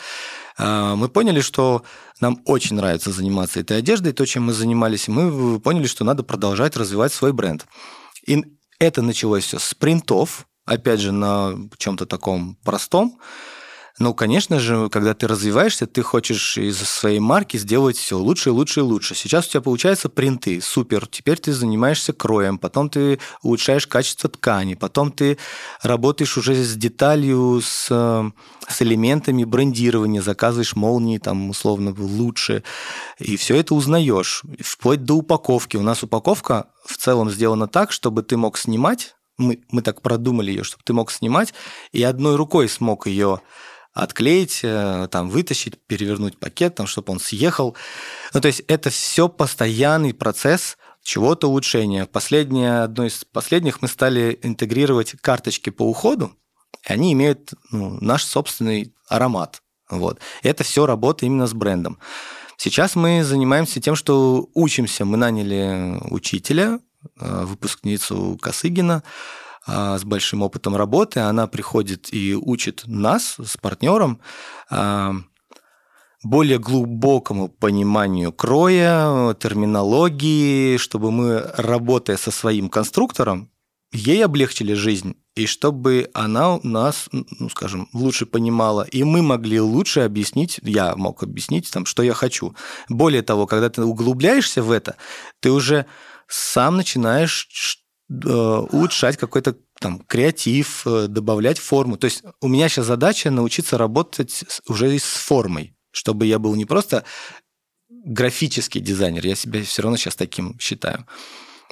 Мы 0.59 1.09
поняли, 1.09 1.41
что 1.41 1.83
нам 2.21 2.41
очень 2.47 2.77
нравится 2.77 3.11
заниматься 3.11 3.61
этой 3.61 3.77
одеждой, 3.79 4.13
то, 4.13 4.25
чем 4.25 4.45
мы 4.45 4.53
занимались, 4.53 5.09
мы 5.09 5.61
поняли, 5.61 5.87
что 5.87 6.05
надо 6.05 6.23
продолжать 6.23 6.77
развивать 6.77 7.13
свой 7.13 7.33
бренд. 7.33 7.67
И 8.25 8.43
это 8.79 9.03
началось 9.03 9.45
все 9.45 9.59
с 9.59 9.75
принтов, 9.75 10.47
опять 10.65 11.01
же, 11.01 11.13
на 11.13 11.57
чем-то 11.77 12.07
таком 12.07 12.57
простом. 12.65 13.19
Ну, 13.99 14.13
конечно 14.13 14.61
же, 14.61 14.91
когда 14.91 15.15
ты 15.15 15.27
развиваешься, 15.27 15.87
ты 15.87 16.03
хочешь 16.03 16.59
из 16.59 16.77
своей 16.77 17.19
марки 17.19 17.57
сделать 17.57 17.97
все 17.97 18.19
лучше, 18.19 18.51
лучше 18.51 18.81
и 18.81 18.83
лучше. 18.83 19.15
Сейчас 19.15 19.47
у 19.47 19.51
тебя 19.51 19.63
получаются 19.63 20.11
принты, 20.11 20.61
супер. 20.61 21.07
Теперь 21.07 21.39
ты 21.39 21.55
занимаешься 21.55 22.13
кроем, 22.13 22.59
потом 22.59 22.91
ты 22.91 23.19
улучшаешь 23.43 23.87
качество 23.87 24.29
ткани, 24.29 24.75
потом 24.75 25.11
ты 25.13 25.39
работаешь 25.81 26.37
уже 26.37 26.55
с 26.57 26.75
деталью, 26.77 27.63
с, 27.63 27.87
с 27.89 28.83
элементами 28.83 29.45
брендирования, 29.45 30.21
заказываешь 30.21 30.77
молнии 30.77 31.17
там 31.17 31.49
условно 31.49 31.95
лучше, 31.97 32.65
и 33.19 33.39
все 33.39 33.57
это 33.57 33.75
узнаешь, 33.75 34.43
вплоть 34.61 35.05
до 35.05 35.15
упаковки. 35.15 35.79
У 35.79 35.83
нас 35.83 36.03
упаковка 36.03 36.67
в 36.85 36.99
целом 36.99 37.31
сделана 37.31 37.67
так, 37.67 37.93
чтобы 37.93 38.23
ты 38.23 38.37
мог 38.37 38.59
снимать, 38.59 39.17
мы, 39.39 39.61
мы 39.71 39.81
так 39.81 40.03
продумали 40.03 40.51
ее, 40.51 40.65
чтобы 40.65 40.83
ты 40.85 40.93
мог 40.93 41.11
снимать, 41.11 41.55
и 41.93 42.03
одной 42.03 42.37
рукой 42.37 42.69
смог 42.69 43.07
ее 43.07 43.41
отклеить, 43.97 44.61
э, 44.63 45.09
там, 45.11 45.31
вытащить, 45.31 45.79
перевернуть 45.87 46.39
пакет, 46.39 46.75
там, 46.75 46.87
чтобы 46.87 47.13
он 47.13 47.19
съехал. 47.19 47.75
Ну, 48.35 48.41
то 48.41 48.49
есть 48.49 48.63
это 48.69 48.91
все 48.91 49.29
постоянный 49.29 50.13
процесс 50.13 50.77
чего-то 51.03 51.49
улучшения. 51.49 52.05
Последнее, 52.05 52.83
одно 52.83 53.07
из 53.07 53.25
последних 53.25 53.81
мы 53.81 53.89
стали 53.89 54.39
интегрировать 54.43 55.13
карточки 55.21 55.71
по 55.71 55.83
уходу, 55.83 56.33
и 56.87 56.93
они 56.93 57.15
имеют 57.15 57.55
ну, 57.71 57.99
наш 58.03 58.25
собственный 58.25 58.93
аромат. 59.09 59.63
Вот. 59.89 60.19
Это 60.43 60.63
все 60.63 60.85
работа 60.85 61.25
именно 61.25 61.47
с 61.47 61.55
брендом. 61.55 61.99
Сейчас 62.59 62.97
мы 62.97 63.25
занимаемся 63.25 63.81
тем, 63.81 63.97
что 63.97 64.51
учимся. 64.53 65.07
Мы 65.07 65.17
наняли 65.17 65.99
учителя, 66.11 66.81
э, 67.19 67.45
выпускницу 67.45 68.39
Косыгина, 68.43 69.03
с 69.67 70.05
большим 70.05 70.43
опытом 70.43 70.77
работы. 70.77 71.21
Она 71.21 71.47
приходит 71.47 72.13
и 72.13 72.35
учит 72.35 72.85
нас 72.87 73.37
с 73.43 73.57
партнером 73.57 74.21
а, 74.71 75.15
более 76.23 76.59
глубокому 76.59 77.49
пониманию 77.49 78.33
кроя, 78.33 79.35
терминологии, 79.35 80.77
чтобы 80.77 81.11
мы, 81.11 81.41
работая 81.57 82.17
со 82.17 82.31
своим 82.31 82.69
конструктором, 82.69 83.51
ей 83.93 84.25
облегчили 84.25 84.75
жизнь, 84.75 85.17
и 85.35 85.47
чтобы 85.47 86.11
она 86.15 86.59
нас, 86.63 87.09
ну, 87.13 87.49
скажем, 87.49 87.89
лучше 87.93 88.27
понимала, 88.27 88.83
и 88.83 89.05
мы 89.05 89.23
могли 89.23 89.61
лучше 89.61 90.01
объяснить, 90.01 90.59
я 90.63 90.97
мог 90.97 91.23
объяснить, 91.23 91.71
там, 91.71 91.87
что 91.87 92.03
я 92.03 92.15
хочу. 92.15 92.55
Более 92.89 93.23
того, 93.23 93.47
когда 93.47 93.69
ты 93.69 93.85
углубляешься 93.85 94.63
в 94.63 94.71
это, 94.71 94.97
ты 95.41 95.51
уже 95.51 95.87
сам 96.27 96.77
начинаешь 96.77 97.49
улучшать 98.09 99.17
какой-то 99.17 99.57
там 99.81 100.01
креатив, 100.01 100.87
э, 100.87 101.07
добавлять 101.09 101.59
форму. 101.59 101.97
То 101.97 102.07
есть 102.07 102.23
у 102.41 102.49
меня 102.49 102.69
сейчас 102.69 102.87
задача 102.87 103.31
научиться 103.31 103.79
работать 103.79 104.45
уже 104.69 104.97
с 104.99 105.03
формой, 105.03 105.77
чтобы 105.91 106.27
я 106.27 106.39
был 106.39 106.55
не 106.55 106.65
просто 106.65 107.05
графический 107.89 108.81
дизайнер, 108.81 109.27
я 109.27 109.35
себя 109.35 109.63
все 109.63 109.83
равно 109.83 109.97
сейчас 109.97 110.15
таким 110.15 110.59
считаю, 110.61 111.07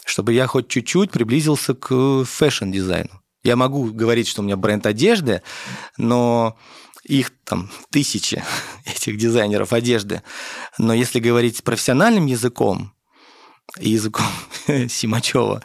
чтобы 0.05 0.33
я 0.33 0.47
хоть 0.47 0.69
чуть-чуть 0.69 1.13
приблизился 1.13 1.75
к 1.75 2.25
фэшн-дизайну. 2.25 3.23
Я 3.45 3.57
могу 3.57 3.93
говорить, 3.93 4.27
что 4.27 4.43
у 4.43 4.45
меня 4.45 4.57
бренд 4.57 4.87
одежды, 4.87 5.43
но 5.97 6.59
их 7.05 7.31
там 7.45 7.71
тысячи, 7.91 8.43
этих 8.85 9.17
дизайнеров 9.19 9.73
одежды. 9.73 10.23
Но 10.79 10.93
если 10.93 11.21
говорить 11.21 11.63
профессиональным 11.63 12.27
языком, 12.27 12.93
и 13.79 13.91
языком 13.91 14.27
Симачева, 14.89 15.63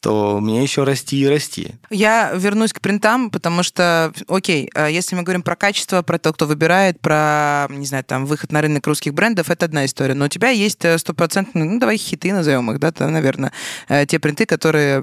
то 0.00 0.38
мне 0.40 0.62
еще 0.62 0.84
расти 0.84 1.18
и 1.20 1.26
расти. 1.26 1.74
Я 1.90 2.30
вернусь 2.34 2.72
к 2.72 2.80
принтам, 2.80 3.30
потому 3.30 3.62
что, 3.62 4.12
окей, 4.28 4.70
э, 4.74 4.92
если 4.92 5.16
мы 5.16 5.22
говорим 5.22 5.42
про 5.42 5.56
качество, 5.56 6.02
про 6.02 6.18
то, 6.18 6.32
кто 6.32 6.46
выбирает, 6.46 7.00
про, 7.00 7.66
не 7.70 7.84
знаю, 7.86 8.04
там, 8.04 8.24
выход 8.24 8.52
на 8.52 8.62
рынок 8.62 8.86
русских 8.86 9.12
брендов, 9.12 9.50
это 9.50 9.64
одна 9.66 9.84
история. 9.84 10.14
Но 10.14 10.26
у 10.26 10.28
тебя 10.28 10.50
есть 10.50 10.84
э, 10.84 10.96
стопроцентные, 10.98 11.64
ну, 11.64 11.80
давай 11.80 11.96
хиты 11.96 12.32
назовем 12.32 12.70
их, 12.70 12.78
да, 12.78 12.92
там, 12.92 13.12
наверное, 13.12 13.52
э, 13.88 14.06
те 14.06 14.18
принты, 14.20 14.46
которые 14.46 15.02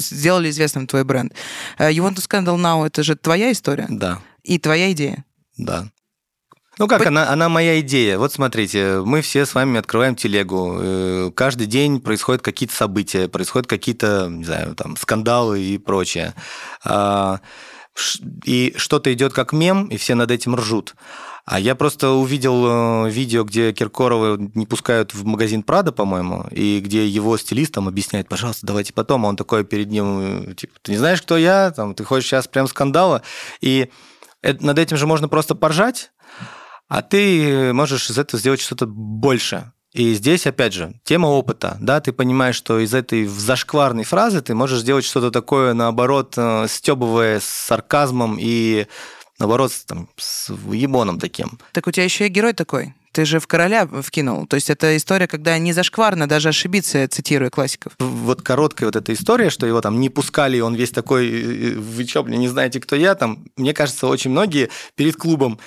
сделали 0.00 0.50
известным 0.50 0.86
твой 0.86 1.04
бренд. 1.04 1.32
You 1.78 1.98
Want 1.98 2.16
to 2.16 2.28
Scandal 2.28 2.56
Now, 2.56 2.86
это 2.86 3.02
же 3.02 3.14
твоя 3.14 3.52
история 3.52 3.86
Да, 3.88 4.20
и 4.42 4.58
твоя 4.58 4.90
идея. 4.92 5.24
да. 5.56 5.88
Ну 6.78 6.86
как, 6.86 7.06
она, 7.06 7.28
она 7.30 7.48
моя 7.48 7.80
идея. 7.80 8.18
Вот 8.18 8.32
смотрите, 8.32 9.00
мы 9.04 9.20
все 9.20 9.44
с 9.46 9.54
вами 9.54 9.78
открываем 9.78 10.14
телегу. 10.14 10.78
Э, 10.80 11.30
Каждый 11.34 11.66
день 11.66 12.00
происходят 12.00 12.42
какие-то 12.42 12.74
события, 12.74 13.28
происходят 13.28 13.66
какие-то, 13.66 14.28
не 14.30 14.44
знаю, 14.44 14.74
там, 14.74 14.96
скандалы 14.96 15.60
и 15.60 15.78
прочее. 15.78 16.34
А, 16.84 17.40
И 18.44 18.74
что-то 18.76 19.12
идет 19.12 19.32
как 19.32 19.52
мем, 19.52 19.86
и 19.86 19.96
все 19.96 20.14
над 20.14 20.30
этим 20.30 20.54
ржут. 20.54 20.94
А 21.44 21.58
я 21.58 21.74
просто 21.74 22.10
увидел 22.10 23.06
э, 23.06 23.10
видео, 23.10 23.42
где 23.42 23.72
Киркорова 23.72 24.36
не 24.36 24.66
пускают 24.66 25.14
в 25.14 25.24
магазин 25.24 25.62
Прада, 25.62 25.92
по-моему, 25.92 26.46
и 26.50 26.78
где 26.80 27.06
его 27.06 27.36
стилист 27.38 27.72
там 27.72 27.88
объясняет, 27.88 28.28
пожалуйста, 28.28 28.66
давайте 28.66 28.92
потом, 28.92 29.24
а 29.24 29.30
он 29.30 29.36
такой 29.36 29.64
перед 29.64 29.90
ним, 29.90 30.50
э, 30.50 30.54
типа, 30.54 30.74
ты 30.82 30.92
не 30.92 30.98
знаешь, 30.98 31.22
кто 31.22 31.38
я, 31.38 31.70
там, 31.70 31.94
ты 31.94 32.04
хочешь 32.04 32.28
сейчас 32.28 32.46
прям 32.48 32.68
скандала, 32.68 33.22
и 33.62 33.90
над 34.42 34.78
этим 34.78 34.96
же 34.98 35.06
можно 35.06 35.26
просто 35.28 35.54
поржать, 35.54 36.12
а 36.88 37.02
ты 37.02 37.72
можешь 37.72 38.10
из 38.10 38.18
этого 38.18 38.40
сделать 38.40 38.60
что-то 38.60 38.86
больше. 38.86 39.72
И 39.92 40.14
здесь, 40.14 40.46
опять 40.46 40.74
же, 40.74 40.94
тема 41.04 41.26
опыта. 41.26 41.78
Да, 41.80 42.00
ты 42.00 42.12
понимаешь, 42.12 42.56
что 42.56 42.78
из 42.78 42.92
этой 42.92 43.26
зашкварной 43.26 44.04
фразы 44.04 44.42
ты 44.42 44.54
можешь 44.54 44.80
сделать 44.80 45.04
что-то 45.04 45.30
такое, 45.30 45.72
наоборот, 45.72 46.34
э, 46.36 46.66
стебывая 46.68 47.40
с 47.40 47.44
сарказмом 47.44 48.36
и, 48.38 48.86
наоборот, 49.38 49.72
с, 49.72 49.84
там, 49.84 50.08
с 50.16 50.52
ебоном 50.72 51.18
таким. 51.18 51.58
Так 51.72 51.86
у 51.86 51.90
тебя 51.90 52.04
еще 52.04 52.26
и 52.26 52.30
герой 52.30 52.52
такой. 52.52 52.94
Ты 53.12 53.24
же 53.24 53.40
в 53.40 53.46
короля 53.46 53.86
вкинул. 53.86 54.46
То 54.46 54.56
есть 54.56 54.68
это 54.68 54.94
история, 54.96 55.26
когда 55.26 55.56
не 55.58 55.72
зашкварно 55.72 56.28
даже 56.28 56.50
ошибиться, 56.50 57.08
цитируя 57.08 57.48
классиков. 57.48 57.94
Вот 57.98 58.42
короткая 58.42 58.88
вот 58.88 58.96
эта 58.96 59.14
история, 59.14 59.48
что 59.48 59.66
его 59.66 59.80
там 59.80 59.98
не 60.00 60.10
пускали, 60.10 60.58
и 60.58 60.60
он 60.60 60.74
весь 60.74 60.90
такой, 60.90 61.28
э, 61.28 61.74
вы 61.74 62.04
блин, 62.22 62.40
не 62.40 62.48
знаете, 62.48 62.78
кто 62.78 62.94
я, 62.94 63.14
там, 63.14 63.46
мне 63.56 63.72
кажется, 63.72 64.06
очень 64.06 64.30
многие 64.30 64.68
перед 64.94 65.16
клубом 65.16 65.58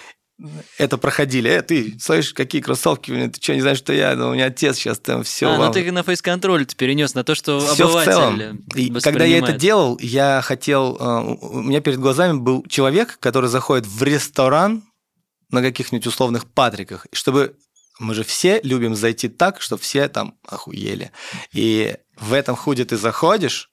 это 0.77 0.97
проходили. 0.97 1.49
Э, 1.49 1.61
ты, 1.61 1.97
слышишь, 1.99 2.33
какие 2.33 2.61
кроссовки, 2.61 3.11
блин, 3.11 3.31
ты 3.31 3.41
что, 3.41 3.53
не 3.55 3.61
знаешь, 3.61 3.77
что 3.77 3.93
я? 3.93 4.15
Да 4.15 4.27
у 4.27 4.33
меня 4.33 4.45
отец 4.45 4.77
сейчас 4.77 4.99
там 4.99 5.23
все. 5.23 5.49
а, 5.49 5.57
ну 5.57 5.71
ты 5.71 5.91
на 5.91 6.03
фейс-контроль 6.03 6.65
перенес, 6.77 7.13
на 7.13 7.23
то, 7.23 7.35
что 7.35 7.59
Все 7.59 7.87
в 7.87 7.89
обыватель 7.91 8.11
целом. 8.11 8.65
И 8.75 8.89
когда 8.99 9.25
я 9.25 9.39
это 9.39 9.53
делал, 9.53 9.97
я 10.01 10.41
хотел... 10.41 10.97
э, 10.99 11.37
У 11.41 11.61
меня 11.61 11.81
перед 11.81 11.99
глазами 11.99 12.37
был 12.37 12.65
человек, 12.67 13.17
который 13.19 13.49
заходит 13.49 13.85
в 13.85 14.03
ресторан 14.03 14.83
на 15.49 15.61
каких-нибудь 15.61 16.07
условных 16.07 16.45
Патриках, 16.51 17.07
чтобы... 17.11 17.55
Мы 17.99 18.15
же 18.15 18.23
все 18.23 18.59
любим 18.63 18.95
зайти 18.95 19.27
так, 19.27 19.61
чтобы 19.61 19.83
все 19.83 20.07
там 20.07 20.33
охуели. 20.47 21.11
И 21.53 21.97
в 22.17 22.33
этом 22.33 22.55
худе 22.55 22.83
ты 22.83 22.97
заходишь, 22.97 23.69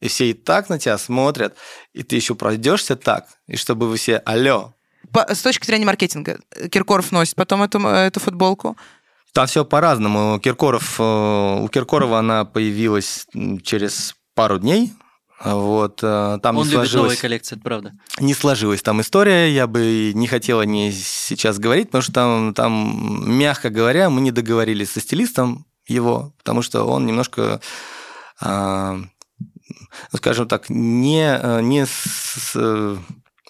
и 0.00 0.08
все 0.08 0.30
и 0.30 0.32
так 0.32 0.70
на 0.70 0.78
тебя 0.78 0.96
смотрят, 0.96 1.56
и 1.92 2.02
ты 2.02 2.16
еще 2.16 2.34
пройдешься 2.34 2.96
так, 2.96 3.26
и 3.46 3.56
чтобы 3.56 3.88
вы 3.88 3.96
все 3.96 4.16
алло. 4.18 4.75
По- 5.12 5.34
с 5.34 5.42
точки 5.42 5.66
зрения 5.66 5.86
маркетинга, 5.86 6.38
Киркоров 6.70 7.12
носит 7.12 7.34
потом 7.36 7.62
эту, 7.62 7.78
эту 7.86 8.20
футболку. 8.20 8.76
Там 9.32 9.46
все 9.46 9.64
по-разному. 9.64 10.40
Киркоров, 10.40 10.96
э, 10.98 11.58
у 11.62 11.68
Киркорова 11.68 12.18
она 12.18 12.44
появилась 12.44 13.26
через 13.62 14.14
пару 14.34 14.58
дней. 14.58 14.92
Вот, 15.44 16.00
э, 16.02 16.38
там 16.42 16.56
Он 16.56 16.64
не 16.66 16.70
любит 16.72 16.74
новые 16.84 16.88
сложилось. 16.88 17.20
коллекции, 17.20 17.56
это 17.56 17.62
правда. 17.62 17.92
не 18.20 18.32
сложилась 18.32 18.80
там 18.80 19.02
история, 19.02 19.52
я 19.52 19.66
бы 19.66 20.12
не 20.14 20.26
хотела 20.26 20.62
не 20.62 20.90
сейчас 20.92 21.58
говорить, 21.58 21.88
потому 21.88 22.00
что 22.00 22.12
там, 22.12 22.54
там, 22.54 23.30
мягко 23.38 23.68
говоря, 23.68 24.08
мы 24.08 24.22
не 24.22 24.30
договорились 24.30 24.92
со 24.92 25.00
стилистом 25.00 25.66
его, 25.86 26.32
потому 26.38 26.62
что 26.62 26.84
он 26.84 27.04
немножко, 27.04 27.60
а, 28.40 28.94
ну, 30.12 30.16
скажем 30.18 30.48
так, 30.48 30.70
не, 30.70 31.38
э, 31.38 31.60
не, 31.60 31.84
с- 31.84 32.96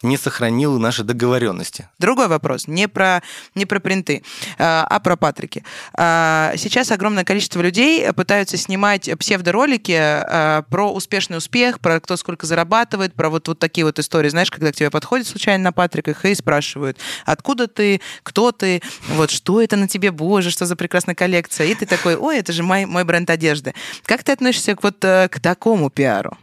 не 0.07 0.17
сохранил 0.17 0.79
наши 0.79 1.05
договоренности. 1.05 1.89
Другой 1.99 2.29
вопрос, 2.29 2.67
не 2.67 2.89
про, 2.89 3.23
не 3.55 3.67
про 3.67 3.81
принты, 3.81 4.23
а 4.59 4.87
а 4.97 5.01
про 5.01 5.17
Патрики. 5.17 5.63
А, 5.95 6.55
Сейчас 6.57 6.91
огромное 6.91 7.25
количество 7.25 7.61
людей 7.61 8.11
пытаются 8.13 8.57
снимать 8.57 9.11
псевдоролики 9.19 9.97
а, 9.99 10.63
про 10.63 10.93
успешный 10.93 11.37
успех, 11.37 11.81
про 11.81 12.01
кто 12.01 12.17
сколько 12.17 12.47
зарабатывает, 12.47 13.15
про 13.15 13.29
вот, 13.29 13.49
вот 13.49 13.59
такие 13.59 13.85
вот 13.85 13.99
истории, 13.99 14.29
знаешь, 14.29 14.51
когда 14.51 14.73
к 14.73 14.75
тебе 14.75 14.91
подходят 14.91 15.27
случайно 15.27 15.65
на 15.65 15.73
Патриках 15.73 16.25
и 16.25 16.35
спрашивают, 16.35 16.99
откуда 17.25 17.67
ты, 17.67 18.01
кто 18.23 18.53
ты, 18.53 18.81
вот 19.11 19.31
что 19.31 19.61
это 19.61 19.77
на 19.77 19.89
тебе, 19.89 20.11
боже, 20.11 20.51
что 20.51 20.67
за 20.67 20.77
прекрасная 20.77 21.15
коллекция. 21.15 21.67
И 21.67 21.75
ты 21.75 21.85
такой, 21.85 22.17
ой, 22.17 22.39
это 22.39 22.53
же 22.53 22.63
мой, 22.63 22.87
мой 22.87 23.05
бренд 23.05 23.29
одежды. 23.29 23.75
Как 24.05 24.25
ты 24.25 24.33
относишься 24.33 24.75
к, 24.77 24.83
вот, 24.83 25.05
э, 25.05 25.29
к 25.29 25.41
такому 25.41 25.91
пиару? 25.91 26.39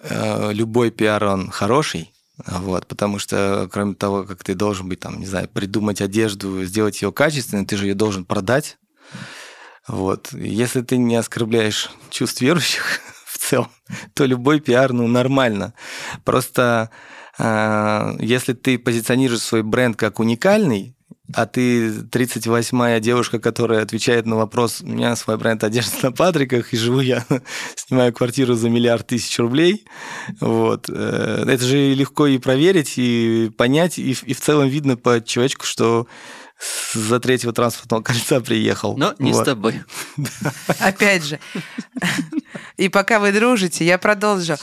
Э, 0.00 0.52
Любой 0.52 0.90
пиар, 0.90 1.24
он 1.24 1.50
хороший, 1.50 2.12
вот, 2.46 2.86
потому 2.86 3.18
что, 3.18 3.68
кроме 3.72 3.94
того, 3.94 4.24
как 4.24 4.44
ты 4.44 4.54
должен 4.54 4.88
быть, 4.88 5.00
там, 5.00 5.18
не 5.18 5.26
знаю, 5.26 5.48
придумать 5.48 6.00
одежду, 6.00 6.64
сделать 6.64 7.02
ее 7.02 7.12
качественной, 7.12 7.66
ты 7.66 7.76
же 7.76 7.86
ее 7.86 7.94
должен 7.94 8.24
продать. 8.24 8.78
Вот. 9.88 10.32
Если 10.32 10.82
ты 10.82 10.98
не 10.98 11.16
оскорбляешь 11.16 11.90
чувств 12.10 12.40
верующих 12.42 13.00
в 13.26 13.38
целом, 13.38 13.70
то 14.14 14.24
любой 14.24 14.60
пиар, 14.60 14.92
ну, 14.92 15.08
нормально. 15.08 15.74
Просто 16.24 16.90
э, 17.38 18.16
если 18.20 18.52
ты 18.52 18.78
позиционируешь 18.78 19.40
свой 19.40 19.62
бренд 19.62 19.96
как 19.96 20.20
уникальный, 20.20 20.94
а 21.34 21.46
ты 21.46 21.88
38-я 21.88 23.00
девушка, 23.00 23.38
которая 23.38 23.82
отвечает 23.82 24.26
на 24.26 24.36
вопрос, 24.36 24.80
у 24.80 24.86
меня 24.86 25.14
свой 25.16 25.36
бренд 25.36 25.62
одежды 25.62 25.96
на 26.02 26.12
Патриках, 26.12 26.72
и 26.72 26.76
живу 26.76 27.00
я, 27.00 27.24
снимаю 27.76 28.12
квартиру 28.12 28.54
за 28.54 28.70
миллиард 28.70 29.06
тысяч 29.06 29.38
рублей, 29.38 29.84
вот. 30.40 30.88
э, 30.88 31.44
Это 31.46 31.64
же 31.64 31.94
легко 31.94 32.26
и 32.26 32.38
проверить, 32.38 32.94
и 32.96 33.50
понять, 33.56 33.98
и, 33.98 34.10
и 34.10 34.34
в 34.34 34.40
целом 34.40 34.68
видно 34.68 34.96
по 34.96 35.22
человечку, 35.22 35.66
что 35.66 36.06
за 36.92 37.20
третьего 37.20 37.52
транспортного 37.52 38.02
кольца 38.02 38.40
приехал. 38.40 38.96
Но 38.96 39.14
не 39.18 39.32
Вот. 39.32 39.42
с 39.42 39.44
тобой. 39.44 39.82
Опять 40.80 41.24
же. 41.24 41.38
И 42.76 42.88
пока 42.88 43.18
вы 43.20 43.32
дружите, 43.32 43.84
я 43.84 43.98
продолжу. 43.98 44.56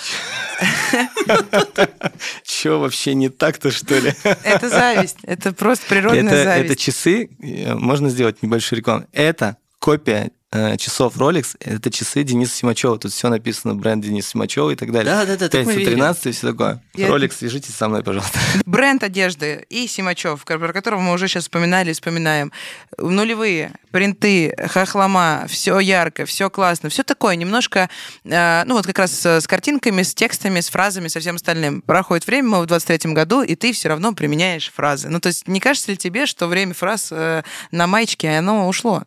Че 2.43 2.79
вообще 2.79 3.13
не 3.13 3.29
так-то, 3.29 3.71
что 3.71 3.97
ли? 3.97 4.13
Это 4.43 4.69
зависть. 4.69 5.17
Это 5.23 5.53
просто 5.53 5.85
природная 5.87 6.43
зависть. 6.43 6.71
это 6.71 6.75
часы, 6.81 7.29
можно 7.39 8.09
сделать 8.09 8.41
небольшую 8.41 8.79
рекламу. 8.79 9.05
Это 9.11 9.57
копия 9.79 10.31
часов 10.78 11.18
Rolex, 11.18 11.56
это 11.60 11.91
часы 11.91 12.24
Дениса 12.24 12.56
Симачева. 12.56 12.97
Тут 12.97 13.12
все 13.12 13.30
написано, 13.30 13.76
бренд 13.76 14.03
Дениса 14.03 14.30
Симачева 14.32 14.72
и 14.72 14.76
так 14.76 14.91
далее. 14.91 15.14
Да-да-да, 15.14 15.49
так 15.49 15.66
мы 15.66 15.74
5 15.74 15.78
видели. 15.78 15.93
13 15.95 16.26
и 16.28 16.32
все 16.32 16.47
такое. 16.51 16.82
Я- 16.95 17.08
Rolex, 17.08 17.34
свяжитесь 17.38 17.76
со 17.76 17.88
мной, 17.88 18.03
пожалуйста. 18.03 18.39
Бренд 18.66 19.03
одежды 19.03 19.66
и 19.70 19.88
Симачев, 19.88 20.43
про 20.43 20.74
которого 20.74 20.99
мы 21.01 21.14
уже 21.14 21.28
сейчас 21.28 21.43
вспоминали 21.43 21.91
и 21.91 21.93
вспоминаем. 21.93 22.51
Нулевые, 22.97 23.74
принты, 23.91 24.56
хохлома, 24.70 25.45
все 25.47 25.80
ярко, 25.80 26.26
все 26.26 26.49
классно, 26.49 26.89
все 26.89 27.03
такое 27.03 27.36
немножко, 27.36 27.89
э, 28.24 28.64
ну 28.66 28.76
вот 28.76 28.86
как 28.86 28.99
раз 28.99 29.12
с 29.12 29.26
с 29.41 29.47
картинками, 29.47 30.01
с 30.01 30.14
текстами, 30.16 30.60
с 30.60 30.70
фразами, 30.70 31.08
со 31.08 31.20
всем 31.20 31.36
остальным. 31.36 31.82
Проходит 31.82 32.26
время, 32.26 32.49
мы 32.49 32.62
в 32.62 32.66
23-м 32.66 33.14
году, 33.14 33.41
и 33.43 33.56
ты 33.56 33.74
все 33.74 33.89
равно 33.89 34.14
применяешь 34.14 34.72
фразы. 34.76 35.10
Ну 35.10 35.20
то 35.20 35.28
есть 35.28 35.47
не 35.47 35.60
кажется 35.60 35.91
ли 35.91 35.97
тебе, 35.97 36.26
что 36.26 36.47
время 36.47 36.74
фраз 36.74 37.10
э, 37.12 37.43
на 37.72 37.88
маечке, 37.88 38.30
оно 38.30 38.68
ушло? 38.68 39.03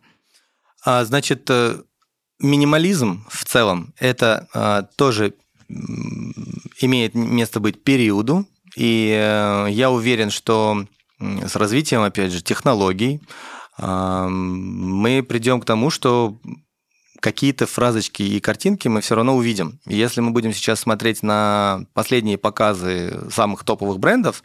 А, 0.85 1.03
значит, 1.05 1.49
э, 1.49 1.81
минимализм 2.39 3.25
в 3.29 3.45
целом 3.45 3.93
это 3.97 4.47
а, 4.53 4.83
тоже 4.95 5.33
имеет 6.79 7.13
место 7.13 7.59
быть 7.59 7.83
периоду, 7.83 8.47
и 8.75 9.11
э, 9.13 9.67
я 9.69 9.91
уверен, 9.91 10.29
что 10.29 10.85
с 11.19 11.55
развитием, 11.55 12.01
опять 12.01 12.31
же, 12.31 12.41
технологий 12.41 13.21
а, 13.77 14.27
мы 14.27 15.23
придем 15.23 15.61
к 15.61 15.65
тому, 15.65 15.89
что 15.89 16.39
какие-то 17.19 17.65
фразочки 17.65 18.23
и 18.23 18.39
картинки 18.39 18.87
мы 18.87 19.01
все 19.01 19.15
равно 19.15 19.35
увидим. 19.35 19.79
Если 19.85 20.21
мы 20.21 20.31
будем 20.31 20.53
сейчас 20.53 20.79
смотреть 20.79 21.21
на 21.21 21.85
последние 21.93 22.37
показы 22.37 23.27
самых 23.31 23.63
топовых 23.63 23.99
брендов, 23.99 24.43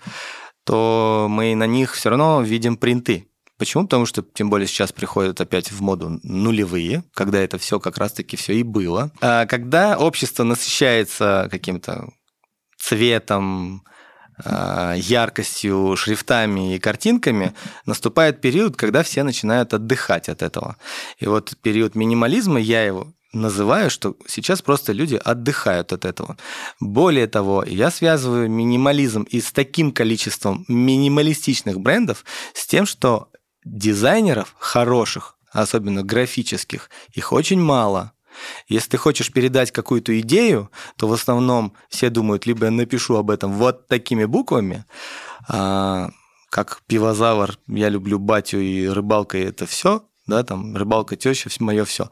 то 0.65 1.27
мы 1.31 1.55
на 1.55 1.67
них 1.67 1.95
все 1.95 2.11
равно 2.11 2.43
видим 2.43 2.77
принты. 2.77 3.29
Почему? 3.59 3.85
Потому 3.85 4.07
что, 4.07 4.23
тем 4.23 4.51
более, 4.51 4.67
сейчас 4.67 4.93
приходят 4.93 5.41
опять 5.41 5.71
в 5.71 5.81
моду 5.81 6.19
нулевые, 6.23 7.05
когда 7.15 7.41
это 7.41 7.59
все 7.59 7.79
как 7.79 7.99
раз-таки 7.99 8.37
все 8.37 8.55
и 8.55 8.63
было. 8.63 9.13
А 9.21 9.47
когда 9.47 9.97
общество 9.97 10.43
насыщается 10.43 11.49
каким-то 11.51 12.09
цветом, 12.77 13.85
а, 14.45 14.95
яркостью, 14.95 15.95
шрифтами 15.97 16.75
и 16.75 16.79
картинками, 16.81 17.55
наступает 17.87 18.41
период, 18.41 18.77
когда 18.77 19.05
все 19.05 19.23
начинают 19.23 19.73
отдыхать 19.73 20.29
от 20.29 20.43
этого. 20.43 20.77
И 21.21 21.27
вот 21.27 21.57
период 21.63 21.95
минимализма, 21.95 22.59
я 22.59 22.85
его 22.85 23.13
называю, 23.33 23.91
что 23.91 24.17
сейчас 24.27 24.63
просто 24.63 24.93
люди 24.93 25.21
отдыхают 25.23 25.93
от 25.93 26.05
этого. 26.05 26.37
Более 26.81 27.27
того, 27.27 27.65
я 27.65 27.91
связываю 27.91 28.51
минимализм 28.51 29.23
и 29.23 29.41
с 29.41 29.53
таким 29.53 29.93
количеством 29.93 30.65
минималистичных 30.69 31.81
брендов 31.81 32.25
с 32.55 32.67
тем, 32.67 32.87
что 32.87 33.29
дизайнеров 33.65 34.55
хороших, 34.59 35.37
особенно 35.51 36.03
графических, 36.03 36.91
их 37.13 37.33
очень 37.33 37.61
мало. 37.61 38.13
Если 38.67 38.91
ты 38.91 38.97
хочешь 38.97 39.33
передать 39.33 39.71
какую-то 39.71 40.19
идею, 40.21 40.71
то 40.97 41.07
в 41.07 41.13
основном 41.13 41.75
все 41.89 42.11
думают, 42.11 42.47
либо 42.47 42.67
я 42.67 42.71
напишу 42.73 43.17
об 43.17 43.31
этом 43.31 43.53
вот 43.53 43.87
такими 43.87 44.25
буквами, 44.25 44.85
а, 45.49 46.11
как 46.51 46.83
пивозавр, 46.87 47.59
я 47.69 47.89
люблю 47.89 48.19
батю 48.19 48.59
и 48.59 48.87
рыбалка, 48.87 49.39
и 49.39 49.45
это 49.45 49.67
все, 49.67 50.05
да, 50.27 50.43
там 50.43 50.77
рыбалка, 50.77 51.17
теща, 51.17 51.49
мое 51.61 51.85
все. 51.85 52.11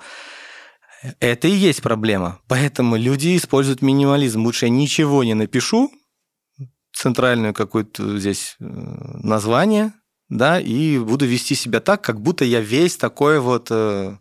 Это 1.18 1.48
и 1.48 1.52
есть 1.52 1.82
проблема. 1.82 2.38
Поэтому 2.46 2.96
люди 2.96 3.36
используют 3.36 3.82
минимализм. 3.82 4.44
Лучше 4.44 4.66
я 4.66 4.70
ничего 4.70 5.24
не 5.24 5.34
напишу, 5.34 5.90
центральную 6.92 7.54
какую-то 7.54 8.18
здесь 8.18 8.56
э, 8.60 8.64
название, 8.64 9.92
да, 10.36 10.60
и 10.60 10.98
буду 10.98 11.26
вести 11.26 11.54
себя 11.54 11.80
так, 11.80 12.02
как 12.02 12.20
будто 12.20 12.44
я 12.44 12.60
весь 12.60 12.96
такой 12.96 13.38
вот 13.38 13.68
э, 13.70 14.16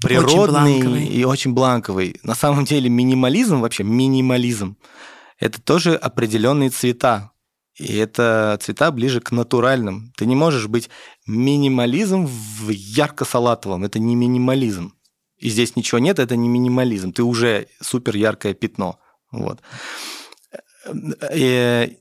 природный 0.00 0.78
очень 0.78 1.12
и 1.12 1.24
очень 1.24 1.52
бланковый. 1.52 2.16
На 2.22 2.34
самом 2.34 2.64
деле 2.64 2.88
минимализм 2.88 3.60
вообще 3.60 3.84
минимализм 3.84 4.76
это 5.38 5.60
тоже 5.60 5.94
определенные 5.94 6.70
цвета. 6.70 7.30
И 7.76 7.96
это 7.96 8.56
цвета 8.62 8.92
ближе 8.92 9.20
к 9.20 9.32
натуральным. 9.32 10.12
Ты 10.16 10.26
не 10.26 10.36
можешь 10.36 10.68
быть 10.68 10.88
минимализм 11.26 12.26
в 12.26 12.70
ярко-салатовом. 12.70 13.84
Это 13.84 13.98
не 13.98 14.14
минимализм. 14.14 14.94
И 15.38 15.50
здесь 15.50 15.74
ничего 15.74 15.98
нет, 15.98 16.20
это 16.20 16.36
не 16.36 16.48
минимализм. 16.48 17.12
Ты 17.12 17.24
уже 17.24 17.66
супер 17.80 18.16
яркое 18.16 18.54
пятно. 18.54 18.98
Вот. 19.32 19.60
И 21.34 21.98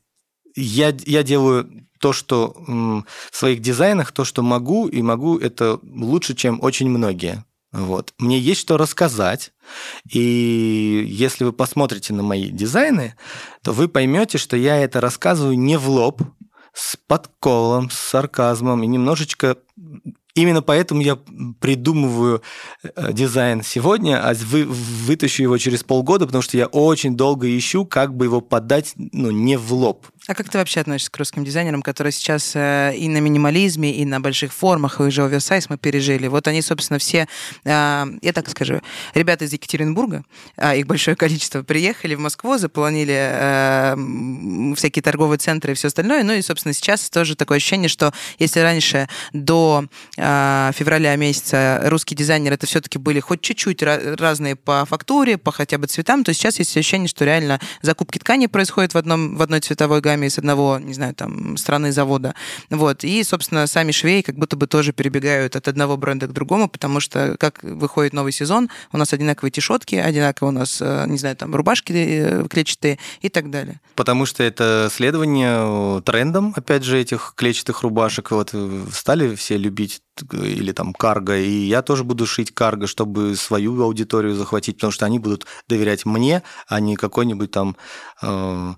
я, 0.55 0.95
я 1.05 1.23
делаю 1.23 1.87
то, 1.99 2.13
что 2.13 2.55
в 2.57 3.35
своих 3.35 3.61
дизайнах, 3.61 4.11
то, 4.11 4.25
что 4.25 4.41
могу, 4.41 4.87
и 4.87 5.01
могу 5.01 5.37
это 5.37 5.79
лучше, 5.83 6.35
чем 6.35 6.61
очень 6.61 6.89
многие. 6.89 7.45
Вот. 7.71 8.13
Мне 8.19 8.39
есть 8.39 8.61
что 8.61 8.77
рассказать. 8.77 9.51
И 10.11 11.05
если 11.07 11.43
вы 11.43 11.53
посмотрите 11.53 12.13
на 12.13 12.21
мои 12.21 12.49
дизайны, 12.49 13.15
то 13.63 13.71
вы 13.71 13.87
поймете, 13.87 14.37
что 14.37 14.55
я 14.55 14.77
это 14.77 15.01
рассказываю 15.01 15.57
не 15.57 15.77
в 15.77 15.89
лоб, 15.89 16.21
с 16.73 16.97
подколом, 17.07 17.89
с 17.89 17.95
сарказмом 17.95 18.83
и 18.83 18.87
немножечко 18.87 19.57
Именно 20.35 20.63
поэтому 20.63 21.01
я 21.01 21.19
придумываю 21.59 22.41
э, 22.83 23.13
дизайн 23.13 23.61
сегодня, 23.61 24.19
а 24.19 24.33
вы, 24.33 24.65
вытащу 24.65 25.43
его 25.43 25.59
через 25.59 25.83
полгода, 25.83 26.25
потому 26.25 26.41
что 26.41 26.57
я 26.57 26.65
очень 26.65 27.15
долго 27.15 27.55
ищу, 27.55 27.85
как 27.85 28.15
бы 28.15 28.25
его 28.25 28.41
подать 28.41 28.93
ну, 28.95 29.29
не 29.29 29.57
в 29.57 29.71
лоб. 29.71 30.07
А 30.25 30.35
как 30.35 30.49
ты 30.49 30.57
вообще 30.57 30.79
относишься 30.79 31.11
к 31.11 31.17
русским 31.17 31.43
дизайнерам, 31.43 31.81
которые 31.81 32.13
сейчас 32.13 32.53
э, 32.55 32.93
и 32.95 33.09
на 33.09 33.17
минимализме, 33.17 33.93
и 33.93 34.05
на 34.05 34.21
больших 34.21 34.53
формах, 34.53 35.01
и 35.01 35.03
уже 35.03 35.21
оверсайз 35.21 35.69
мы 35.69 35.77
пережили? 35.77 36.27
Вот 36.27 36.47
они, 36.47 36.61
собственно, 36.61 36.97
все, 36.97 37.27
э, 37.65 38.05
я 38.21 38.33
так 38.33 38.49
скажу, 38.49 38.79
ребята 39.13 39.43
из 39.43 39.51
Екатеринбурга, 39.51 40.23
а 40.55 40.75
их 40.75 40.87
большое 40.87 41.17
количество, 41.17 41.61
приехали 41.63 42.15
в 42.15 42.19
Москву, 42.19 42.57
заполонили 42.57 43.13
э, 43.13 44.75
всякие 44.77 45.03
торговые 45.03 45.39
центры 45.39 45.73
и 45.73 45.75
все 45.75 45.87
остальное. 45.87 46.23
Ну 46.23 46.31
и, 46.31 46.41
собственно, 46.41 46.73
сейчас 46.73 47.09
тоже 47.09 47.35
такое 47.35 47.57
ощущение, 47.57 47.89
что 47.89 48.13
если 48.39 48.61
раньше 48.61 49.09
до 49.33 49.85
февраля 50.15 51.15
месяца 51.15 51.81
русские 51.85 52.17
дизайнеры 52.17 52.55
это 52.55 52.65
все-таки 52.65 52.97
были 52.97 53.19
хоть 53.19 53.41
чуть-чуть 53.41 53.83
разные 53.83 54.55
по 54.55 54.85
фактуре, 54.85 55.37
по 55.37 55.51
хотя 55.51 55.77
бы 55.77 55.87
цветам, 55.87 56.23
то 56.23 56.33
сейчас 56.33 56.59
есть 56.59 56.75
ощущение, 56.77 57.07
что 57.07 57.25
реально 57.25 57.59
закупки 57.81 58.19
ткани 58.19 58.47
происходят 58.47 58.93
в, 58.93 58.97
одном, 58.97 59.35
в 59.35 59.41
одной 59.41 59.59
цветовой 59.59 60.01
гамме, 60.01 60.12
деньгами 60.13 60.27
с 60.27 60.37
одного, 60.37 60.79
не 60.79 60.93
знаю, 60.93 61.13
там, 61.13 61.57
страны 61.57 61.91
завода. 61.91 62.33
Вот. 62.69 63.03
И, 63.03 63.23
собственно, 63.23 63.67
сами 63.67 63.91
швеи 63.91 64.21
как 64.21 64.35
будто 64.35 64.55
бы 64.55 64.67
тоже 64.67 64.93
перебегают 64.93 65.55
от 65.55 65.67
одного 65.67 65.97
бренда 65.97 66.27
к 66.27 66.33
другому, 66.33 66.67
потому 66.67 66.99
что, 66.99 67.35
как 67.39 67.63
выходит 67.63 68.13
новый 68.13 68.31
сезон, 68.31 68.69
у 68.91 68.97
нас 68.97 69.13
одинаковые 69.13 69.51
тишотки, 69.51 69.95
одинаково 69.95 70.49
у 70.49 70.51
нас, 70.51 70.81
э, 70.81 71.05
не 71.07 71.17
знаю, 71.17 71.35
там, 71.35 71.55
рубашки 71.55 71.93
э, 71.93 72.47
клетчатые 72.49 72.97
и 73.21 73.29
так 73.29 73.49
далее. 73.49 73.79
Потому 73.95 74.25
что 74.25 74.43
это 74.43 74.89
следование 74.91 76.01
трендам, 76.01 76.53
опять 76.55 76.83
же, 76.83 76.99
этих 76.99 77.33
клетчатых 77.35 77.81
рубашек. 77.83 78.31
Вот 78.31 78.49
э, 78.53 78.85
стали 78.91 79.35
все 79.35 79.57
любить 79.57 80.01
или 80.31 80.73
там 80.73 80.93
карго, 80.93 81.35
и 81.37 81.67
я 81.67 81.81
тоже 81.81 82.03
буду 82.03 82.25
шить 82.25 82.53
карго, 82.53 82.85
чтобы 82.85 83.35
свою 83.35 83.81
аудиторию 83.81 84.35
захватить, 84.35 84.75
потому 84.75 84.91
что 84.91 85.05
они 85.05 85.19
будут 85.19 85.47
доверять 85.67 86.05
мне, 86.05 86.43
а 86.67 86.79
не 86.79 86.95
какой-нибудь 86.95 87.49
там 87.49 87.75
э, 88.21 88.73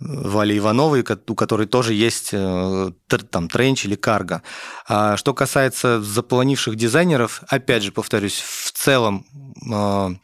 Вали 0.00 0.56
Ивановой, 0.56 1.04
у 1.28 1.34
которой 1.34 1.66
тоже 1.66 1.92
есть 1.92 2.30
э, 2.32 2.90
там 3.30 3.48
тренч 3.48 3.84
или 3.84 3.96
карго. 3.96 4.42
А 4.88 5.18
что 5.18 5.34
касается 5.34 6.00
заполонивших 6.00 6.74
дизайнеров, 6.74 7.42
опять 7.48 7.82
же, 7.82 7.92
повторюсь, 7.92 8.40
в 8.40 8.72
целом 8.72 9.26
э, 9.70 10.14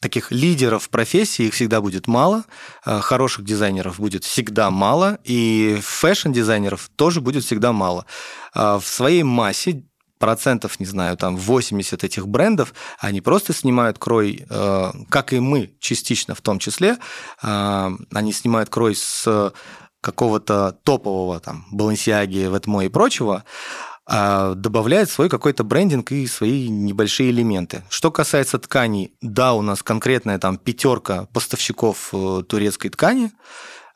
таких 0.00 0.30
лидеров 0.30 0.90
профессии 0.90 1.46
их 1.46 1.54
всегда 1.54 1.80
будет 1.80 2.06
мало, 2.06 2.44
э, 2.84 3.00
хороших 3.00 3.46
дизайнеров 3.46 3.98
будет 3.98 4.24
всегда 4.24 4.70
мало, 4.70 5.18
и 5.24 5.78
фэшн-дизайнеров 5.80 6.90
тоже 6.94 7.22
будет 7.22 7.44
всегда 7.44 7.72
мало. 7.72 8.04
А 8.52 8.78
в 8.78 8.86
своей 8.86 9.22
массе 9.22 9.84
процентов, 10.22 10.78
не 10.78 10.86
знаю, 10.86 11.16
там 11.16 11.36
80 11.36 12.04
этих 12.04 12.28
брендов, 12.28 12.74
они 13.00 13.20
просто 13.20 13.52
снимают 13.52 13.98
крой, 13.98 14.46
э, 14.48 14.92
как 15.08 15.32
и 15.32 15.40
мы 15.40 15.72
частично 15.80 16.36
в 16.36 16.40
том 16.40 16.60
числе, 16.60 16.96
э, 17.42 17.90
они 18.14 18.32
снимают 18.32 18.70
крой 18.70 18.94
с 18.94 19.52
какого-то 20.00 20.78
топового 20.84 21.40
там 21.40 21.66
Balenciaga, 21.74 22.54
Ветмо 22.54 22.84
и 22.84 22.88
прочего, 22.88 23.42
а 24.06 24.54
добавляет 24.54 25.10
свой 25.10 25.28
какой-то 25.28 25.64
брендинг 25.64 26.12
и 26.12 26.28
свои 26.28 26.68
небольшие 26.68 27.30
элементы. 27.30 27.82
Что 27.88 28.12
касается 28.12 28.60
тканей, 28.60 29.14
да, 29.22 29.54
у 29.54 29.62
нас 29.62 29.82
конкретная 29.82 30.38
там 30.38 30.56
пятерка 30.56 31.26
поставщиков 31.32 32.10
э, 32.12 32.42
турецкой 32.48 32.90
ткани. 32.90 33.32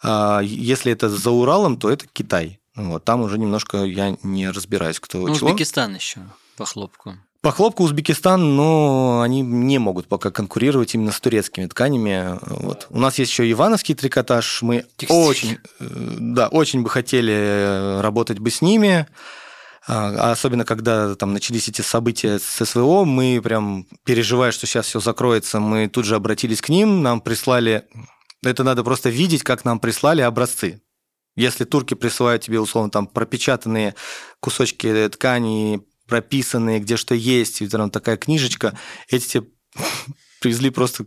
А 0.03 0.41
если 0.43 0.91
это 0.91 1.09
за 1.09 1.31
Уралом, 1.31 1.77
то 1.77 1.89
это 1.89 2.07
Китай. 2.13 2.59
Вот, 2.77 3.05
там 3.05 3.23
уже 3.23 3.39
немножко 3.39 3.85
я 3.85 4.17
не 4.23 4.51
разбираюсь, 4.51 5.01
кто 5.01 5.19
ну, 5.27 5.35
чего. 5.35 5.49
Узбекистан 5.49 5.95
еще 5.95 6.21
по 6.57 6.65
хлопку. 6.65 7.17
По 7.41 7.53
хлопку 7.53 7.85
Узбекистан, 7.85 8.57
но 8.57 9.21
они 9.21 9.41
не 9.41 9.79
могут 9.79 10.09
пока 10.09 10.31
конкурировать 10.31 10.95
именно 10.95 11.13
с 11.13 11.21
турецкими 11.21 11.67
тканями. 11.67 12.39
Вот. 12.43 12.87
У 12.91 12.99
нас 12.99 13.19
есть 13.19 13.31
еще 13.31 13.49
ивановский 13.51 13.95
трикотаж. 13.95 14.63
Мы 14.63 14.85
Текстиль. 14.97 15.17
очень, 15.17 15.59
э, 15.79 15.85
да, 16.19 16.49
очень 16.49 16.83
бы 16.83 16.91
хотели 16.91 17.33
э, 17.33 18.01
работать 18.01 18.41
бы 18.41 18.51
с 18.51 18.63
ними. 18.63 19.07
А, 19.87 20.33
особенно 20.33 20.65
когда 20.65 21.15
там 21.15 21.33
начались 21.33 21.69
эти 21.69 21.83
события 21.83 22.41
с 22.41 22.65
СВО, 22.65 23.05
мы 23.05 23.41
прям 23.43 23.87
переживая, 24.05 24.51
что 24.51 24.67
сейчас 24.67 24.87
все 24.87 24.99
закроется, 24.99 25.61
мы 25.61 25.89
тут 25.89 26.05
же 26.05 26.17
обратились 26.17 26.61
к 26.61 26.69
ним, 26.69 27.03
нам 27.03 27.21
прислали, 27.21 27.85
это 28.43 28.65
надо 28.65 28.83
просто 28.83 29.11
видеть, 29.11 29.45
как 29.45 29.65
нам 29.65 29.79
прислали 29.79 30.23
образцы. 30.23 30.83
Если 31.37 31.65
турки 31.65 31.95
присылают 31.95 32.43
тебе, 32.43 32.59
условно, 32.61 32.91
там 32.91 33.07
пропечатанные 33.07 33.95
кусочки 34.41 35.09
ткани, 35.09 35.83
прописанные, 36.09 36.81
где 36.81 36.97
что 36.97 37.15
есть, 37.15 37.63
и 37.63 37.69
там 37.69 37.91
такая 37.91 38.17
книжечка, 38.17 38.79
эти 39.09 39.27
тебе 39.27 39.47
привезли 40.41 40.71
просто 40.71 41.05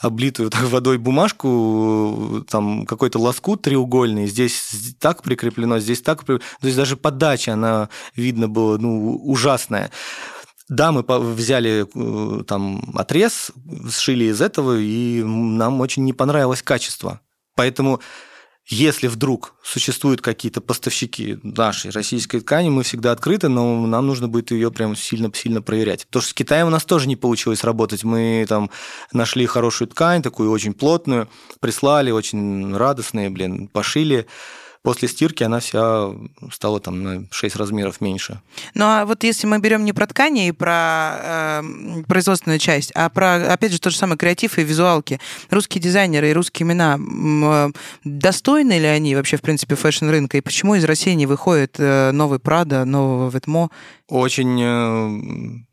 облитую 0.00 0.50
водой 0.52 0.98
бумажку, 0.98 2.44
там 2.48 2.86
какой-то 2.86 3.18
лоскут 3.18 3.62
треугольный, 3.62 4.26
здесь 4.26 4.94
так 4.98 5.22
прикреплено, 5.22 5.78
здесь 5.78 6.02
так 6.02 6.24
прикреплено. 6.24 6.58
То 6.60 6.66
есть 6.66 6.76
даже 6.76 6.96
подача, 6.96 7.52
она, 7.52 7.88
видно 8.16 8.48
было, 8.48 8.78
ну, 8.78 9.16
ужасная. 9.16 9.90
Да, 10.68 10.92
мы 10.92 11.02
взяли 11.02 11.86
э, 11.94 12.44
там 12.44 12.92
отрез, 12.94 13.52
сшили 13.90 14.24
из 14.24 14.42
этого, 14.42 14.78
и 14.78 15.22
нам 15.22 15.80
очень 15.80 16.04
не 16.04 16.12
понравилось 16.12 16.62
качество. 16.62 17.20
Поэтому 17.54 18.00
если 18.68 19.06
вдруг 19.06 19.54
существуют 19.62 20.20
какие-то 20.20 20.60
поставщики 20.60 21.38
нашей 21.42 21.90
российской 21.90 22.40
ткани, 22.40 22.68
мы 22.68 22.82
всегда 22.82 23.12
открыты, 23.12 23.48
но 23.48 23.86
нам 23.86 24.06
нужно 24.06 24.28
будет 24.28 24.50
ее 24.50 24.70
прям 24.70 24.94
сильно-сильно 24.94 25.62
проверять. 25.62 26.06
Потому 26.06 26.22
что 26.22 26.30
с 26.30 26.34
Китаем 26.34 26.66
у 26.66 26.70
нас 26.70 26.84
тоже 26.84 27.08
не 27.08 27.16
получилось 27.16 27.64
работать. 27.64 28.04
Мы 28.04 28.44
там 28.46 28.70
нашли 29.10 29.46
хорошую 29.46 29.88
ткань, 29.88 30.22
такую 30.22 30.50
очень 30.50 30.74
плотную, 30.74 31.28
прислали, 31.60 32.10
очень 32.10 32.76
радостные, 32.76 33.30
блин, 33.30 33.68
пошили 33.68 34.26
после 34.88 35.06
стирки 35.06 35.42
она 35.42 35.60
вся 35.60 36.12
стала 36.50 36.80
там 36.80 37.02
на 37.02 37.24
6 37.30 37.56
размеров 37.56 38.00
меньше. 38.00 38.40
Ну 38.72 38.86
а 38.86 39.04
вот 39.04 39.22
если 39.22 39.46
мы 39.46 39.58
берем 39.58 39.84
не 39.84 39.92
про 39.92 40.06
ткани 40.06 40.48
и 40.48 40.52
про 40.52 41.18
э, 41.20 41.62
производственную 42.08 42.58
часть, 42.58 42.90
а 42.94 43.10
про, 43.10 43.52
опять 43.52 43.72
же, 43.72 43.80
тот 43.80 43.92
же 43.92 43.98
самый 43.98 44.16
креатив 44.16 44.56
и 44.56 44.62
визуалки, 44.62 45.20
русские 45.50 45.82
дизайнеры 45.82 46.30
и 46.30 46.32
русские 46.32 46.66
имена, 46.66 46.98
э, 46.98 47.70
достойны 48.04 48.78
ли 48.78 48.86
они 48.86 49.14
вообще, 49.14 49.36
в 49.36 49.42
принципе, 49.42 49.74
фэшн-рынка? 49.74 50.38
И 50.38 50.40
почему 50.40 50.74
из 50.74 50.84
России 50.84 51.12
не 51.12 51.26
выходит 51.26 51.74
э, 51.76 52.10
новый 52.12 52.38
Прада, 52.38 52.86
нового 52.86 53.28
Vetements? 53.28 53.68
Очень... 54.08 54.58
Э, 54.62 55.64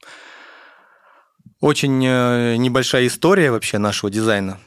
очень 1.62 2.06
э, 2.06 2.58
небольшая 2.58 3.08
история 3.08 3.50
вообще 3.50 3.78
нашего 3.78 4.12
дизайна. 4.12 4.60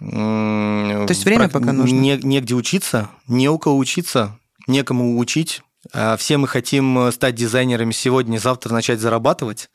То 0.00 1.06
есть 1.08 1.24
время 1.24 1.48
пока 1.48 1.72
нужно? 1.72 1.94
Не, 1.94 2.18
негде 2.18 2.54
учиться, 2.54 3.10
не 3.28 3.48
у 3.48 3.58
кого 3.58 3.76
учиться, 3.76 4.38
некому 4.66 5.18
учить. 5.18 5.62
А 5.92 6.16
все 6.16 6.38
мы 6.38 6.48
хотим 6.48 6.98
э, 6.98 7.12
стать 7.12 7.34
дизайнерами 7.34 7.92
сегодня, 7.92 8.38
завтра 8.38 8.72
начать 8.72 9.00
зарабатывать. 9.00 9.70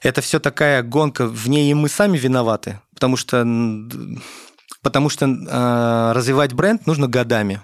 Это 0.00 0.20
все 0.20 0.38
такая 0.38 0.82
гонка, 0.82 1.26
в 1.26 1.48
ней 1.48 1.70
и 1.70 1.74
мы 1.74 1.88
сами 1.88 2.16
виноваты, 2.16 2.80
потому 2.94 3.16
что, 3.16 3.44
потому 4.80 5.08
что 5.08 5.26
э, 5.26 6.12
развивать 6.12 6.52
бренд 6.52 6.86
нужно 6.86 7.08
годами. 7.08 7.60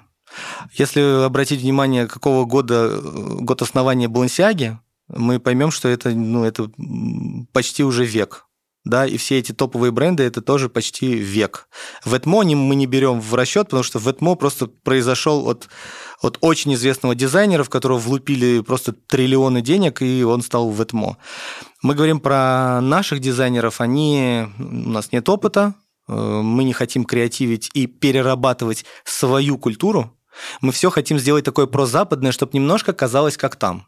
Если 0.73 1.25
обратить 1.25 1.61
внимание, 1.61 2.09
какого 2.09 2.45
года 2.45 2.99
год 3.01 3.63
основания 3.63 4.09
Балансиаги, 4.09 4.77
мы 5.07 5.39
поймем, 5.39 5.71
что 5.71 5.89
это, 5.89 6.11
ну, 6.11 6.43
это 6.45 6.71
почти 7.53 7.85
уже 7.85 8.05
век 8.05 8.47
да, 8.85 9.07
и 9.07 9.17
все 9.17 9.39
эти 9.39 9.53
топовые 9.53 9.93
бренды 9.93 10.23
это 10.25 10.43
тоже 10.43 10.69
почти 10.69 11.15
век. 11.15 11.69
Ветмо 12.05 12.45
мы 12.45 12.75
не 12.75 12.87
берем 12.87 13.21
в 13.21 13.35
расчет, 13.35 13.65
потому 13.65 13.83
что 13.83 13.99
Ветмо 13.99 14.35
просто 14.35 14.67
произошел 14.67 15.49
от, 15.49 15.69
от 16.21 16.39
очень 16.43 16.75
известного 16.75 17.15
дизайнера, 17.15 17.65
в 17.65 17.71
которого 17.71 17.99
влупили 17.99 18.61
просто 18.61 18.93
триллионы 18.93 19.63
денег, 19.63 20.03
и 20.03 20.23
он 20.23 20.43
стал 20.43 20.71
Ветмо. 20.71 21.17
Мы 21.83 21.95
говорим 21.95 22.21
про 22.21 22.81
наших 22.83 23.21
дизайнеров, 23.21 23.81
они, 23.81 24.47
у 24.59 24.91
нас 24.91 25.13
нет 25.13 25.29
опыта, 25.31 25.75
э, 26.07 26.13
мы 26.15 26.65
не 26.65 26.75
хотим 26.75 27.05
креативить 27.05 27.71
и 27.73 27.87
перерабатывать 27.87 28.85
свою 29.05 29.57
культуру, 29.57 30.15
мы 30.61 30.73
все 30.73 30.91
хотим 30.91 31.19
сделать 31.19 31.45
такое 31.45 31.67
прозападное, 31.67 32.33
чтобы 32.33 32.53
немножко 32.55 32.93
казалось 32.93 33.37
как 33.37 33.57
там. 33.57 33.87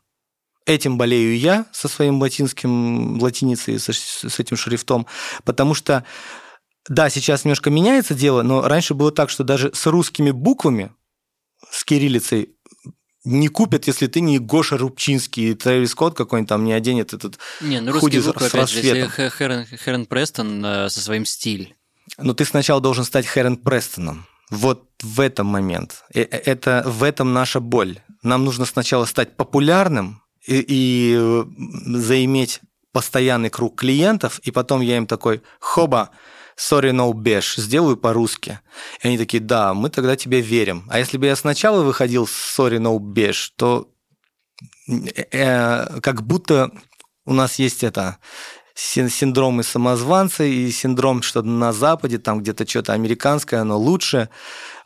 Этим 0.66 0.98
болею 0.98 1.38
я 1.38 1.66
со 1.72 1.88
своим 1.88 2.20
латинским, 2.20 3.18
латиницей, 3.20 3.78
с, 3.78 3.88
с 3.88 4.40
этим 4.40 4.56
шрифтом, 4.56 5.06
потому 5.44 5.74
что, 5.74 6.04
да, 6.88 7.08
сейчас 7.08 7.44
немножко 7.44 7.70
меняется 7.70 8.14
дело, 8.14 8.42
но 8.42 8.62
раньше 8.62 8.94
было 8.94 9.12
так, 9.12 9.30
что 9.30 9.44
даже 9.44 9.72
с 9.72 9.86
русскими 9.86 10.32
буквами, 10.32 10.92
с 11.70 11.84
кириллицей, 11.84 12.56
не 13.26 13.48
купят, 13.48 13.86
если 13.86 14.06
ты 14.06 14.20
не 14.20 14.38
Гоша 14.38 14.78
Рубчинский, 14.78 15.54
Трэвис 15.54 15.90
Скотт 15.90 16.16
какой-нибудь 16.16 16.48
там 16.48 16.64
не 16.64 16.72
оденет 16.72 17.12
этот 17.12 17.38
Не, 17.60 17.80
ну 17.80 17.92
русские 17.92 18.22
буквы, 18.22 18.46
опять 18.46 18.70
же, 18.70 18.78
если 18.80 19.28
Херен, 19.28 19.66
Херен 19.66 20.06
Престон 20.06 20.64
э, 20.64 20.88
со 20.88 21.00
своим 21.00 21.26
стилем. 21.26 21.74
Но 22.18 22.34
ты 22.34 22.44
сначала 22.44 22.80
должен 22.80 23.04
стать 23.04 23.26
Херен 23.26 23.56
Престоном. 23.56 24.26
Вот 24.50 24.88
в 25.02 25.20
этом 25.20 25.48
момент. 25.48 26.04
Э, 26.14 26.20
э, 26.22 26.42
это 26.44 26.84
в 26.86 27.02
этом 27.02 27.32
наша 27.32 27.58
боль. 27.58 27.98
Нам 28.22 28.44
нужно 28.44 28.64
сначала 28.64 29.04
стать 29.06 29.36
популярным, 29.36 30.22
и, 30.47 31.44
заиметь 31.86 32.61
постоянный 32.92 33.51
круг 33.51 33.78
клиентов, 33.78 34.38
и 34.40 34.51
потом 34.51 34.80
я 34.80 34.97
им 34.97 35.07
такой, 35.07 35.42
хоба, 35.61 36.11
sorry, 36.57 36.92
no 36.92 37.12
besh, 37.12 37.61
сделаю 37.61 37.97
по-русски. 37.97 38.61
И 39.03 39.09
они 39.09 39.18
такие, 39.18 39.42
да, 39.42 39.74
мы 39.74 39.90
тогда 39.90 40.16
тебе 40.16 40.40
верим. 40.40 40.86
А 40.88 40.99
если 40.99 41.18
бы 41.18 41.26
я 41.26 41.36
сначала 41.36 41.82
выходил 41.82 42.26
с 42.26 42.59
sorry, 42.59 42.78
no 42.78 42.99
besh, 42.99 43.51
то 43.57 43.90
э, 44.88 45.24
э, 45.30 46.01
как 46.01 46.22
будто 46.22 46.70
у 47.26 47.34
нас 47.34 47.59
есть 47.59 47.84
это 47.84 48.18
синдромы 48.74 49.62
самозванца 49.62 50.44
и 50.44 50.70
синдром, 50.70 51.22
что 51.22 51.42
на 51.42 51.72
Западе 51.72 52.18
там 52.18 52.40
где-то 52.40 52.68
что-то 52.68 52.92
американское, 52.92 53.61
оно 53.61 53.78
лучше. 53.78 54.28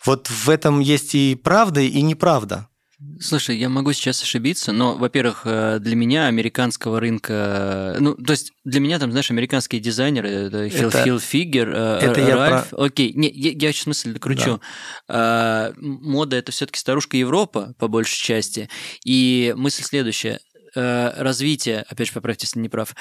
Вот 0.04 0.28
в 0.28 0.48
этом 0.48 0.80
есть 0.80 1.14
и 1.14 1.34
правда, 1.34 1.80
и 1.80 2.00
неправда. 2.02 2.69
Слушай, 3.18 3.56
я 3.56 3.70
могу 3.70 3.94
сейчас 3.94 4.22
ошибиться, 4.22 4.72
но, 4.72 4.94
во-первых, 4.94 5.42
э, 5.46 5.78
для 5.80 5.96
меня 5.96 6.26
американского 6.26 7.00
рынка, 7.00 7.96
ну, 7.98 8.14
то 8.14 8.32
есть 8.32 8.52
для 8.64 8.80
меня 8.80 8.98
там, 8.98 9.10
знаешь, 9.10 9.30
американские 9.30 9.80
дизайнеры, 9.80 10.28
это 10.28 10.68
Фил, 10.68 10.90
Фил 10.90 11.18
Фигер, 11.18 11.70
э, 11.70 11.98
это 12.02 12.36
Ральф, 12.36 12.68
про... 12.68 12.84
окей, 12.84 13.14
не, 13.14 13.30
я, 13.30 13.52
я 13.52 13.72
сейчас 13.72 13.84
смысле 13.84 14.12
докручу. 14.12 14.60
Да. 15.08 15.72
Мода 15.78 16.36
это 16.36 16.52
все-таки 16.52 16.78
старушка 16.78 17.16
Европа 17.16 17.74
по 17.78 17.88
большей 17.88 18.22
части, 18.22 18.68
и 19.02 19.54
мысль 19.56 19.82
следующая: 19.82 20.40
э, 20.74 21.22
развитие, 21.22 21.86
опять 21.88 22.08
же, 22.08 22.12
поправьте, 22.12 22.44
если 22.44 22.60
не 22.60 22.68
прав, 22.68 22.94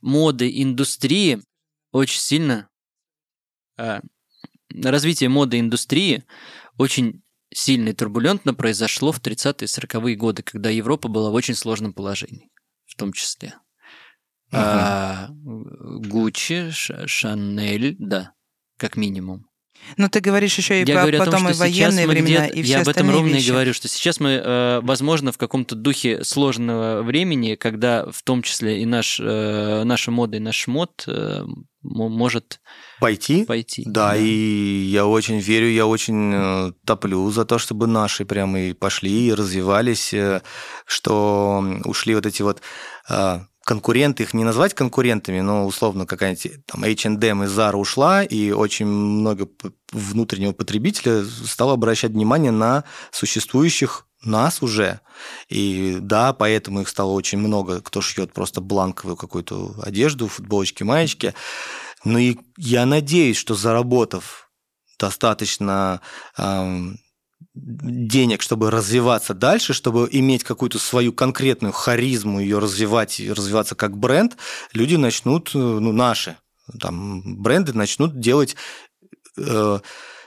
моды 0.00 0.50
индустрии 0.62 1.42
очень 1.92 2.20
сильно 2.20 2.68
развитие 3.76 5.28
моды 5.28 5.58
индустрии 5.58 6.24
очень 6.78 7.22
сильно 7.54 7.90
и 7.90 7.92
турбулентно 7.92 8.54
произошло 8.54 9.12
в 9.12 9.20
30-е 9.20 9.66
40-е 9.66 10.16
годы, 10.16 10.42
когда 10.42 10.70
Европа 10.70 11.08
была 11.08 11.30
в 11.30 11.34
очень 11.34 11.54
сложном 11.54 11.92
положении, 11.92 12.50
в 12.86 12.96
том 12.96 13.12
числе. 13.12 13.54
А, 14.52 15.28
Гуччи, 15.30 16.70
Шанель, 16.70 17.96
да, 17.98 18.32
как 18.76 18.96
минимум. 18.96 19.46
Но 19.96 20.08
ты 20.08 20.20
говоришь 20.20 20.56
еще 20.56 20.82
и 20.82 20.86
я 20.86 21.06
про 21.06 21.18
потом 21.18 21.42
том, 21.42 21.50
и 21.50 21.52
военные 21.54 22.06
времена, 22.06 22.46
и 22.46 22.62
все 22.62 22.72
Я 22.72 22.80
об 22.80 22.88
этом 22.88 23.10
ровно 23.10 23.34
вещи. 23.34 23.46
и 23.46 23.50
говорю, 23.50 23.74
что 23.74 23.88
сейчас 23.88 24.20
мы, 24.20 24.30
э, 24.42 24.80
возможно, 24.82 25.32
в 25.32 25.38
каком-то 25.38 25.74
духе 25.74 26.24
сложного 26.24 27.02
времени, 27.02 27.56
когда 27.56 28.06
в 28.10 28.22
том 28.22 28.42
числе 28.42 28.82
и 28.82 28.86
наш, 28.86 29.20
э, 29.20 29.82
наша 29.84 30.10
мода, 30.10 30.36
и 30.36 30.40
наш 30.40 30.66
мод 30.66 31.04
э, 31.06 31.44
может 31.82 32.60
пойти. 33.00 33.44
пойти. 33.44 33.82
Да, 33.84 34.10
да, 34.10 34.16
и 34.16 34.26
я 34.26 35.06
очень 35.06 35.40
верю, 35.40 35.68
я 35.68 35.86
очень 35.86 36.72
топлю 36.86 37.30
за 37.30 37.44
то, 37.44 37.58
чтобы 37.58 37.86
наши 37.86 38.24
прямо 38.24 38.60
и 38.60 38.72
пошли, 38.72 39.28
и 39.28 39.34
развивались, 39.34 40.14
что 40.86 41.64
ушли 41.84 42.14
вот 42.14 42.26
эти 42.26 42.42
вот 42.42 42.62
э, 43.08 43.40
конкуренты, 43.64 44.24
их 44.24 44.34
не 44.34 44.44
назвать 44.44 44.74
конкурентами, 44.74 45.40
но 45.40 45.66
условно 45.66 46.06
какая-нибудь 46.06 46.66
там 46.66 46.84
H&M 46.84 47.44
и 47.44 47.46
Zara 47.46 47.76
ушла, 47.76 48.22
и 48.22 48.50
очень 48.50 48.86
много 48.86 49.48
внутреннего 49.92 50.52
потребителя 50.52 51.24
стало 51.24 51.74
обращать 51.74 52.12
внимание 52.12 52.50
на 52.50 52.84
существующих 53.10 54.06
нас 54.24 54.62
уже. 54.62 55.00
И 55.48 55.98
да, 56.00 56.32
поэтому 56.32 56.80
их 56.80 56.88
стало 56.88 57.12
очень 57.12 57.38
много, 57.38 57.80
кто 57.80 58.00
шьет 58.00 58.32
просто 58.32 58.60
бланковую 58.60 59.16
какую-то 59.16 59.74
одежду, 59.82 60.28
футболочки, 60.28 60.82
маечки. 60.82 61.34
Ну 62.04 62.18
и 62.18 62.38
я 62.56 62.86
надеюсь, 62.86 63.36
что 63.36 63.54
заработав 63.54 64.50
достаточно 64.98 66.00
эм, 66.38 66.98
денег, 67.54 68.42
чтобы 68.42 68.70
развиваться 68.70 69.34
дальше, 69.34 69.74
чтобы 69.74 70.08
иметь 70.10 70.44
какую-то 70.44 70.78
свою 70.78 71.12
конкретную 71.12 71.72
харизму, 71.72 72.40
ее 72.40 72.58
развивать 72.58 73.20
и 73.20 73.30
развиваться 73.30 73.74
как 73.74 73.96
бренд, 73.96 74.36
люди 74.72 74.96
начнут, 74.96 75.50
э, 75.54 75.58
ну, 75.58 75.92
наши 75.92 76.36
там, 76.80 77.42
бренды 77.42 77.72
начнут 77.74 78.18
делать 78.18 78.56
э, 79.36 79.80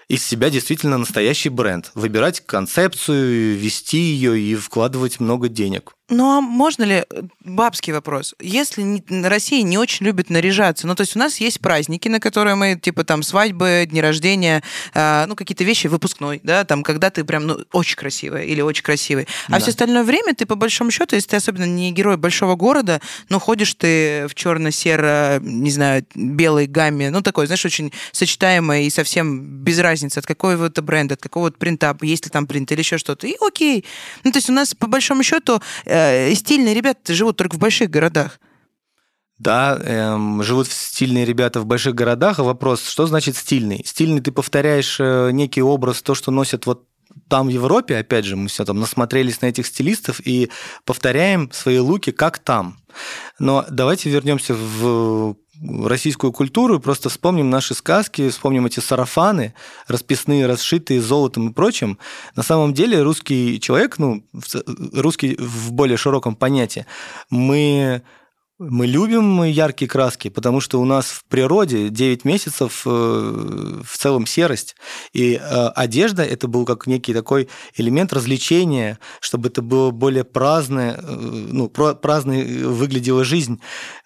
из 0.08 0.24
себя 0.24 0.50
действительно 0.50 0.98
настоящий 0.98 1.50
бренд, 1.50 1.92
выбирать 1.96 2.42
концепцию, 2.42 3.58
вести 3.58 3.98
ее 3.98 4.40
и 4.40 4.56
вкладывать 4.56 5.20
много 5.20 5.50
денег. 5.50 5.94
Ну 6.10 6.38
а 6.38 6.42
можно 6.42 6.84
ли, 6.84 7.04
э, 7.10 7.22
бабский 7.44 7.92
вопрос, 7.92 8.36
если 8.40 9.04
Россия 9.28 9.64
не 9.64 9.80
очень 9.80 10.06
любит 10.06 10.30
наряжаться, 10.30 10.86
ну 10.86 10.94
то 10.94 11.02
есть 11.02 11.16
у 11.16 11.20
нас 11.20 11.38
есть 11.38 11.60
праздники, 11.60 12.08
на 12.08 12.20
которые 12.20 12.54
мы, 12.54 12.80
типа 12.80 13.04
там 13.04 13.24
свадьбы, 13.24 13.88
дни 13.90 14.02
рождения, 14.02 14.62
э, 14.94 15.26
ну 15.28 15.36
какие-то 15.36 15.64
вещи, 15.64 15.88
выпускной, 15.88 16.42
да, 16.44 16.64
там 16.64 16.84
когда 16.84 17.10
ты 17.10 17.24
прям, 17.24 17.48
ну 17.48 17.58
очень 17.72 17.96
красивая 17.96 18.44
или 18.44 18.62
очень 18.62 18.84
красивый, 18.84 19.28
а 19.48 19.54
да. 19.54 19.60
все 19.60 19.72
остальное 19.72 20.04
время 20.04 20.36
ты 20.36 20.46
по 20.46 20.54
большому 20.54 20.92
счету, 20.92 21.16
если 21.16 21.30
ты 21.30 21.38
особенно 21.38 21.66
не 21.66 21.92
герой 21.92 22.18
большого 22.18 22.56
города, 22.56 23.02
ну 23.30 23.40
ходишь 23.40 23.74
ты 23.74 24.28
в 24.28 24.36
черно-серо, 24.36 25.40
не 25.42 25.72
знаю, 25.72 26.06
белой 26.14 26.68
гамме, 26.68 27.10
ну 27.10 27.24
такой, 27.24 27.48
знаешь, 27.48 27.66
очень 27.66 27.92
сочетаемое 28.12 28.84
и 28.84 28.92
совсем 28.92 29.42
без 29.42 29.80
разницы, 29.80 30.20
от 30.20 30.28
какого 30.28 30.70
то 30.70 30.84
бренда, 30.84 31.16
от 31.16 31.22
какого 31.22 31.50
то 31.50 31.58
принта, 31.58 31.98
есть 32.04 32.26
ли 32.26 32.30
там 32.30 32.46
принт 32.46 32.72
или 32.72 32.80
еще 32.80 33.00
что-то, 33.00 33.26
и 33.26 33.36
окей. 33.42 33.86
Ну 34.24 34.32
то 34.32 34.38
есть 34.38 34.52
у 34.52 34.54
нас 34.54 34.76
по 34.76 34.86
большому 34.86 35.24
счету 35.24 35.62
э, 35.96 36.36
стильные 36.36 36.74
ребята 36.74 37.14
живут 37.14 37.38
только 37.38 37.56
в 37.56 37.60
больших 37.60 37.90
городах. 37.90 38.40
Да, 39.38 39.78
эм, 39.84 40.42
живут 40.44 40.68
стильные 40.68 41.26
ребята 41.26 41.60
в 41.60 41.66
больших 41.66 41.94
городах. 41.94 42.40
Вопрос, 42.40 42.88
что 42.88 43.06
значит 43.06 43.36
стильный? 43.36 43.84
Стильный 43.86 44.22
ты 44.22 44.32
повторяешь 44.32 44.98
э, 45.00 45.32
некий 45.32 45.62
образ, 45.62 46.02
то, 46.02 46.16
что 46.16 46.32
носят 46.32 46.66
вот 46.66 46.88
там 47.30 47.48
в 47.48 47.50
Европе, 47.50 47.98
опять 47.98 48.26
же, 48.26 48.36
мы 48.36 48.48
все 48.48 48.66
там 48.66 48.80
насмотрелись 48.80 49.42
на 49.42 49.48
этих 49.48 49.68
стилистов 49.68 50.22
и 50.26 50.50
повторяем 50.86 51.52
свои 51.52 51.80
луки 51.80 52.12
как 52.12 52.40
там. 52.40 52.78
Но 53.40 53.66
давайте 53.70 54.10
вернемся 54.10 54.54
в 54.54 55.36
российскую 55.62 56.32
культуру, 56.32 56.80
просто 56.80 57.10
вспомним 57.10 57.50
наши 57.50 57.74
сказки, 57.74 58.30
вспомним 58.30 58.66
эти 58.66 58.80
сарафаны, 58.80 59.54
расписные, 59.88 60.48
расшитые 60.48 61.02
золотом 61.02 61.50
и 61.50 61.54
прочим. 61.54 61.98
На 62.36 62.44
самом 62.44 62.74
деле 62.74 63.02
русский 63.02 63.60
человек, 63.60 63.98
ну, 63.98 64.24
русский 64.94 65.36
в 65.40 65.72
более 65.72 65.98
широком 65.98 66.36
понятии, 66.36 66.86
мы 67.30 68.02
мы 68.58 68.88
любим 68.88 69.44
яркие 69.44 69.90
краски, 69.90 70.30
потому 70.30 70.62
что 70.62 70.80
у 70.80 70.86
нас 70.86 71.08
в 71.08 71.26
природе 71.26 71.90
9 71.90 72.24
месяцев 72.24 72.84
э, 72.86 72.90
в 72.90 73.98
целом 73.98 74.26
серость. 74.26 74.76
И 75.12 75.34
э, 75.34 75.68
одежда 75.76 76.24
это 76.24 76.48
был 76.48 76.66
как 76.66 76.88
некий 76.88 77.14
такой 77.14 77.50
элемент 77.76 78.14
развлечения, 78.14 78.98
чтобы 79.20 79.50
это 79.50 79.62
было 79.62 79.92
более 79.92 80.24
праздное, 80.24 80.98
э, 80.98 81.16
ну, 81.52 81.68
праздной 81.68 82.64
выглядела 82.64 83.26
жизнь. 83.26 83.60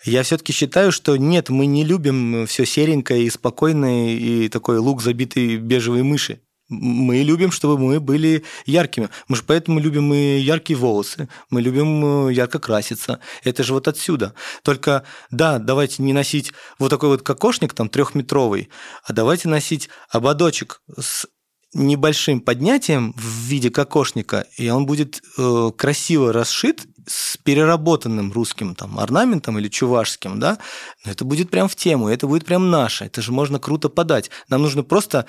Я 0.03 0.23
все-таки 0.23 0.51
считаю, 0.51 0.91
что 0.91 1.15
нет, 1.15 1.49
мы 1.49 1.67
не 1.67 1.83
любим 1.83 2.47
все 2.47 2.65
серенькое 2.65 3.25
и 3.25 3.29
спокойное, 3.29 4.15
и 4.15 4.49
такой 4.49 4.79
лук 4.79 5.03
забитый 5.03 5.57
бежевой 5.57 6.01
мыши 6.01 6.39
мы 6.69 7.17
любим, 7.23 7.51
чтобы 7.51 7.77
мы 7.77 7.99
были 7.99 8.45
яркими. 8.65 9.09
Мы 9.27 9.35
же 9.35 9.43
поэтому 9.45 9.79
любим 9.79 10.13
и 10.13 10.37
яркие 10.37 10.77
волосы, 10.77 11.27
мы 11.49 11.61
любим 11.61 12.27
э, 12.27 12.33
ярко 12.33 12.59
краситься. 12.59 13.19
Это 13.43 13.63
же 13.63 13.73
вот 13.73 13.87
отсюда. 13.87 14.33
Только, 14.63 15.03
да, 15.31 15.59
давайте 15.59 16.03
не 16.03 16.13
носить 16.13 16.53
вот 16.77 16.89
такой 16.89 17.09
вот 17.09 17.23
кокошник 17.23 17.73
там 17.73 17.89
трехметровый, 17.89 18.69
а 19.03 19.13
давайте 19.13 19.49
носить 19.49 19.89
ободочек 20.11 20.81
с 20.97 21.25
небольшим 21.73 22.41
поднятием 22.41 23.13
в 23.15 23.23
виде 23.23 23.69
кокошника, 23.69 24.47
и 24.57 24.69
он 24.69 24.85
будет 24.85 25.21
э, 25.37 25.71
красиво 25.77 26.33
расшит 26.33 26.85
с 27.05 27.37
переработанным 27.37 28.31
русским 28.31 28.75
там 28.75 28.99
орнаментом 28.99 29.57
или 29.59 29.67
чувашским, 29.67 30.39
да, 30.39 30.57
но 31.05 31.11
это 31.11 31.25
будет 31.25 31.49
прям 31.49 31.67
в 31.67 31.75
тему, 31.75 32.07
это 32.07 32.27
будет 32.27 32.45
прям 32.45 32.69
наше, 32.69 33.05
это 33.05 33.21
же 33.21 33.31
можно 33.31 33.59
круто 33.59 33.89
подать. 33.89 34.29
Нам 34.47 34.61
нужно 34.61 34.83
просто 34.83 35.25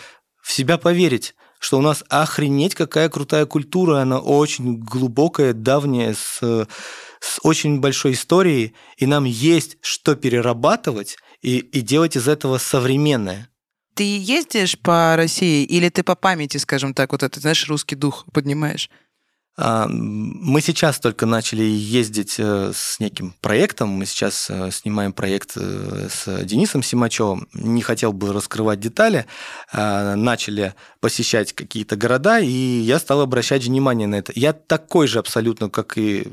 в 0.51 0.53
себя 0.53 0.78
поверить, 0.78 1.36
что 1.61 1.78
у 1.78 1.80
нас 1.80 2.03
охренеть 2.09 2.74
какая 2.74 3.09
крутая 3.09 3.46
культура, 3.46 4.01
она 4.01 4.18
очень 4.18 4.80
глубокая, 4.80 5.53
давняя, 5.53 6.12
с, 6.12 6.40
с 6.40 7.38
очень 7.44 7.78
большой 7.78 8.12
историей, 8.12 8.74
и 8.96 9.07
нам 9.07 9.24
есть 9.24 9.78
что 9.80 10.16
перерабатывать 10.16 11.18
и, 11.40 11.59
и 11.59 11.82
делать 11.82 12.16
из 12.16 12.26
этого 12.26 12.59
современное. 12.59 13.48
Ты 13.94 14.03
ездишь 14.18 14.76
по 14.76 15.14
России 15.14 15.64
или 15.64 15.88
ты 15.88 16.03
по 16.03 16.16
памяти, 16.16 16.57
скажем 16.57 16.94
так, 16.94 17.12
вот 17.12 17.22
это, 17.22 17.38
знаешь, 17.38 17.68
русский 17.68 17.94
дух 17.94 18.24
поднимаешь? 18.32 18.90
А, 19.62 19.86
мы 19.88 20.62
сейчас 20.62 20.98
только 20.98 21.26
начали 21.26 21.62
ездить 21.62 22.36
э, 22.38 22.72
с 22.74 22.98
неким 22.98 23.34
проектом. 23.42 23.90
Мы 23.90 24.06
сейчас 24.06 24.48
э, 24.48 24.70
снимаем 24.70 25.12
проект 25.12 25.52
э, 25.56 26.08
с 26.11 26.44
Денисом 26.44 26.82
Симачевым. 26.82 27.46
Не 27.52 27.82
хотел 27.82 28.14
бы 28.14 28.32
раскрывать 28.32 28.80
детали. 28.80 29.26
А, 29.70 30.16
начали 30.16 30.74
посещать 31.00 31.52
какие-то 31.52 31.96
города, 31.96 32.40
и 32.40 32.48
я 32.48 32.98
стал 32.98 33.20
обращать 33.20 33.64
внимание 33.64 34.08
на 34.08 34.14
это. 34.14 34.32
Я 34.34 34.54
такой 34.54 35.06
же 35.06 35.18
абсолютно, 35.18 35.68
как 35.68 35.98
и 35.98 36.28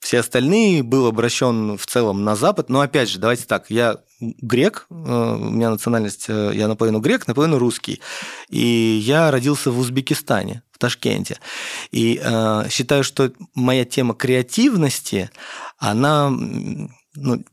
все 0.00 0.20
остальные, 0.20 0.82
был 0.82 1.06
обращен 1.06 1.76
в 1.76 1.86
целом 1.86 2.24
на 2.24 2.36
Запад. 2.36 2.68
Но 2.68 2.80
опять 2.80 3.08
же, 3.08 3.18
давайте 3.18 3.44
так, 3.44 3.70
я 3.70 3.98
грек, 4.20 4.86
у 4.90 4.94
меня 4.94 5.70
национальность, 5.70 6.28
я 6.28 6.68
наполовину 6.68 7.00
грек, 7.00 7.26
наполовину 7.26 7.58
русский. 7.58 8.00
И 8.48 9.02
я 9.04 9.30
родился 9.30 9.70
в 9.70 9.78
Узбекистане 9.78 10.62
в 10.72 10.78
Ташкенте. 10.78 11.38
И 11.90 12.20
э, 12.22 12.68
считаю, 12.68 13.02
что 13.02 13.32
моя 13.54 13.86
тема 13.86 14.14
креативности, 14.14 15.30
она 15.78 16.30
ну, 16.30 17.44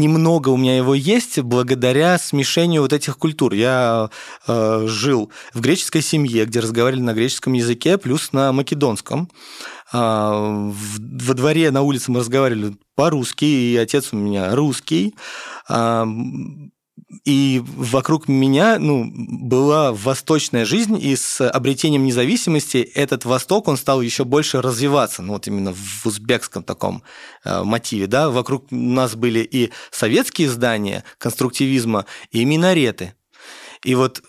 немного 0.00 0.48
у 0.48 0.56
меня 0.56 0.76
его 0.76 0.94
есть 0.94 1.38
благодаря 1.40 2.18
смешению 2.18 2.82
вот 2.82 2.92
этих 2.92 3.18
культур. 3.18 3.52
Я 3.52 4.10
э, 4.48 4.84
жил 4.86 5.30
в 5.54 5.60
греческой 5.60 6.02
семье, 6.02 6.44
где 6.46 6.60
разговаривали 6.60 7.02
на 7.02 7.14
греческом 7.14 7.52
языке, 7.52 7.98
плюс 7.98 8.32
на 8.32 8.52
македонском. 8.52 9.30
Э, 9.92 10.72
во 10.72 11.34
дворе 11.34 11.70
на 11.70 11.82
улице 11.82 12.10
мы 12.10 12.20
разговаривали 12.20 12.76
по-русски, 12.96 13.44
и 13.44 13.76
отец 13.76 14.12
у 14.12 14.16
меня 14.16 14.54
русский. 14.54 15.14
Э, 15.68 16.04
и 17.24 17.60
вокруг 17.64 18.28
меня 18.28 18.78
ну, 18.78 19.10
была 19.12 19.92
восточная 19.92 20.64
жизнь, 20.64 20.98
и 21.00 21.16
с 21.16 21.46
обретением 21.48 22.04
независимости 22.04 22.78
этот 22.78 23.24
Восток, 23.24 23.68
он 23.68 23.76
стал 23.76 24.00
еще 24.00 24.24
больше 24.24 24.62
развиваться, 24.62 25.22
ну 25.22 25.32
вот 25.34 25.46
именно 25.46 25.74
в 25.74 26.06
узбекском 26.06 26.62
таком 26.62 27.02
э, 27.44 27.62
мотиве, 27.64 28.06
да, 28.06 28.30
вокруг 28.30 28.66
нас 28.70 29.16
были 29.16 29.40
и 29.40 29.70
советские 29.90 30.48
здания 30.48 31.04
конструктивизма, 31.18 32.06
и 32.30 32.44
минареты. 32.44 33.14
И 33.84 33.94
вот 33.94 34.22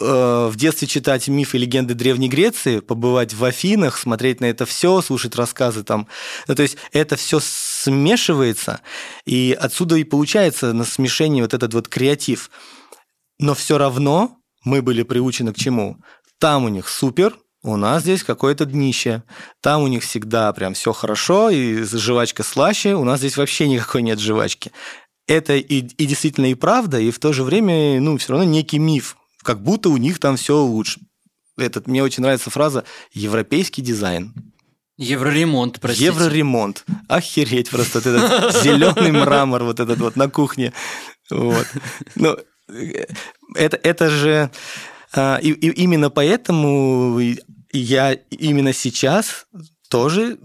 в 0.00 0.52
детстве 0.56 0.88
читать 0.88 1.28
мифы 1.28 1.56
и 1.56 1.60
легенды 1.60 1.94
Древней 1.94 2.28
Греции, 2.28 2.80
побывать 2.80 3.32
в 3.32 3.44
Афинах, 3.44 3.96
смотреть 3.96 4.40
на 4.40 4.46
это 4.46 4.66
все, 4.66 5.00
слушать 5.02 5.36
рассказы 5.36 5.84
там. 5.84 6.08
Ну, 6.48 6.54
то 6.54 6.62
есть 6.62 6.76
это 6.92 7.16
все 7.16 7.38
смешивается, 7.40 8.80
и 9.24 9.56
отсюда 9.58 9.96
и 9.96 10.04
получается 10.04 10.72
на 10.72 10.84
смешении 10.84 11.42
вот 11.42 11.54
этот 11.54 11.74
вот 11.74 11.88
креатив. 11.88 12.50
Но 13.38 13.54
все 13.54 13.78
равно 13.78 14.38
мы 14.64 14.82
были 14.82 15.02
приучены 15.02 15.52
к 15.52 15.56
чему? 15.56 15.98
Там 16.40 16.64
у 16.64 16.68
них 16.68 16.88
супер, 16.88 17.38
у 17.62 17.76
нас 17.76 18.02
здесь 18.02 18.22
какое-то 18.22 18.66
днище. 18.66 19.22
Там 19.62 19.82
у 19.82 19.86
них 19.86 20.02
всегда 20.02 20.52
прям 20.52 20.74
все 20.74 20.92
хорошо, 20.92 21.50
и 21.50 21.82
жвачка 21.82 22.42
слаще, 22.42 22.94
у 22.94 23.04
нас 23.04 23.20
здесь 23.20 23.36
вообще 23.36 23.68
никакой 23.68 24.02
нет 24.02 24.18
жвачки. 24.18 24.70
Это 25.26 25.54
и, 25.54 25.78
и 25.78 26.06
действительно 26.06 26.46
и 26.46 26.54
правда, 26.54 27.00
и 27.00 27.10
в 27.10 27.18
то 27.18 27.32
же 27.32 27.44
время, 27.44 28.00
ну, 28.00 28.18
все 28.18 28.32
равно 28.32 28.44
некий 28.44 28.78
миф, 28.78 29.16
как 29.44 29.62
будто 29.62 29.90
у 29.90 29.96
них 29.96 30.18
там 30.18 30.36
все 30.36 30.60
лучше. 30.62 31.00
Этот, 31.56 31.86
мне 31.86 32.02
очень 32.02 32.22
нравится 32.22 32.50
фраза 32.50 32.84
«европейский 33.12 33.82
дизайн». 33.82 34.34
Евроремонт, 34.96 35.80
простите. 35.80 36.06
Евроремонт. 36.06 36.84
Охереть 37.08 37.70
просто 37.70 37.98
вот 37.98 38.06
этот 38.06 38.62
зеленый 38.62 39.12
мрамор 39.12 39.64
вот 39.64 39.80
этот 39.80 39.98
вот 39.98 40.16
на 40.16 40.28
кухне. 40.28 40.72
Вот. 41.30 41.66
Ну, 42.14 42.36
это, 43.54 43.76
это 43.82 44.10
же... 44.10 44.50
А, 45.12 45.38
и, 45.42 45.50
и 45.50 45.70
именно 45.82 46.10
поэтому 46.10 47.20
я 47.72 48.12
именно 48.12 48.72
сейчас 48.72 49.46
тоже 49.94 50.38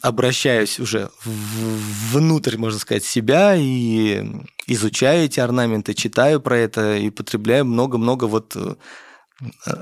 обращаюсь 0.00 0.80
уже 0.80 1.10
внутрь, 1.26 2.56
можно 2.56 2.78
сказать, 2.78 3.04
себя 3.04 3.54
и 3.54 4.26
изучаю 4.66 5.26
эти 5.26 5.40
орнаменты, 5.40 5.92
читаю 5.92 6.40
про 6.40 6.56
это 6.56 6.96
и 6.96 7.10
потребляю 7.10 7.66
много-много 7.66 8.24
вот 8.24 8.56
э, 8.56 8.76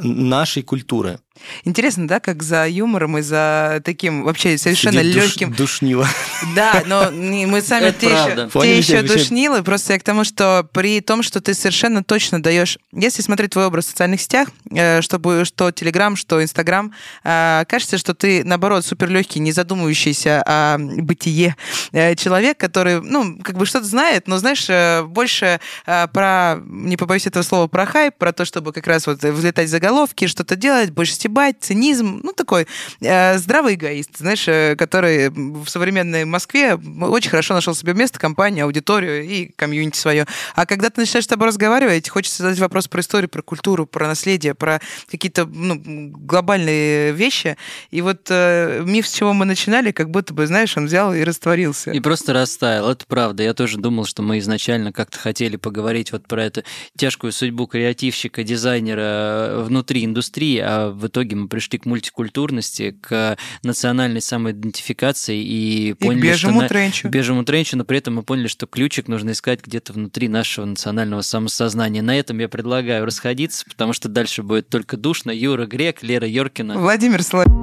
нашей 0.02 0.62
культуры. 0.62 1.20
Интересно, 1.64 2.06
да, 2.06 2.20
как 2.20 2.42
за 2.42 2.68
юмором 2.68 3.18
и 3.18 3.22
за 3.22 3.80
таким 3.84 4.24
вообще 4.24 4.58
совершенно 4.58 5.00
Сидит 5.00 5.14
легким... 5.14 5.48
Душ, 5.50 5.58
душнило. 5.58 6.06
Да, 6.54 6.82
но 6.86 7.10
мы 7.10 7.60
сами 7.60 7.92
те 7.92 8.06
еще, 8.06 8.48
те 8.60 8.78
еще 8.78 9.02
душнилы, 9.02 9.62
просто 9.62 9.92
я 9.92 9.98
к 9.98 10.02
тому, 10.02 10.24
что 10.24 10.68
при 10.72 11.00
том, 11.00 11.22
что 11.22 11.40
ты 11.40 11.54
совершенно 11.54 12.02
точно 12.02 12.42
даешь... 12.42 12.78
Если 12.92 13.22
смотреть 13.22 13.52
твой 13.52 13.66
образ 13.66 13.86
в 13.86 13.90
социальных 13.90 14.20
сетях, 14.20 14.48
э, 14.70 15.00
чтобы 15.02 15.44
что 15.44 15.70
Телеграм, 15.70 16.16
что 16.16 16.42
Инстаграм, 16.42 16.92
э, 17.24 17.64
кажется, 17.68 17.98
что 17.98 18.14
ты, 18.14 18.44
наоборот, 18.44 18.84
супер 18.84 19.08
легкий, 19.08 19.38
не 19.38 19.52
задумывающийся 19.52 20.42
о 20.46 20.78
бытие 20.78 21.56
э, 21.92 22.14
человек, 22.16 22.58
который, 22.58 23.00
ну, 23.00 23.38
как 23.42 23.56
бы 23.56 23.66
что-то 23.66 23.86
знает, 23.86 24.28
но, 24.28 24.38
знаешь, 24.38 24.66
больше 25.08 25.60
про, 25.84 26.56
не 26.64 26.96
побоюсь 26.96 27.26
этого 27.26 27.42
слова, 27.42 27.66
про 27.66 27.86
хайп, 27.86 28.16
про 28.16 28.32
то, 28.32 28.44
чтобы 28.44 28.72
как 28.72 28.86
раз 28.86 29.06
вот 29.06 29.22
в 29.54 29.70
заголовки, 29.70 30.26
что-то 30.26 30.56
делать, 30.56 30.90
больше 30.90 31.14
стебать, 31.14 31.56
цинизм, 31.60 32.20
ну, 32.22 32.32
такой 32.32 32.66
э, 33.00 33.38
здравый 33.38 33.74
эгоист, 33.74 34.18
знаешь, 34.18 34.46
э, 34.48 34.76
который 34.76 35.30
в 35.30 35.66
современной 35.68 36.24
Москве 36.24 36.74
очень 36.74 37.30
хорошо 37.30 37.54
нашел 37.54 37.74
себе 37.74 37.94
место, 37.94 38.18
компанию, 38.18 38.64
аудиторию 38.64 39.24
и 39.24 39.50
комьюнити 39.56 39.96
свое. 39.96 40.26
А 40.54 40.66
когда 40.66 40.90
ты 40.90 41.00
начинаешь 41.00 41.24
с 41.24 41.28
тобой 41.28 41.48
разговаривать, 41.48 42.08
хочется 42.08 42.42
задать 42.42 42.58
вопрос 42.58 42.88
про 42.88 43.00
историю, 43.00 43.28
про 43.28 43.42
культуру, 43.42 43.86
про 43.86 44.08
наследие, 44.08 44.54
про 44.54 44.80
какие-то 45.10 45.46
ну, 45.46 45.80
глобальные 45.80 47.12
вещи. 47.12 47.56
И 47.90 48.02
вот 48.02 48.26
э, 48.30 48.82
миф, 48.84 49.06
с 49.06 49.12
чего 49.12 49.32
мы 49.32 49.44
начинали, 49.44 49.90
как 49.92 50.10
будто 50.10 50.34
бы, 50.34 50.46
знаешь, 50.46 50.76
он 50.76 50.86
взял 50.86 51.14
и 51.14 51.22
растворился. 51.22 51.90
И 51.90 52.00
просто 52.00 52.32
растаял, 52.32 52.90
это 52.90 53.04
правда. 53.06 53.42
Я 53.42 53.54
тоже 53.54 53.78
думал, 53.78 54.04
что 54.04 54.22
мы 54.22 54.38
изначально 54.38 54.92
как-то 54.92 55.18
хотели 55.18 55.56
поговорить 55.56 56.12
вот 56.12 56.26
про 56.26 56.44
эту 56.44 56.62
тяжкую 56.96 57.32
судьбу 57.32 57.66
креативщика, 57.66 58.42
дизайнера 58.42 59.39
внутри 59.64 60.04
индустрии, 60.04 60.58
а 60.58 60.90
в 60.90 61.06
итоге 61.06 61.36
мы 61.36 61.48
пришли 61.48 61.78
к 61.78 61.86
мультикультурности, 61.86 62.96
к 63.00 63.36
национальной 63.62 64.20
самоидентификации 64.20 65.42
и, 65.42 65.90
и 65.90 65.92
поняли, 65.94 66.20
к 66.20 66.24
бежевому 66.24 66.60
что 66.60 66.68
тренчу. 66.68 67.08
На... 67.08 67.10
бежевому 67.10 67.44
тренчу, 67.44 67.76
но 67.76 67.84
при 67.84 67.98
этом 67.98 68.14
мы 68.14 68.22
поняли, 68.22 68.46
что 68.48 68.66
ключик 68.66 69.08
нужно 69.08 69.30
искать 69.30 69.60
где-то 69.64 69.92
внутри 69.92 70.28
нашего 70.28 70.64
национального 70.64 71.22
самосознания. 71.22 72.02
На 72.02 72.18
этом 72.18 72.38
я 72.38 72.48
предлагаю 72.48 73.04
расходиться, 73.04 73.64
потому 73.68 73.92
что 73.92 74.08
дальше 74.08 74.42
будет 74.42 74.68
только 74.68 74.96
душно. 74.96 75.30
Юра 75.30 75.66
Грек, 75.66 76.02
Лера 76.02 76.26
Йоркина. 76.26 76.78
Владимир 76.78 77.22
Соловьев. 77.22 77.59